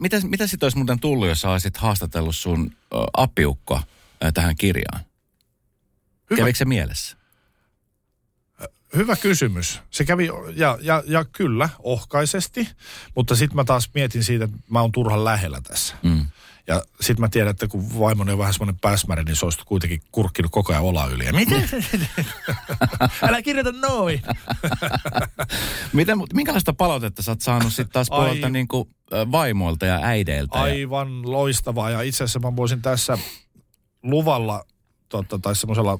mitä, 0.00 0.16
mitä 0.22 0.46
sitten 0.46 0.66
olisi 0.66 0.78
muuten 0.78 1.00
tullut, 1.00 1.28
jos 1.28 1.44
olisit 1.44 1.76
haastatellut 1.76 2.36
sun 2.36 2.72
ö, 2.94 2.96
ö, 4.24 4.32
tähän 4.34 4.56
kirjaan? 4.56 5.00
Hyvä. 6.30 6.38
Kävikö 6.38 6.58
se 6.58 6.64
mielessä? 6.64 7.16
Hyvä 8.96 9.16
kysymys. 9.16 9.80
Se 9.90 10.04
kävi, 10.04 10.30
ja, 10.54 10.78
ja, 10.80 11.02
ja 11.06 11.24
kyllä, 11.24 11.68
ohkaisesti, 11.82 12.68
mutta 13.14 13.36
sitten 13.36 13.56
mä 13.56 13.64
taas 13.64 13.90
mietin 13.94 14.24
siitä, 14.24 14.44
että 14.44 14.56
mä 14.70 14.80
oon 14.80 14.92
turhan 14.92 15.24
lähellä 15.24 15.60
tässä. 15.60 15.94
Mm. 16.02 16.26
Ja 16.66 16.82
sitten 17.00 17.20
mä 17.20 17.28
tiedän, 17.28 17.50
että 17.50 17.68
kun 17.68 17.98
vaimoni 17.98 18.32
on 18.32 18.38
vähän 18.38 18.52
semmoinen 18.52 18.78
pääsmäri, 18.80 19.24
niin 19.24 19.36
se 19.36 19.46
olisi 19.46 19.58
kuitenkin 19.66 20.02
kurkkinut 20.12 20.52
koko 20.52 20.72
ajan 20.72 20.84
ola 20.84 21.06
yli. 21.06 21.24
Ja 21.24 21.32
miten? 21.32 21.68
Älä 23.28 23.42
kirjoita 23.42 23.72
noin. 23.72 24.22
Miten, 25.92 26.18
minkälaista 26.34 26.72
palautetta 26.72 27.22
sä 27.22 27.30
oot 27.32 27.40
saanut 27.40 27.72
sitten 27.72 27.92
taas 27.92 28.06
Ai. 28.10 28.18
puolelta 28.18 28.48
niin 28.48 28.68
kuin, 28.68 28.88
vaimoilta 29.32 29.86
ja 29.86 30.00
äideiltä? 30.02 30.58
Ja, 30.58 30.64
Aivan 30.64 31.32
loistavaa. 31.32 31.90
Ja 31.90 32.02
itse 32.02 32.24
asiassa 32.24 32.38
mä 32.38 32.56
voisin 32.56 32.82
tässä 32.82 33.18
luvalla, 34.02 34.64
tota, 35.08 35.38
tai 35.38 35.56
semmoisella 35.56 35.98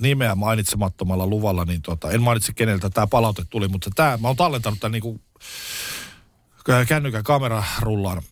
nimeä 0.00 0.34
mainitsemattomalla 0.34 1.26
luvalla, 1.26 1.64
niin 1.64 1.82
tota, 1.82 2.10
en 2.10 2.22
mainitse 2.22 2.52
keneltä 2.52 2.90
tämä 2.90 3.06
palaute 3.06 3.42
tuli, 3.50 3.68
mutta 3.68 3.90
tämä, 3.94 4.18
mä 4.20 4.28
oon 4.28 4.36
tallentanut 4.36 4.80
tämän 4.80 4.92
niinku 4.92 5.20
kännykän 6.88 7.24
kamerarullaan. 7.24 8.22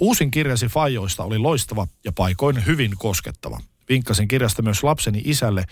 Uusin 0.00 0.30
kirjasi 0.30 0.66
Fajoista 0.66 1.24
oli 1.24 1.38
loistava 1.38 1.86
ja 2.04 2.12
paikoin 2.12 2.66
hyvin 2.66 2.92
koskettava. 2.98 3.60
Vinkkasin 3.88 4.28
kirjasta 4.28 4.62
myös 4.62 4.82
lapseni 4.82 5.22
isälle 5.24 5.64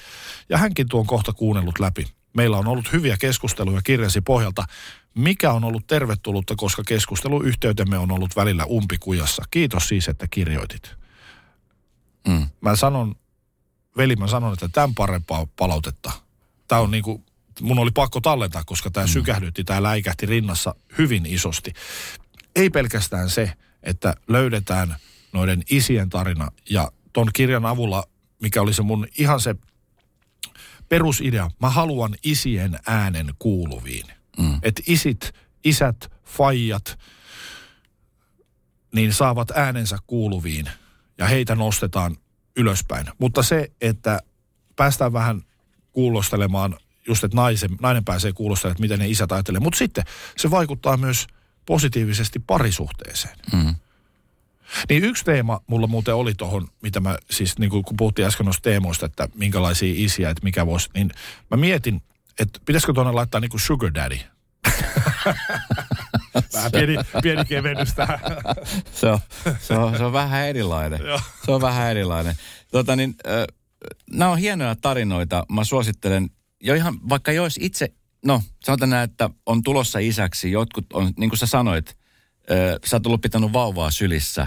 ja 0.48 0.58
hänkin 0.58 0.88
tuon 0.88 1.06
kohta 1.06 1.32
kuunnellut 1.32 1.78
läpi. 1.78 2.06
Meillä 2.36 2.56
on 2.58 2.66
ollut 2.66 2.92
hyviä 2.92 3.16
keskusteluja 3.20 3.82
kirjasi 3.82 4.20
pohjalta, 4.20 4.64
mikä 5.14 5.52
on 5.52 5.64
ollut 5.64 5.86
tervetullutta, 5.86 6.54
koska 6.56 6.82
keskusteluyhteytemme 6.86 7.98
on 7.98 8.10
ollut 8.10 8.36
välillä 8.36 8.64
umpikujassa. 8.64 9.42
Kiitos 9.50 9.88
siis, 9.88 10.08
että 10.08 10.26
kirjoitit. 10.30 10.96
Mm. 12.28 12.46
Mä 12.60 12.76
sanon, 12.76 13.14
veli, 13.96 14.16
mä 14.16 14.26
sanon, 14.26 14.52
että 14.52 14.68
tämän 14.68 14.94
parempaa 14.94 15.46
palautetta. 15.56 16.12
Tämä 16.68 16.80
on 16.80 16.90
niinku, 16.90 17.24
mun 17.60 17.78
oli 17.78 17.90
pakko 17.90 18.20
tallentaa, 18.20 18.64
koska 18.66 18.90
tämä 18.90 19.06
mm. 19.06 19.10
sykähdytti, 19.10 19.64
tämä 19.64 19.82
läikähti 19.82 20.26
rinnassa 20.26 20.74
hyvin 20.98 21.26
isosti. 21.26 21.72
Ei 22.56 22.70
pelkästään 22.70 23.30
se, 23.30 23.52
että 23.82 24.14
löydetään 24.28 24.96
noiden 25.32 25.62
isien 25.70 26.10
tarina 26.10 26.48
ja 26.70 26.92
ton 27.12 27.28
kirjan 27.32 27.66
avulla, 27.66 28.04
mikä 28.42 28.62
oli 28.62 28.74
se 28.74 28.82
mun 28.82 29.06
ihan 29.18 29.40
se 29.40 29.54
perusidea, 30.88 31.50
mä 31.60 31.70
haluan 31.70 32.14
isien 32.22 32.78
äänen 32.86 33.34
kuuluviin. 33.38 34.06
Mm. 34.38 34.58
Että 34.62 34.82
isit, 34.86 35.32
isät, 35.64 36.12
faijat, 36.24 36.98
niin 38.94 39.12
saavat 39.12 39.50
äänensä 39.50 39.98
kuuluviin 40.06 40.68
ja 41.18 41.26
heitä 41.26 41.54
nostetaan 41.54 42.16
ylöspäin. 42.56 43.06
Mutta 43.18 43.42
se, 43.42 43.72
että 43.80 44.20
päästään 44.76 45.12
vähän 45.12 45.42
kuulostelemaan, 45.92 46.76
just 47.06 47.24
että 47.24 47.36
naisen, 47.36 47.70
nainen 47.80 48.04
pääsee 48.04 48.32
kuulostelemaan, 48.32 48.72
että 48.72 48.80
miten 48.82 48.98
ne 48.98 49.08
isät 49.08 49.32
ajattelee. 49.32 49.60
Mutta 49.60 49.78
sitten 49.78 50.04
se 50.36 50.50
vaikuttaa 50.50 50.96
myös 50.96 51.26
positiivisesti 51.66 52.38
parisuhteeseen. 52.38 53.36
Mm. 53.52 53.74
Niin 54.88 55.04
yksi 55.04 55.24
teema 55.24 55.60
mulla 55.66 55.86
muuten 55.86 56.14
oli 56.14 56.34
tuohon, 56.34 56.68
mitä 56.82 57.00
mä 57.00 57.18
siis, 57.30 57.58
niin 57.58 57.70
kun 57.70 57.84
puhuttiin 57.96 58.26
äsken 58.26 58.44
noista 58.46 58.62
teemoista, 58.62 59.06
että 59.06 59.28
minkälaisia 59.34 59.94
isiä, 59.96 60.30
että 60.30 60.44
mikä 60.44 60.66
voisi, 60.66 60.90
niin 60.94 61.10
mä 61.50 61.56
mietin, 61.56 62.02
että 62.40 62.60
pitäisikö 62.64 62.92
tuonne 62.92 63.12
laittaa 63.12 63.40
niin 63.40 63.50
kuin 63.50 63.60
sugar 63.60 63.94
daddy. 63.94 64.18
Vähän 66.54 66.72
pieni, 66.72 66.96
pieni 67.22 67.44
kevennys 67.44 67.94
tähän. 67.94 68.20
se, 69.00 69.10
on, 69.10 69.18
se, 69.60 69.74
on, 69.74 69.96
se 69.96 70.04
on 70.04 70.12
vähän 70.12 70.46
erilainen. 70.46 71.00
Se 71.44 71.52
on 71.52 71.60
vähän 71.60 71.90
erilainen. 71.90 72.34
Tota 72.70 72.96
niin, 72.96 73.14
äh, 73.26 73.44
nämä 74.10 74.30
on 74.30 74.38
hienoja 74.38 74.76
tarinoita. 74.76 75.46
Mä 75.52 75.64
suosittelen, 75.64 76.30
jo 76.60 76.74
ihan, 76.74 77.08
vaikka 77.08 77.32
jos 77.32 77.58
itse, 77.60 77.88
no 78.24 78.42
sanotaan 78.64 78.90
näin, 78.90 79.10
että 79.10 79.30
on 79.46 79.62
tulossa 79.62 79.98
isäksi. 79.98 80.52
Jotkut 80.52 80.86
on, 80.92 81.12
niin 81.16 81.30
kuin 81.30 81.38
sä 81.38 81.46
sanoit, 81.46 81.88
äh, 82.50 82.56
sä 82.86 82.96
oot 82.96 83.06
ollut 83.06 83.20
pitänyt 83.20 83.52
vauvaa 83.52 83.90
sylissä 83.90 84.46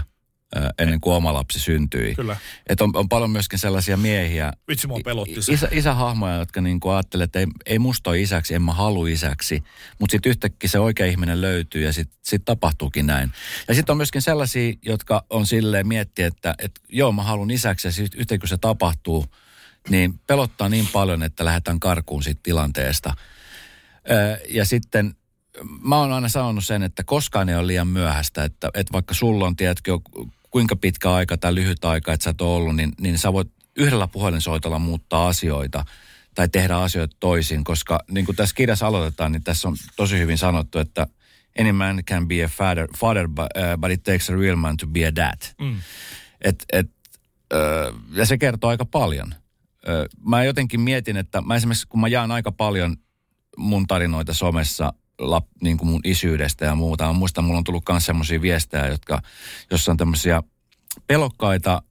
ennen 0.78 1.00
kuin 1.00 1.14
oma 1.14 1.32
lapsi 1.32 1.60
syntyi. 1.60 2.14
Kyllä. 2.14 2.36
Et 2.66 2.80
on, 2.80 2.90
on 2.94 3.08
paljon 3.08 3.30
myöskin 3.30 3.58
sellaisia 3.58 3.96
miehiä, 3.96 4.52
Vitsi, 4.68 4.86
mua 4.86 5.00
pelotti 5.04 5.42
se. 5.42 5.52
Isä, 5.52 5.68
isähahmoja, 5.72 6.36
jotka 6.36 6.60
niin 6.60 6.80
kuin 6.80 6.94
ajattelee, 6.94 7.24
että 7.24 7.38
ei, 7.38 7.46
ei 7.66 7.78
musta 7.78 8.10
ole 8.10 8.20
isäksi, 8.20 8.54
en 8.54 8.62
mä 8.62 8.72
halua 8.72 9.08
isäksi. 9.08 9.62
Mutta 9.98 10.12
sitten 10.12 10.30
yhtäkkiä 10.30 10.70
se 10.70 10.78
oikea 10.78 11.06
ihminen 11.06 11.40
löytyy 11.40 11.84
ja 11.84 11.92
sitten 11.92 12.18
sit 12.22 12.44
tapahtuukin 12.44 13.06
näin. 13.06 13.32
Ja 13.68 13.74
sitten 13.74 13.92
on 13.92 13.96
myöskin 13.96 14.22
sellaisia, 14.22 14.72
jotka 14.82 15.24
on 15.30 15.46
silleen 15.46 15.88
miettiä, 15.88 16.26
että, 16.26 16.54
että 16.58 16.80
joo 16.88 17.12
mä 17.12 17.22
haluan 17.22 17.50
isäksi 17.50 17.88
ja 17.88 17.92
sitten 17.92 18.20
yhtäkkiä 18.20 18.38
kun 18.38 18.48
se 18.48 18.56
tapahtuu, 18.56 19.26
niin 19.88 20.20
pelottaa 20.26 20.68
niin 20.68 20.88
paljon, 20.92 21.22
että 21.22 21.44
lähdetään 21.44 21.80
karkuun 21.80 22.22
siitä 22.22 22.40
tilanteesta. 22.42 23.14
Öö, 24.10 24.36
ja 24.48 24.64
sitten 24.64 25.14
mä 25.82 25.96
oon 25.96 26.12
aina 26.12 26.28
sanonut 26.28 26.64
sen, 26.64 26.82
että 26.82 27.04
koskaan 27.04 27.48
ei 27.48 27.56
ole 27.56 27.66
liian 27.66 27.88
myöhäistä, 27.88 28.44
että, 28.44 28.70
että 28.74 28.92
vaikka 28.92 29.14
sulla 29.14 29.46
on, 29.46 29.56
tiedätkö, 29.56 29.98
kuinka 30.50 30.76
pitkä 30.76 31.12
aika 31.12 31.36
tai 31.36 31.54
lyhyt 31.54 31.84
aika, 31.84 32.12
että 32.12 32.24
sä 32.24 32.30
et 32.30 32.40
ollut, 32.40 32.76
niin, 32.76 32.92
niin 33.00 33.18
sä 33.18 33.32
voit 33.32 33.48
yhdellä 33.76 34.06
puhelinsoitolla 34.06 34.78
muuttaa 34.78 35.28
asioita 35.28 35.84
tai 36.34 36.48
tehdä 36.48 36.76
asioita 36.76 37.16
toisin, 37.20 37.64
koska 37.64 38.00
niin 38.10 38.26
kuin 38.26 38.36
tässä 38.36 38.54
kirjassa 38.54 38.86
aloitetaan, 38.86 39.32
niin 39.32 39.44
tässä 39.44 39.68
on 39.68 39.76
tosi 39.96 40.18
hyvin 40.18 40.38
sanottu, 40.38 40.78
että 40.78 41.06
any 41.60 41.72
man 41.72 42.04
can 42.04 42.28
be 42.28 42.44
a 42.44 42.48
father, 42.48 42.88
father 42.96 43.28
but, 43.28 43.44
uh, 43.44 43.80
but 43.80 43.90
it 43.90 44.02
takes 44.02 44.30
a 44.30 44.36
real 44.36 44.56
man 44.56 44.76
to 44.76 44.86
be 44.86 45.06
a 45.06 45.14
dad. 45.16 45.38
Mm. 45.60 45.76
Et, 46.40 46.64
et, 46.72 46.90
ö, 47.52 47.92
ja 48.12 48.26
se 48.26 48.38
kertoo 48.38 48.70
aika 48.70 48.84
paljon. 48.84 49.34
Ö, 49.88 50.08
mä 50.26 50.44
jotenkin 50.44 50.80
mietin, 50.80 51.16
että 51.16 51.40
mä 51.40 51.56
esimerkiksi 51.56 51.88
kun 51.88 52.00
mä 52.00 52.08
jaan 52.08 52.30
aika 52.30 52.52
paljon 52.52 52.96
mun 53.56 53.86
tarinoita 53.86 54.34
somessa 54.34 54.92
lap, 55.18 55.46
niin 55.62 55.78
kuin 55.78 55.88
mun 55.88 56.00
isyydestä 56.04 56.64
ja 56.64 56.74
muuta. 56.74 57.06
Mä 57.06 57.12
muistan, 57.12 57.44
mulla 57.44 57.58
on 57.58 57.64
tullut 57.64 57.84
myös 57.88 58.06
semmoisia 58.06 58.42
viestejä, 58.42 58.86
jotka, 58.86 59.22
jossa 59.70 59.92
on 59.92 59.96
tämmöisiä 59.96 60.42
pelokkaita, 61.06 61.82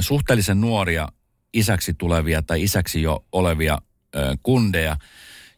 suhteellisen 0.00 0.60
nuoria 0.60 1.08
isäksi 1.52 1.94
tulevia 1.94 2.42
tai 2.42 2.62
isäksi 2.62 3.02
jo 3.02 3.24
olevia 3.32 3.78
kundeja, 4.42 4.96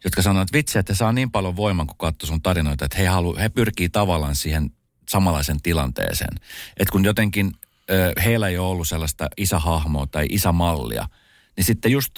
jotka 0.05 0.23
sanoo, 0.23 0.43
että 0.43 0.57
vitsi, 0.57 0.79
että 0.79 0.95
saa 0.95 1.13
niin 1.13 1.31
paljon 1.31 1.57
voiman, 1.57 1.87
kun 1.87 1.97
katsoo 1.99 2.27
sun 2.27 2.43
tarinoita, 2.43 2.85
että 2.85 2.99
he, 2.99 3.07
halu, 3.07 3.37
he 3.37 3.49
pyrkii 3.49 3.89
tavallaan 3.89 4.37
siihen 4.37 4.71
samanlaisen 5.09 5.63
tilanteeseen. 5.63 6.35
Että 6.77 6.93
kun 6.93 7.05
jotenkin 7.05 7.53
heillä 8.25 8.49
ei 8.49 8.59
ole 8.59 8.69
ollut 8.69 8.89
sellaista 8.89 9.29
isähahmoa 9.37 10.07
tai 10.07 10.27
isämallia, 10.31 11.09
niin 11.57 11.65
sitten 11.65 11.93
just 11.93 12.13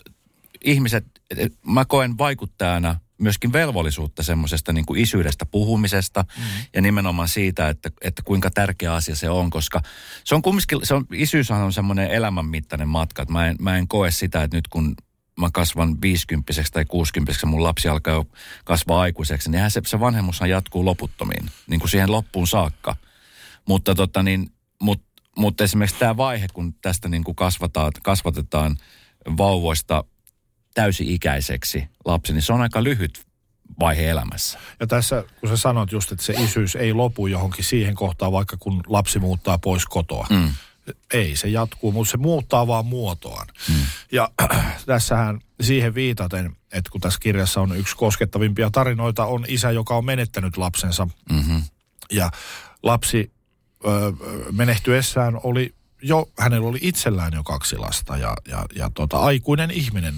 ihmiset, 0.65 1.05
et 1.37 1.53
mä 1.67 1.85
koen 1.85 2.19
vaikuttajana 2.19 3.01
myöskin 3.25 3.53
velvollisuutta 3.53 4.23
semmoisesta 4.23 4.73
niin 4.73 4.87
kuin 4.87 5.01
isyydestä 5.01 5.47
puhumisesta 5.47 6.25
mm. 6.39 6.45
ja 6.75 6.83
nimenomaan 6.83 7.29
siitä, 7.29 7.69
että, 7.69 7.91
että 8.01 8.23
kuinka 8.25 8.51
tärkeä 8.51 8.95
asia 8.95 9.17
se 9.17 9.31
on, 9.31 9.51
koska 9.51 9.81
se 10.25 10.35
on 10.35 10.43
kumminkin, 10.43 10.79
se 10.83 10.95
on, 10.95 11.07
isyyshän 11.13 11.63
on 11.63 11.73
semmoinen 11.73 12.11
elämänmittainen 12.11 12.89
matka, 12.89 13.23
että 13.23 13.33
mä 13.33 13.49
en, 13.49 13.57
mä 13.61 13.79
en 13.79 13.89
koe 13.89 14.11
sitä, 14.11 14.43
että 14.43 14.57
nyt 14.57 14.69
kun 14.69 14.95
mä 15.41 15.51
kasvan 15.53 16.01
50 16.01 16.53
tai 16.73 16.85
60 16.85 17.47
mun 17.47 17.63
lapsi 17.63 17.89
alkaa 17.89 18.15
jo 18.15 18.27
kasvaa 18.65 19.01
aikuiseksi, 19.01 19.51
niin 19.51 19.71
se, 19.71 19.81
se 19.87 20.01
vanhemmushan 20.01 20.51
jatkuu 20.51 20.85
loputtomiin, 20.85 21.51
niin 21.67 21.81
kuin 21.81 21.91
siihen 21.91 22.13
loppuun 22.13 22.47
saakka. 22.47 22.97
Mutta 23.69 23.95
tota 23.95 24.23
niin, 24.23 24.53
mut, 24.83 25.03
mutta 25.37 25.65
esimerkiksi 25.65 25.99
tämä 25.99 26.17
vaihe, 26.17 26.47
kun 26.53 26.75
tästä 26.75 27.09
niin 27.09 27.25
kuin 27.25 27.35
kasvataan, 27.35 27.93
kasvatetaan 28.03 28.77
vauvoista 29.37 30.05
täysi-ikäiseksi 30.75 31.89
lapsi, 32.05 32.33
niin 32.33 32.43
se 32.43 32.53
on 32.53 32.61
aika 32.61 32.85
lyhyt 32.85 33.27
vaihe 33.81 34.11
elämässä. 34.11 34.59
Ja 34.81 34.87
tässä, 34.87 35.25
kun 35.41 35.49
sä 35.49 35.57
sanot 35.57 35.93
just, 35.93 36.13
että 36.13 36.25
se 36.25 36.33
isyys 36.33 36.77
ei 36.77 36.93
lopu 36.93 37.27
johonkin 37.27 37.65
siihen 37.65 37.95
kohtaan, 37.95 38.33
vaikka 38.33 38.57
kun 38.57 38.81
lapsi 38.87 39.19
muuttaa 39.19 39.59
pois 39.59 39.87
kotoa. 39.87 40.27
Mm. 40.31 40.49
Ei, 41.13 41.37
se 41.37 41.49
jatkuu, 41.49 41.93
mutta 41.93 42.11
se 42.11 42.17
muuttaa 42.17 42.67
vaan 42.67 42.87
muotoaan. 42.87 43.47
Mm. 43.69 43.75
Ja 44.13 44.31
tässähän 44.87 45.41
siihen 45.61 45.95
viitaten, 45.95 46.57
että 46.73 46.91
kun 46.91 47.01
tässä 47.01 47.21
kirjassa 47.21 47.61
on 47.61 47.77
yksi 47.77 47.97
koskettavimpia 47.97 48.71
tarinoita, 48.71 49.25
on 49.25 49.45
isä, 49.49 49.71
joka 49.71 49.97
on 49.97 50.05
menettänyt 50.05 50.57
lapsensa. 50.57 51.09
Mm-hmm. 51.31 51.63
Ja 52.13 52.31
lapsi 52.83 53.33
ö, 53.85 53.89
menehtyessään 54.53 55.41
oli 55.43 55.75
jo, 56.03 56.31
hänellä 56.39 56.69
oli 56.69 56.79
itsellään 56.83 57.33
jo 57.33 57.43
kaksi 57.43 57.77
lasta 57.77 58.17
ja, 58.17 58.37
ja, 58.49 58.65
ja 58.75 58.91
tota, 58.95 59.19
aikuinen 59.19 59.71
ihminen 59.71 60.15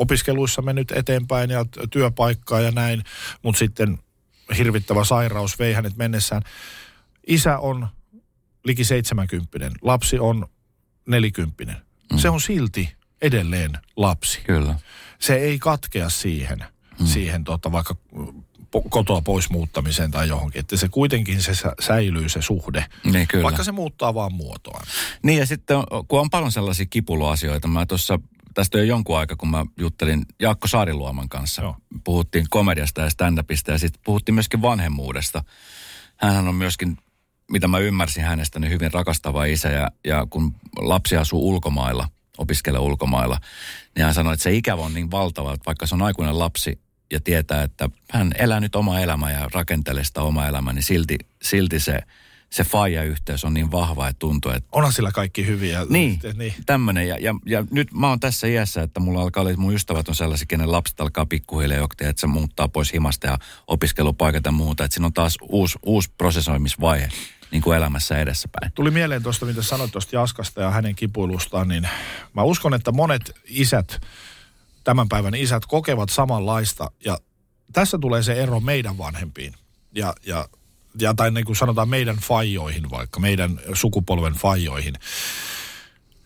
opiskeluissa 0.00 0.62
mennyt 0.62 0.92
eteenpäin 0.92 1.50
ja 1.50 1.64
työpaikkaa 1.90 2.60
ja 2.60 2.70
näin, 2.70 3.04
mutta 3.42 3.58
sitten 3.58 3.98
hirvittävä 4.58 5.04
sairaus 5.04 5.58
vei 5.58 5.72
hänet 5.72 5.96
mennessään. 5.96 6.42
Isä 7.26 7.58
on 7.58 7.88
liki 8.64 8.84
70, 8.84 9.78
lapsi 9.82 10.18
on 10.18 10.46
40. 11.06 11.64
Mm. 12.12 12.18
Se 12.18 12.28
on 12.28 12.40
silti 12.40 12.92
edelleen 13.22 13.72
lapsi. 13.96 14.40
Kyllä. 14.40 14.74
Se 15.18 15.34
ei 15.34 15.58
katkea 15.58 16.08
siihen, 16.10 16.64
mm. 17.00 17.06
siihen 17.06 17.44
tota, 17.44 17.72
vaikka 17.72 17.96
kotoa 18.90 19.20
pois 19.20 19.50
muuttamiseen 19.50 20.10
tai 20.10 20.28
johonkin. 20.28 20.60
Että 20.60 20.76
se 20.76 20.88
kuitenkin 20.88 21.42
se 21.42 21.52
säilyy 21.80 22.28
se 22.28 22.42
suhde, 22.42 22.84
niin, 23.04 23.28
kyllä. 23.28 23.44
vaikka 23.44 23.64
se 23.64 23.72
muuttaa 23.72 24.14
vaan 24.14 24.32
muotoaan. 24.32 24.86
Niin 25.22 25.38
ja 25.38 25.46
sitten 25.46 25.76
kun 26.08 26.20
on 26.20 26.30
paljon 26.30 26.52
sellaisia 26.52 26.86
kipuluasioita, 26.86 27.68
mä 27.68 27.86
tuossa 27.86 28.18
tästä 28.54 28.78
jo 28.78 28.84
jonkun 28.84 29.18
aika, 29.18 29.36
kun 29.36 29.50
mä 29.50 29.66
juttelin 29.78 30.26
Jaakko 30.40 30.68
Saariluoman 30.68 31.28
kanssa. 31.28 31.62
Joo. 31.62 31.76
Puhuttiin 32.04 32.46
komediasta 32.50 33.00
ja 33.00 33.08
stand-upista 33.10 33.72
ja 33.72 33.78
sitten 33.78 34.02
puhuttiin 34.04 34.34
myöskin 34.34 34.62
vanhemmuudesta. 34.62 35.44
Hänhän 36.16 36.48
on 36.48 36.54
myöskin, 36.54 36.96
mitä 37.52 37.68
mä 37.68 37.78
ymmärsin 37.78 38.24
hänestä, 38.24 38.58
niin 38.58 38.70
hyvin 38.70 38.92
rakastava 38.92 39.44
isä 39.44 39.68
ja, 39.68 39.90
ja 40.04 40.26
kun 40.30 40.54
lapsi 40.78 41.16
asuu 41.16 41.48
ulkomailla, 41.48 42.08
opiskelee 42.38 42.80
ulkomailla, 42.80 43.38
niin 43.96 44.04
hän 44.04 44.14
sanoi, 44.14 44.34
että 44.34 44.42
se 44.42 44.54
ikävä 44.54 44.82
on 44.82 44.94
niin 44.94 45.10
valtava, 45.10 45.54
että 45.54 45.66
vaikka 45.66 45.86
se 45.86 45.94
on 45.94 46.02
aikuinen 46.02 46.38
lapsi 46.38 46.80
ja 47.12 47.20
tietää, 47.20 47.62
että 47.62 47.90
hän 48.10 48.32
elää 48.38 48.60
nyt 48.60 48.76
oma 48.76 49.00
elämä 49.00 49.30
ja 49.30 49.48
rakentelee 49.54 50.04
sitä 50.04 50.22
oma 50.22 50.46
elämää, 50.46 50.72
niin 50.72 50.82
silti, 50.82 51.18
silti 51.42 51.80
se– 51.80 52.00
se 52.52 52.64
faija-yhteys 52.64 53.44
on 53.44 53.54
niin 53.54 53.70
vahva, 53.70 54.08
että 54.08 54.18
tuntuu, 54.18 54.52
että... 54.52 54.68
Onhan 54.72 54.92
sillä 54.92 55.12
kaikki 55.12 55.46
hyviä. 55.46 55.86
Niin, 55.88 56.20
niin. 56.34 56.54
tämmöinen. 56.66 57.08
Ja, 57.08 57.16
ja, 57.20 57.34
ja, 57.46 57.64
nyt 57.70 57.92
mä 57.92 58.08
oon 58.08 58.20
tässä 58.20 58.46
iässä, 58.46 58.82
että 58.82 59.00
mulla 59.00 59.22
alkaa 59.22 59.40
olla, 59.40 59.56
mun 59.56 59.74
ystävät 59.74 60.08
on 60.08 60.14
sellaisia, 60.14 60.46
kenen 60.46 60.72
lapset 60.72 61.00
alkaa 61.00 61.26
pikkuhiljaa 61.26 61.78
jokti, 61.78 62.04
että 62.04 62.20
se 62.20 62.26
muuttaa 62.26 62.68
pois 62.68 62.92
himasta 62.92 63.26
ja 63.26 63.38
opiskelupaikat 63.66 64.44
ja 64.44 64.52
muuta. 64.52 64.84
Että 64.84 64.94
siinä 64.94 65.06
on 65.06 65.12
taas 65.12 65.36
uusi, 65.42 65.78
uusi 65.82 66.10
prosessoimisvaihe 66.18 67.08
niin 67.50 67.62
kuin 67.62 67.76
elämässä 67.76 68.18
edessäpäin. 68.18 68.72
Tuli 68.72 68.90
mieleen 68.90 69.22
tuosta, 69.22 69.46
mitä 69.46 69.62
sanoit 69.62 69.92
tuosta 69.92 70.16
Jaskasta 70.16 70.60
ja 70.60 70.70
hänen 70.70 70.94
kipuilustaan, 70.94 71.68
niin 71.68 71.88
mä 72.34 72.42
uskon, 72.42 72.74
että 72.74 72.92
monet 72.92 73.32
isät, 73.44 74.00
tämän 74.84 75.08
päivän 75.08 75.34
isät, 75.34 75.66
kokevat 75.66 76.08
samanlaista. 76.08 76.90
Ja 77.04 77.18
tässä 77.72 77.98
tulee 77.98 78.22
se 78.22 78.32
ero 78.32 78.60
meidän 78.60 78.98
vanhempiin. 78.98 79.54
Ja, 79.94 80.14
ja 80.26 80.48
ja 80.98 81.14
tai 81.14 81.30
niin 81.30 81.44
kuin 81.44 81.56
sanotaan 81.56 81.88
meidän 81.88 82.16
fajoihin 82.16 82.90
vaikka, 82.90 83.20
meidän 83.20 83.60
sukupolven 83.74 84.32
fajoihin. 84.32 84.94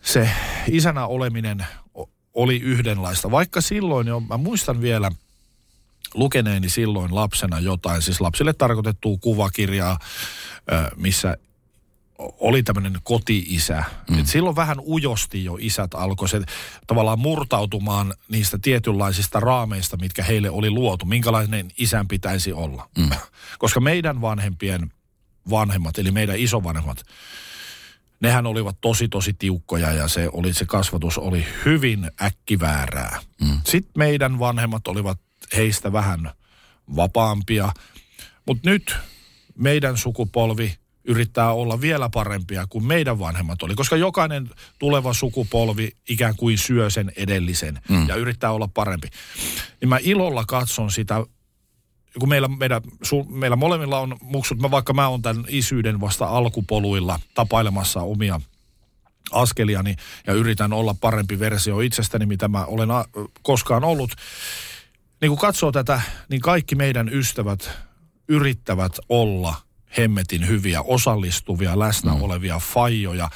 Se 0.01 0.29
isänä 0.71 1.05
oleminen 1.07 1.65
oli 2.33 2.59
yhdenlaista, 2.59 3.31
vaikka 3.31 3.61
silloin 3.61 4.07
jo, 4.07 4.19
mä 4.19 4.37
muistan 4.37 4.81
vielä 4.81 5.11
lukeneeni 6.13 6.69
silloin 6.69 7.15
lapsena 7.15 7.59
jotain, 7.59 8.01
siis 8.01 8.21
lapsille 8.21 8.53
tarkoitettua 8.53 9.17
kuvakirjaa, 9.21 9.99
missä 10.95 11.37
oli 12.17 12.63
tämmöinen 12.63 12.97
koti-isä. 13.03 13.83
Mm. 14.09 14.19
Et 14.19 14.27
silloin 14.27 14.55
vähän 14.55 14.79
ujosti 14.79 15.43
jo 15.43 15.57
isät 15.59 15.93
alkoi 15.93 16.29
se 16.29 16.41
tavallaan 16.87 17.19
murtautumaan 17.19 18.13
niistä 18.29 18.57
tietynlaisista 18.61 19.39
raameista, 19.39 19.97
mitkä 19.97 20.23
heille 20.23 20.49
oli 20.49 20.69
luotu. 20.69 21.05
Minkälainen 21.05 21.71
isän 21.77 22.07
pitäisi 22.07 22.53
olla. 22.53 22.89
Mm. 22.97 23.09
Koska 23.59 23.79
meidän 23.79 24.21
vanhempien 24.21 24.91
vanhemmat, 25.49 25.97
eli 25.97 26.11
meidän 26.11 26.39
isovanhemmat, 26.39 27.05
nehän 28.19 28.45
olivat 28.45 28.77
tosi 28.81 29.07
tosi 29.07 29.33
tiukkoja 29.33 29.91
ja 29.91 30.07
se, 30.07 30.29
oli, 30.33 30.53
se 30.53 30.65
kasvatus 30.65 31.17
oli 31.17 31.45
hyvin 31.65 32.11
äkkiväärää. 32.21 33.19
Mm. 33.41 33.59
Sitten 33.65 33.93
meidän 33.97 34.39
vanhemmat 34.39 34.87
olivat 34.87 35.19
heistä 35.55 35.93
vähän 35.93 36.31
vapaampia. 36.95 37.73
Mutta 38.47 38.69
nyt 38.69 38.95
meidän 39.57 39.97
sukupolvi 39.97 40.75
yrittää 41.05 41.53
olla 41.53 41.81
vielä 41.81 42.09
parempia 42.09 42.67
kuin 42.69 42.85
meidän 42.85 43.19
vanhemmat 43.19 43.63
oli, 43.63 43.75
koska 43.75 43.95
jokainen 43.95 44.49
tuleva 44.79 45.13
sukupolvi 45.13 45.91
ikään 46.09 46.35
kuin 46.35 46.57
syö 46.57 46.89
sen 46.89 47.11
edellisen 47.15 47.81
mm. 47.89 48.07
ja 48.07 48.15
yrittää 48.15 48.51
olla 48.51 48.69
parempi. 48.73 49.07
Niin 49.81 49.89
mä 49.89 49.97
ilolla 50.01 50.45
katson 50.47 50.91
sitä, 50.91 51.25
kun 52.19 52.29
meillä, 52.29 52.47
meidän, 52.47 52.81
su, 53.03 53.23
meillä 53.23 53.55
molemmilla 53.55 53.99
on 53.99 54.17
muksut, 54.21 54.59
mä, 54.59 54.71
vaikka 54.71 54.93
mä 54.93 55.07
oon 55.07 55.21
tämän 55.21 55.45
isyyden 55.47 56.01
vasta 56.01 56.25
alkupoluilla 56.25 57.19
tapailemassa 57.33 58.01
omia 58.01 58.41
askeliani 59.31 59.95
ja 60.27 60.33
yritän 60.33 60.73
olla 60.73 60.95
parempi 61.01 61.39
versio 61.39 61.79
itsestäni, 61.79 62.25
mitä 62.25 62.47
mä 62.47 62.65
olen 62.65 62.91
a, 62.91 63.05
koskaan 63.41 63.83
ollut. 63.83 64.11
Niin 65.21 65.29
kun 65.29 65.37
katsoo 65.37 65.71
tätä, 65.71 66.01
niin 66.29 66.41
kaikki 66.41 66.75
meidän 66.75 67.09
ystävät 67.13 67.69
yrittävät 68.27 68.99
olla– 69.09 69.55
hemmetin 69.97 70.47
hyviä, 70.47 70.81
osallistuvia, 70.81 71.79
läsnä 71.79 72.13
mm. 72.13 72.21
olevia 72.21 72.59
fajoja. 72.59 73.29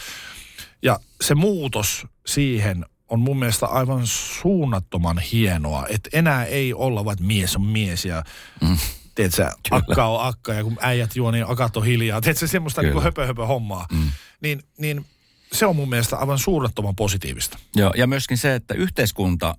Ja 0.81 0.99
se 1.21 1.35
muutos 1.35 2.07
siihen 2.25 2.85
on 3.07 3.19
mun 3.19 3.39
mielestä 3.39 3.65
aivan 3.65 4.07
suunnattoman 4.07 5.19
hienoa, 5.19 5.85
että 5.89 6.09
enää 6.13 6.45
ei 6.45 6.73
olla, 6.73 7.05
vaan 7.05 7.17
mies 7.19 7.55
on 7.55 7.65
mies 7.65 8.05
ja 8.05 8.23
mm. 8.61 8.77
Tiedätkö, 9.15 9.49
akka 9.71 10.05
on 10.05 10.27
akka 10.27 10.53
ja 10.53 10.63
kun 10.63 10.77
äijät 10.81 11.15
juo, 11.15 11.31
niin 11.31 11.45
akat 11.47 11.77
on 11.77 11.85
hiljaa. 11.85 12.21
Tiedätkö, 12.21 12.47
semmoista 12.47 12.81
niin 12.81 13.03
höpö, 13.03 13.27
höpö 13.27 13.45
hommaa. 13.45 13.87
Mm. 13.91 14.11
Niin, 14.41 14.63
niin 14.77 15.05
se 15.53 15.65
on 15.65 15.75
mun 15.75 15.89
mielestä 15.89 16.17
aivan 16.17 16.39
suunnattoman 16.39 16.95
positiivista. 16.95 17.57
Joo, 17.75 17.93
ja 17.97 18.07
myöskin 18.07 18.37
se, 18.37 18.55
että 18.55 18.73
yhteiskunta 18.73 19.55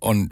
on 0.00 0.28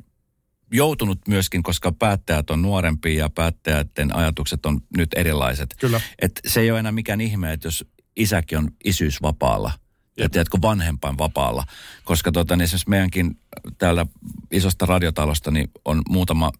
joutunut 0.72 1.28
myöskin, 1.28 1.62
koska 1.62 1.92
päättäjät 1.92 2.50
on 2.50 2.62
nuorempia 2.62 3.18
ja 3.18 3.30
päättäjäiden 3.30 4.16
ajatukset 4.16 4.66
on 4.66 4.80
nyt 4.96 5.08
erilaiset. 5.16 5.74
Kyllä. 5.80 6.00
Et 6.22 6.40
se 6.46 6.60
ei 6.60 6.70
ole 6.70 6.78
enää 6.78 6.92
mikään 6.92 7.20
ihme, 7.20 7.52
että 7.52 7.66
jos 7.66 7.84
isäkin 8.16 8.58
on 8.58 8.70
isyysvapaalla 8.84 9.72
ja 10.18 10.28
tiedätkö, 10.30 10.58
vanhempain 10.62 11.18
vapaalla. 11.18 11.64
Koska 12.04 12.32
tota, 12.32 12.56
niin 12.56 12.64
esimerkiksi 12.64 12.90
meidänkin 12.90 13.40
täällä 13.78 14.06
isosta 14.50 14.86
radiotalosta 14.86 15.50
niin 15.50 15.70
on 15.84 16.02
muutama 16.08 16.52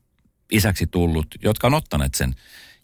isäksi 0.53 0.87
tullut, 0.87 1.27
jotka 1.43 1.67
on 1.67 1.75
ottaneet 1.75 2.15
sen 2.15 2.35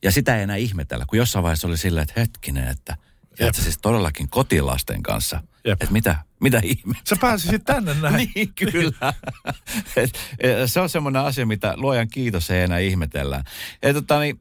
Ja 0.02 0.12
sitä 0.12 0.36
ei 0.36 0.42
enää 0.42 0.56
ihmetellä, 0.56 1.04
kun 1.08 1.18
jossain 1.18 1.42
vaiheessa 1.42 1.68
oli 1.68 1.76
silleen, 1.76 2.02
että 2.02 2.20
hetkinen, 2.20 2.68
että 2.68 2.96
Jep. 3.40 3.54
siis 3.54 3.78
todellakin 3.82 4.28
kotilasten 4.28 5.02
kanssa. 5.02 5.40
Että 5.64 5.86
mitä, 5.90 6.16
mitä 6.40 6.60
ihme? 6.64 6.94
Sä 7.04 7.16
pääsisit 7.20 7.64
tänne 7.74 7.94
näin. 7.94 8.30
niin, 8.34 8.52
kyllä. 8.54 9.12
et, 9.96 10.10
et, 10.38 10.72
se 10.72 10.80
on 10.80 10.88
semmoinen 10.88 11.22
asia, 11.22 11.46
mitä 11.46 11.74
luojan 11.76 12.08
kiitos 12.08 12.50
ei 12.50 12.62
enää 12.62 12.78
ihmetellä. 12.78 13.44
Et, 13.82 13.94
tota, 13.94 14.20
niin, 14.20 14.40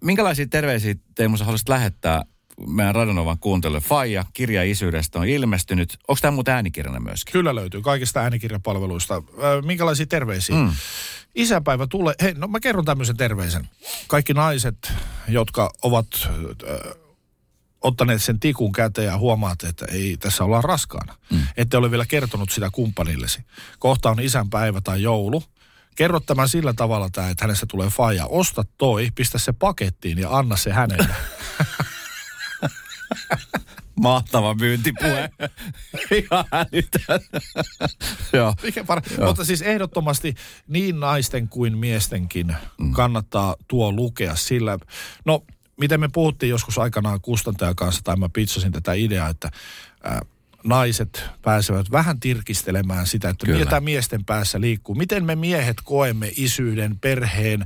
minkälaisia 0.00 0.46
terveisiä 0.46 0.94
Teemu 1.14 1.36
sä 1.36 1.44
haluaisit 1.44 1.68
lähettää 1.68 2.22
meidän 2.66 2.94
Radonovan 2.94 3.38
kuuntelijoille? 3.38 3.88
Faija, 3.88 4.24
kirja 4.32 4.62
isyydestä 4.62 5.18
on 5.18 5.28
ilmestynyt. 5.28 5.98
Onko 6.08 6.18
tämä 6.22 6.30
muuten 6.30 6.54
äänikirjana 6.54 7.00
myöskin? 7.00 7.32
Kyllä 7.32 7.54
löytyy 7.54 7.82
kaikista 7.82 8.20
äänikirjapalveluista. 8.20 9.22
Minkälaisia 9.64 10.06
terveisiä? 10.06 10.56
Mm. 10.56 10.72
Isäpäivä 11.34 11.86
tulee. 11.86 12.14
Hei, 12.22 12.34
no 12.34 12.48
mä 12.48 12.60
kerron 12.60 12.84
tämmöisen 12.84 13.16
terveisen. 13.16 13.68
Kaikki 14.08 14.34
naiset, 14.34 14.92
jotka 15.28 15.70
ovat 15.82 16.06
äh, 16.24 17.07
ottaneet 17.80 18.22
sen 18.22 18.40
tikun 18.40 18.72
käteen 18.72 19.06
ja 19.06 19.18
huomaat, 19.18 19.62
että 19.64 19.86
ei 19.92 20.16
tässä 20.16 20.44
olla 20.44 20.60
raskaana. 20.60 21.14
Mm. 21.30 21.40
Ette 21.56 21.76
ole 21.76 21.90
vielä 21.90 22.06
kertonut 22.06 22.50
sitä 22.50 22.68
kumppanillesi. 22.72 23.42
Kohta 23.78 24.10
on 24.10 24.20
isän 24.20 24.50
päivä 24.50 24.80
tai 24.80 25.02
joulu. 25.02 25.42
Kerro 25.96 26.20
tämän 26.20 26.48
sillä 26.48 26.72
tavalla, 26.72 27.06
että 27.06 27.34
hänestä 27.40 27.66
tulee 27.66 27.88
faija. 27.88 28.26
Osta 28.26 28.64
toi, 28.78 29.08
pistä 29.14 29.38
se 29.38 29.52
pakettiin 29.52 30.18
ja 30.18 30.36
anna 30.36 30.56
se 30.56 30.72
hänelle. 30.72 31.14
Mahtava 34.00 34.54
myyntipuhe. 34.54 35.30
Ihan 36.22 36.44
Joo. 38.32 38.54
Mikä 38.62 38.82
par- 38.82 39.18
Joo. 39.18 39.26
Mutta 39.26 39.44
siis 39.44 39.62
ehdottomasti 39.62 40.34
niin 40.68 41.00
naisten 41.00 41.48
kuin 41.48 41.78
miestenkin 41.78 42.56
mm. 42.78 42.92
kannattaa 42.92 43.56
tuo 43.68 43.92
lukea 43.92 44.36
sillä, 44.36 44.78
no 45.24 45.44
miten 45.78 46.00
me 46.00 46.08
puhuttiin 46.08 46.50
joskus 46.50 46.78
aikanaan 46.78 47.20
kustantajan 47.20 47.76
kanssa, 47.76 48.02
tai 48.04 48.16
mä 48.16 48.28
pitsasin 48.28 48.72
tätä 48.72 48.92
ideaa, 48.92 49.28
että 49.28 49.50
ää, 50.02 50.20
naiset 50.64 51.24
pääsevät 51.42 51.90
vähän 51.90 52.20
tirkistelemään 52.20 53.06
sitä, 53.06 53.28
että 53.28 53.46
Kyllä. 53.46 53.58
mitä 53.58 53.80
miesten 53.80 54.24
päässä 54.24 54.60
liikkuu. 54.60 54.94
Miten 54.94 55.24
me 55.24 55.36
miehet 55.36 55.76
koemme 55.84 56.32
isyyden, 56.36 56.98
perheen, 56.98 57.64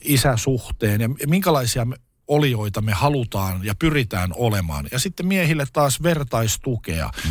isäsuhteen 0.00 1.00
ja 1.00 1.08
minkälaisia 1.26 1.86
olioita 2.28 2.80
me 2.80 2.92
halutaan 2.92 3.64
ja 3.64 3.74
pyritään 3.74 4.30
olemaan. 4.34 4.88
Ja 4.92 4.98
sitten 4.98 5.26
miehille 5.26 5.66
taas 5.72 6.02
vertaistukea, 6.02 7.10
mm. 7.24 7.30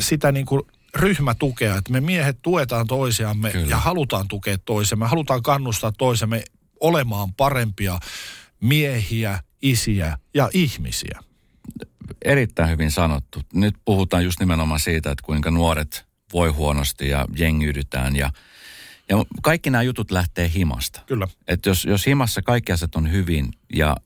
sitä 0.00 0.32
niin 0.32 0.46
kuin 0.46 0.62
ryhmätukea, 0.94 1.76
että 1.76 1.92
me 1.92 2.00
miehet 2.00 2.38
tuetaan 2.42 2.86
toisiamme 2.86 3.50
Kyllä. 3.50 3.66
ja 3.66 3.76
halutaan 3.76 4.28
tukea 4.28 4.58
toisemme, 4.58 5.06
halutaan 5.06 5.42
kannustaa 5.42 5.92
toisemme 5.92 6.44
olemaan 6.80 7.34
parempia 7.34 7.98
miehiä, 8.60 9.38
isiä 9.62 10.18
ja 10.34 10.50
ihmisiä. 10.52 11.20
Erittäin 12.24 12.70
hyvin 12.70 12.90
sanottu. 12.90 13.42
Nyt 13.54 13.74
puhutaan 13.84 14.24
just 14.24 14.40
nimenomaan 14.40 14.80
siitä, 14.80 15.10
että 15.10 15.24
kuinka 15.24 15.50
nuoret 15.50 16.06
voi 16.32 16.48
huonosti 16.48 17.08
ja 17.08 17.26
jengiydytään 17.36 18.16
ja 18.16 18.30
ja 19.08 19.16
kaikki 19.42 19.70
nämä 19.70 19.82
jutut 19.82 20.10
lähtee 20.10 20.50
himasta. 20.54 21.00
Kyllä. 21.06 21.28
Et 21.48 21.66
jos, 21.66 21.84
jos 21.84 22.06
himassa 22.06 22.42
kaikki 22.42 22.72
asiat 22.72 22.94
on 22.94 23.12
hyvin 23.12 23.48
ja, 23.74 23.96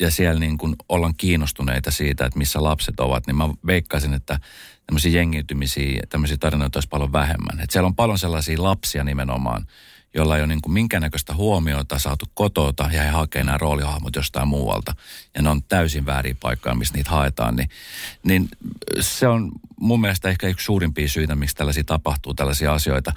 ja 0.00 0.10
siellä 0.10 0.40
niin 0.40 0.58
kuin 0.58 0.76
ollaan 0.88 1.14
kiinnostuneita 1.16 1.90
siitä, 1.90 2.26
että 2.26 2.38
missä 2.38 2.62
lapset 2.62 3.00
ovat, 3.00 3.26
niin 3.26 3.36
mä 3.36 3.48
veikkaisin, 3.66 4.14
että 4.14 4.40
tämmöisiä 4.86 5.10
jengiytymisiä, 5.10 6.02
tämmöisiä 6.08 6.36
tarinoita 6.40 6.76
olisi 6.76 6.88
paljon 6.88 7.12
vähemmän. 7.12 7.60
Et 7.60 7.70
siellä 7.70 7.86
on 7.86 7.94
paljon 7.94 8.18
sellaisia 8.18 8.62
lapsia 8.62 9.04
nimenomaan, 9.04 9.66
jolla 10.14 10.36
ei 10.36 10.42
ole 10.42 10.46
niin 10.46 10.62
kuin 10.62 10.72
minkäännäköistä 10.72 11.34
huomiota 11.34 11.98
saatu 11.98 12.24
kotota 12.34 12.90
ja 12.92 13.02
he 13.02 13.08
hakee 13.08 13.44
nämä 13.44 13.58
roolihahmot 13.58 14.16
jostain 14.16 14.48
muualta. 14.48 14.94
Ja 15.34 15.42
ne 15.42 15.50
on 15.50 15.62
täysin 15.62 16.06
väärin 16.06 16.36
paikkaa, 16.36 16.74
missä 16.74 16.94
niitä 16.94 17.10
haetaan. 17.10 17.56
Niin, 17.56 17.68
niin 18.22 18.48
se 19.00 19.28
on 19.28 19.52
mun 19.80 20.00
mielestä 20.00 20.28
ehkä 20.28 20.48
yksi 20.48 20.64
suurimpia 20.64 21.08
syitä, 21.08 21.34
miksi 21.34 21.56
tällaisia 21.56 21.84
tapahtuu, 21.84 22.34
tällaisia 22.34 22.72
asioita. 22.72 23.12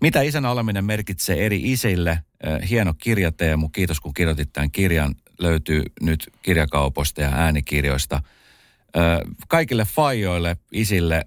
Mitä 0.00 0.22
isänä 0.22 0.50
oleminen 0.50 0.84
merkitsee 0.84 1.46
eri 1.46 1.72
isille? 1.72 2.22
Hieno 2.70 2.94
kirja 2.94 3.32
Teemu, 3.32 3.68
kiitos 3.68 4.00
kun 4.00 4.14
kirjoitit 4.14 4.52
tämän 4.52 4.70
kirjan. 4.70 5.14
Löytyy 5.38 5.82
nyt 6.00 6.32
kirjakaupoista 6.42 7.22
ja 7.22 7.28
äänikirjoista. 7.28 8.22
Kaikille 9.48 9.84
fajoille, 9.84 10.56
isille, 10.72 11.26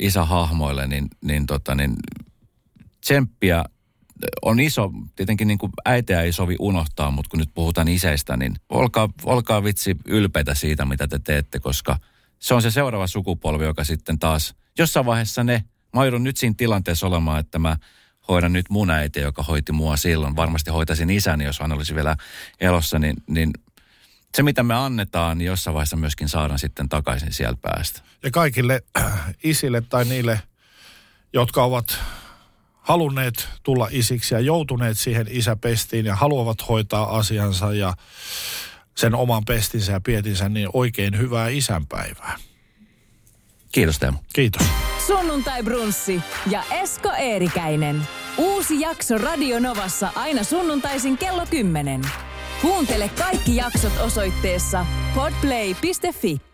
isähahmoille, 0.00 0.86
niin, 0.86 1.08
niin, 1.24 1.46
tota, 1.46 1.74
niin 1.74 1.96
tsemppiä 3.00 3.64
on 4.42 4.60
iso, 4.60 4.90
tietenkin 5.16 5.48
niin 5.48 5.58
kuin 5.58 5.72
äitiä 5.84 6.22
ei 6.22 6.32
sovi 6.32 6.56
unohtaa, 6.58 7.10
mutta 7.10 7.28
kun 7.30 7.40
nyt 7.40 7.50
puhutaan 7.54 7.88
isäistä, 7.88 8.36
niin 8.36 8.54
olkaa, 8.68 9.08
olkaa 9.24 9.64
vitsi 9.64 9.96
ylpeitä 10.04 10.54
siitä, 10.54 10.84
mitä 10.84 11.08
te 11.08 11.18
teette, 11.18 11.60
koska 11.60 11.98
se 12.38 12.54
on 12.54 12.62
se 12.62 12.70
seuraava 12.70 13.06
sukupolvi, 13.06 13.64
joka 13.64 13.84
sitten 13.84 14.18
taas 14.18 14.54
jossain 14.78 15.06
vaiheessa 15.06 15.44
ne, 15.44 15.64
mä 15.94 16.04
joudun 16.04 16.24
nyt 16.24 16.36
siinä 16.36 16.54
tilanteessa 16.56 17.06
olemaan, 17.06 17.40
että 17.40 17.58
mä 17.58 17.76
hoidan 18.28 18.52
nyt 18.52 18.66
mun 18.70 18.90
äiti, 18.90 19.20
joka 19.20 19.42
hoiti 19.42 19.72
mua 19.72 19.96
silloin. 19.96 20.36
Varmasti 20.36 20.70
hoitaisin 20.70 21.10
isäni, 21.10 21.44
jos 21.44 21.60
hän 21.60 21.72
olisi 21.72 21.94
vielä 21.94 22.16
elossa, 22.60 22.98
niin, 22.98 23.16
niin 23.26 23.50
se 24.34 24.42
mitä 24.42 24.62
me 24.62 24.74
annetaan, 24.74 25.38
niin 25.38 25.46
jossain 25.46 25.74
vaiheessa 25.74 25.96
myöskin 25.96 26.28
saadaan 26.28 26.58
sitten 26.58 26.88
takaisin 26.88 27.32
sieltä 27.32 27.58
päästä. 27.62 28.00
Ja 28.22 28.30
kaikille 28.30 28.82
isille 29.44 29.80
tai 29.80 30.04
niille, 30.04 30.40
jotka 31.32 31.64
ovat 31.64 31.98
halunneet 32.84 33.48
tulla 33.62 33.88
isiksi 33.90 34.34
ja 34.34 34.40
joutuneet 34.40 34.98
siihen 34.98 35.26
isäpestiin 35.30 36.06
ja 36.06 36.16
haluavat 36.16 36.68
hoitaa 36.68 37.16
asiansa 37.16 37.72
ja 37.72 37.94
sen 38.94 39.14
oman 39.14 39.44
pestinsä 39.44 39.92
ja 39.92 40.00
pietinsä, 40.00 40.48
niin 40.48 40.68
oikein 40.72 41.18
hyvää 41.18 41.48
isänpäivää. 41.48 42.36
Kiitos 43.72 43.98
Teemu. 43.98 44.18
Kiitos. 44.32 44.66
Sunnuntai 45.06 45.62
Brunssi 45.62 46.20
ja 46.50 46.62
Esko 46.70 47.12
Eerikäinen. 47.18 48.02
Uusi 48.38 48.80
jakso 48.80 49.18
Radio 49.18 49.60
Novassa 49.60 50.12
aina 50.14 50.44
sunnuntaisin 50.44 51.18
kello 51.18 51.46
10. 51.50 52.02
Kuuntele 52.62 53.08
kaikki 53.08 53.56
jaksot 53.56 53.92
osoitteessa 54.00 54.86
podplay.fi. 55.14 56.53